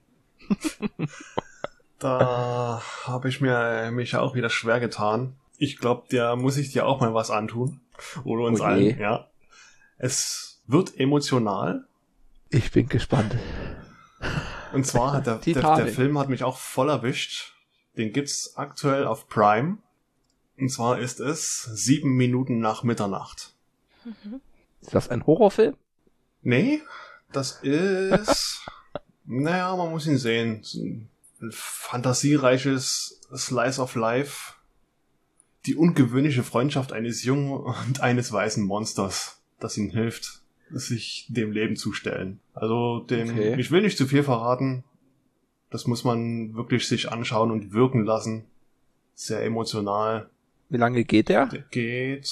[1.99, 5.35] da habe ich mir mich auch wieder schwer getan.
[5.57, 7.79] Ich glaube, der muss ich dir auch mal was antun.
[8.23, 9.27] Oder uns Oh allen, ja.
[9.97, 11.87] Es wird emotional.
[12.49, 13.35] Ich bin gespannt.
[14.73, 17.53] Und zwar hat der, der, der Film hat mich auch voll erwischt.
[17.97, 19.79] Den gibt's aktuell auf Prime.
[20.57, 23.53] Und zwar ist es sieben Minuten nach Mitternacht.
[24.05, 24.41] Mhm.
[24.81, 25.75] Ist das ein Horrorfilm?
[26.41, 26.81] Nee,
[27.31, 28.65] das ist,
[29.25, 30.63] naja, man muss ihn sehen.
[31.41, 34.53] Ein fantasiereiches Slice of Life.
[35.65, 41.75] Die ungewöhnliche Freundschaft eines jungen und eines weißen Monsters, das ihnen hilft, sich dem Leben
[41.75, 42.39] zu stellen.
[42.53, 43.59] Also dem, Okay.
[43.59, 44.83] ich will nicht zu viel verraten.
[45.69, 48.45] Das muss man wirklich sich anschauen und wirken lassen.
[49.13, 50.29] Sehr emotional.
[50.69, 51.45] Wie lange geht der?
[51.47, 52.31] Der geht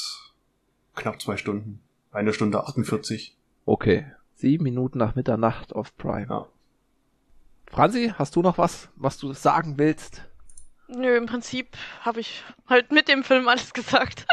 [0.95, 1.81] knapp zwei Stunden.
[2.11, 3.35] Eine Stunde 48.
[3.65, 4.05] Okay.
[4.35, 6.27] Sieben Minuten nach Mitternacht auf Prime.
[6.29, 6.47] Ja.
[7.67, 10.23] Franzi, hast du noch was, was du sagen willst?
[10.87, 14.25] Nö, im Prinzip habe ich halt mit dem Film alles gesagt.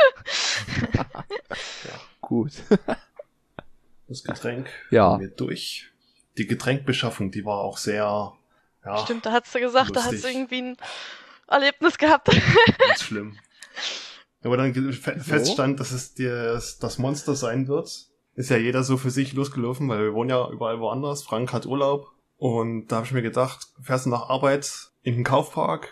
[2.21, 2.53] Gut.
[4.09, 5.13] Das Getränk Ja.
[5.13, 5.91] haben wir durch.
[6.37, 8.35] Die Getränkbeschaffung, die war auch sehr,
[8.85, 10.35] ja, Stimmt, da hat's du gesagt, da hat's lustig.
[10.35, 10.77] irgendwie ein
[11.47, 12.29] Erlebnis gehabt.
[12.79, 13.39] ganz schlimm.
[14.43, 18.97] Aber dann fe feststand, dass es dir das Monster sein wird, ist ja jeder so
[18.97, 21.23] für sich losgelaufen, weil wir wohnen ja überall woanders.
[21.23, 22.09] Frank hat Urlaub.
[22.39, 25.91] Und da habe ich mir gedacht, fährst du nach Arbeit in den Kaufpark,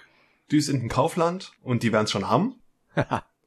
[0.51, 2.57] düst in den Kaufland und die werden's schon haben.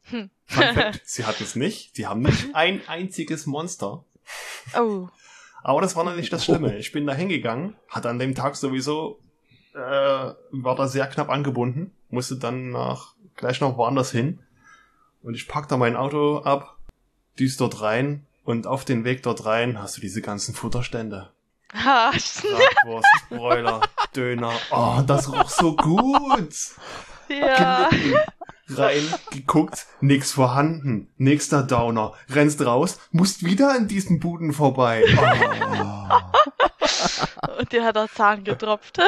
[0.07, 0.29] Hm.
[0.45, 1.97] Fact, sie hatten es nicht.
[1.97, 4.03] Die haben nicht ein einziges Monster.
[4.77, 5.07] Oh.
[5.63, 6.77] Aber das war noch nicht das Schlimme.
[6.77, 9.21] Ich bin da hingegangen, hatte an dem Tag sowieso,
[9.73, 14.39] äh, war da sehr knapp angebunden, musste dann nach, gleich noch woanders hin.
[15.23, 16.77] Und ich pack da mein Auto ab,
[17.39, 21.31] düst dort rein und auf den Weg dort rein hast du diese ganzen Futterstände.
[21.73, 23.81] Ha, Bratwurst, Broiler,
[24.15, 24.53] Döner.
[24.69, 26.53] Oh, das roch so gut.
[27.29, 27.89] ja.
[28.67, 29.01] Rein,
[29.31, 31.09] geguckt, nix vorhanden.
[31.17, 32.13] Nächster Downer.
[32.29, 35.03] Rennst raus, musst wieder an diesen Buden vorbei.
[37.45, 37.59] Oh.
[37.59, 38.99] Und dir hat der Zahn getropft.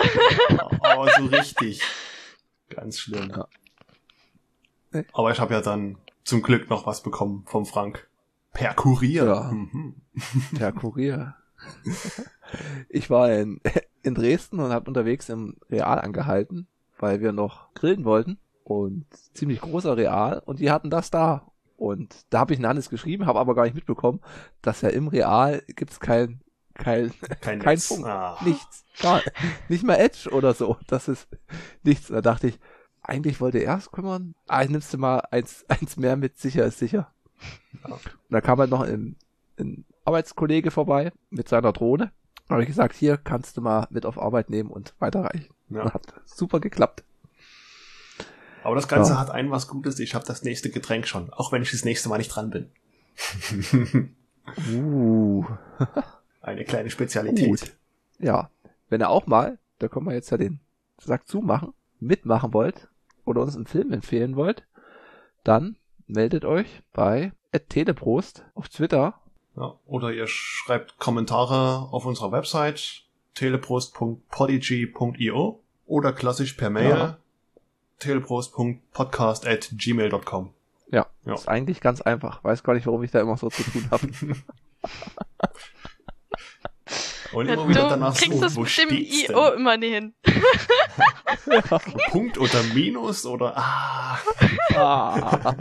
[0.82, 1.82] Aber so richtig.
[2.70, 3.32] Ganz schlimm.
[4.92, 5.04] Ja.
[5.14, 8.10] Aber ich habe ja dann zum Glück noch was bekommen vom Frank.
[8.52, 9.52] Per Kurier.
[9.54, 9.96] Mhm.
[10.60, 11.36] Der Kurier.
[12.90, 13.62] Ich war in,
[14.02, 16.68] in Dresden und habe unterwegs im Real angehalten,
[17.00, 18.38] weil wir noch grillen wollten.
[18.64, 20.42] Und ziemlich großer Real.
[20.46, 21.52] Und die hatten das da.
[21.78, 24.22] Und da habe ich einen Hannes geschrieben, habe aber gar nicht mitbekommen,
[24.62, 26.42] dass ja im Real gibt's kein,
[26.74, 27.88] kein, Kein, Kein Netz.
[27.88, 28.06] Funk.
[28.06, 28.38] Ah.
[28.44, 28.84] nichts.
[29.02, 29.22] Gar,
[29.70, 30.78] nicht mal Edge oder so.
[30.88, 31.28] Das ist
[31.84, 32.08] nichts.
[32.08, 32.60] Da dachte ich,
[33.08, 34.36] eigentlich wollte er es kümmern.
[34.48, 37.12] Ah, nimmst du mal eins, eins mehr mit, sicher ist sicher.
[37.84, 37.94] Ja.
[37.94, 39.16] Und da kam halt noch ein,
[39.60, 42.12] ein Arbeitskollege vorbei mit seiner Drohne.
[42.48, 45.54] Da habe ich gesagt, hier kannst du mal mit auf Arbeit nehmen und weiterreichen.
[45.70, 45.84] Ja.
[45.84, 47.04] Und hat super geklappt.
[48.64, 49.20] Aber das Ganze Ja.
[49.20, 50.00] hat ein was Gutes.
[50.00, 51.32] Ich habe das nächste Getränk schon.
[51.32, 52.70] Auch wenn ich das nächste Mal nicht dran bin.
[54.72, 55.46] Uh,
[56.42, 57.48] Eine kleine Spezialität.
[57.48, 57.76] gut.
[58.20, 58.50] Ja,
[58.90, 60.60] wenn ihr auch mal, da können wir jetzt ja den
[61.00, 62.88] Sack zumachen, mitmachen wollt
[63.26, 64.64] oder uns einen Film empfehlen wollt,
[65.44, 65.76] dann
[66.08, 67.32] meldet euch bei
[67.70, 69.16] teleprost auf Twitter.
[69.56, 73.04] Ja, oder ihr schreibt Kommentare auf unserer Website
[73.36, 77.18] teleprost.podigy.io oder klassisch per Mail Ja.
[78.00, 80.50] teleprost.podcast at gmail.com.
[80.92, 81.34] Ja, Ja.
[81.34, 82.44] ist eigentlich ganz einfach.
[82.44, 84.10] Weiß gar nicht, warum ich da immer so zu tun habe.
[87.36, 89.60] Und Ja, immer wieder du danach kriegst suchen, es wo mit dem steht's IO denn?
[89.60, 90.14] immer nie hin.
[92.12, 94.18] Punkt oder Minus oder ah.
[94.74, 95.56] ah.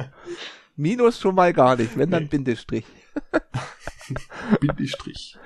[0.76, 2.28] Minus schon mal gar nicht, wenn dann Nee.
[2.28, 2.84] Bindestrich.
[4.60, 5.36] Bindestrich.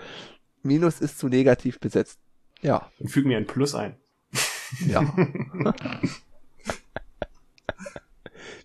[0.63, 2.19] Minus ist zu negativ besetzt.
[2.61, 3.97] Ja, Dann fügen wir ein Plus ein.
[4.87, 5.01] ja.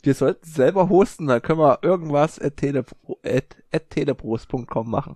[0.01, 5.15] wir sollten selber hosten, dann können wir irgendwas at, telepro, at, at teleprost.com machen.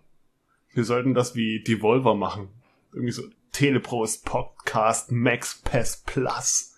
[0.74, 2.50] Wir sollten das wie Devolver machen.
[2.94, 6.76] Irgendwie so Teleprost Podcast Max Pass Plus.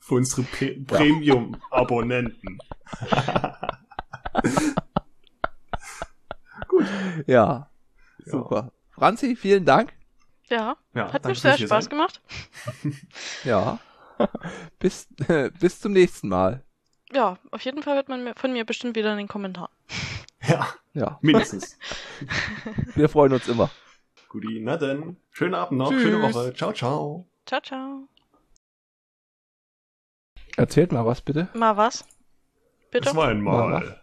[0.00, 2.58] Für unsere Pe- Premium-Abonnenten.
[7.26, 7.70] Ja,
[8.24, 8.72] super.
[8.90, 9.92] Franzi, vielen Dank.
[10.48, 11.90] Ja, Ja, hat mir sehr Spaß sein.
[11.90, 12.20] gemacht.
[13.44, 13.78] Ja.
[14.78, 15.08] bis,
[15.60, 16.64] bis zum nächsten Mal.
[17.12, 19.70] Ja, auf jeden Fall wird man mir- von mir bestimmt wieder einen Kommentar.
[20.48, 21.78] Ja, Ja, mindestens.
[22.94, 23.70] wir freuen uns immer.
[24.28, 25.16] Guti, na denn.
[25.30, 26.02] Schönen Abend noch, Tschüss.
[26.02, 26.52] schöne Woche.
[26.54, 27.28] Ciao, ciao.
[27.46, 28.08] Ciao, ciao.
[30.56, 31.48] Erzählt mal was bitte.
[31.54, 32.04] Mal was?
[32.90, 33.04] Bitte?
[33.06, 34.00] Das war einmal.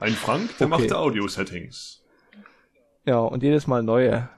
[0.00, 0.82] Ein Frank, der Okay.
[0.82, 2.02] machte Audio-Settings.
[3.04, 4.28] Ja, und jedes Mal neue.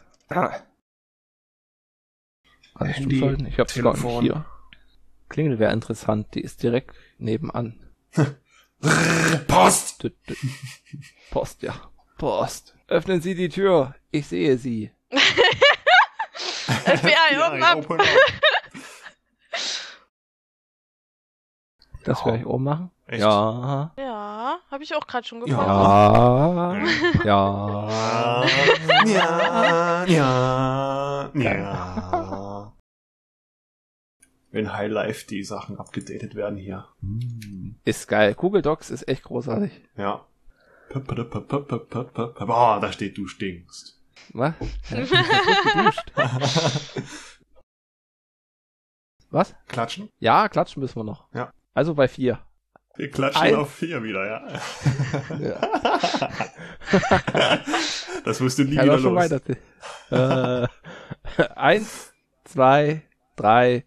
[2.74, 3.47] Alles Handy, zuschalten.
[3.47, 4.22] Ich hab's gar nicht Telefon.
[4.24, 4.44] hier.
[5.28, 7.80] Klingel wäre interessant, die ist direkt nebenan.
[9.48, 10.10] Post!
[11.30, 11.74] Post, ja.
[12.18, 12.74] Post.
[12.88, 13.94] Öffnen Sie die Tür.
[14.10, 14.90] Ich sehe Sie.
[16.68, 17.78] FBI, open up!
[17.78, 18.06] open up.
[22.04, 22.26] Das Ja.
[22.26, 22.90] werde ich oben machen.
[23.06, 23.20] Echt?
[23.20, 23.92] Ja.
[23.98, 25.66] Ja, habe ich auch gerade schon gefragt.
[27.24, 27.24] Ja.
[27.24, 28.44] Ja.
[29.04, 32.56] Ja, ja, ja.
[34.52, 36.86] Wenn Highlife die Sachen abgedatet werden hier.
[37.85, 38.32] Ist geil.
[38.35, 39.82] Google Docs ist echt großartig.
[39.97, 40.24] Ja.
[40.94, 44.01] Boah, da steht, du stinkst.
[44.32, 44.55] Was?
[49.31, 49.55] Was?
[49.68, 50.09] Klatschen?
[50.20, 51.27] Ja, klatschen müssen wir noch.
[51.35, 51.52] Ja.
[51.74, 52.39] Also bei vier.
[52.97, 54.48] Wir klatschen Ein- auf vier wieder, ja.
[55.39, 55.60] Ja.
[58.24, 59.31] das wirst du nie Kann wieder auch schon los.
[60.10, 60.70] weiter.
[61.40, 62.14] äh, eins,
[62.44, 63.02] zwei,
[63.35, 63.85] drei,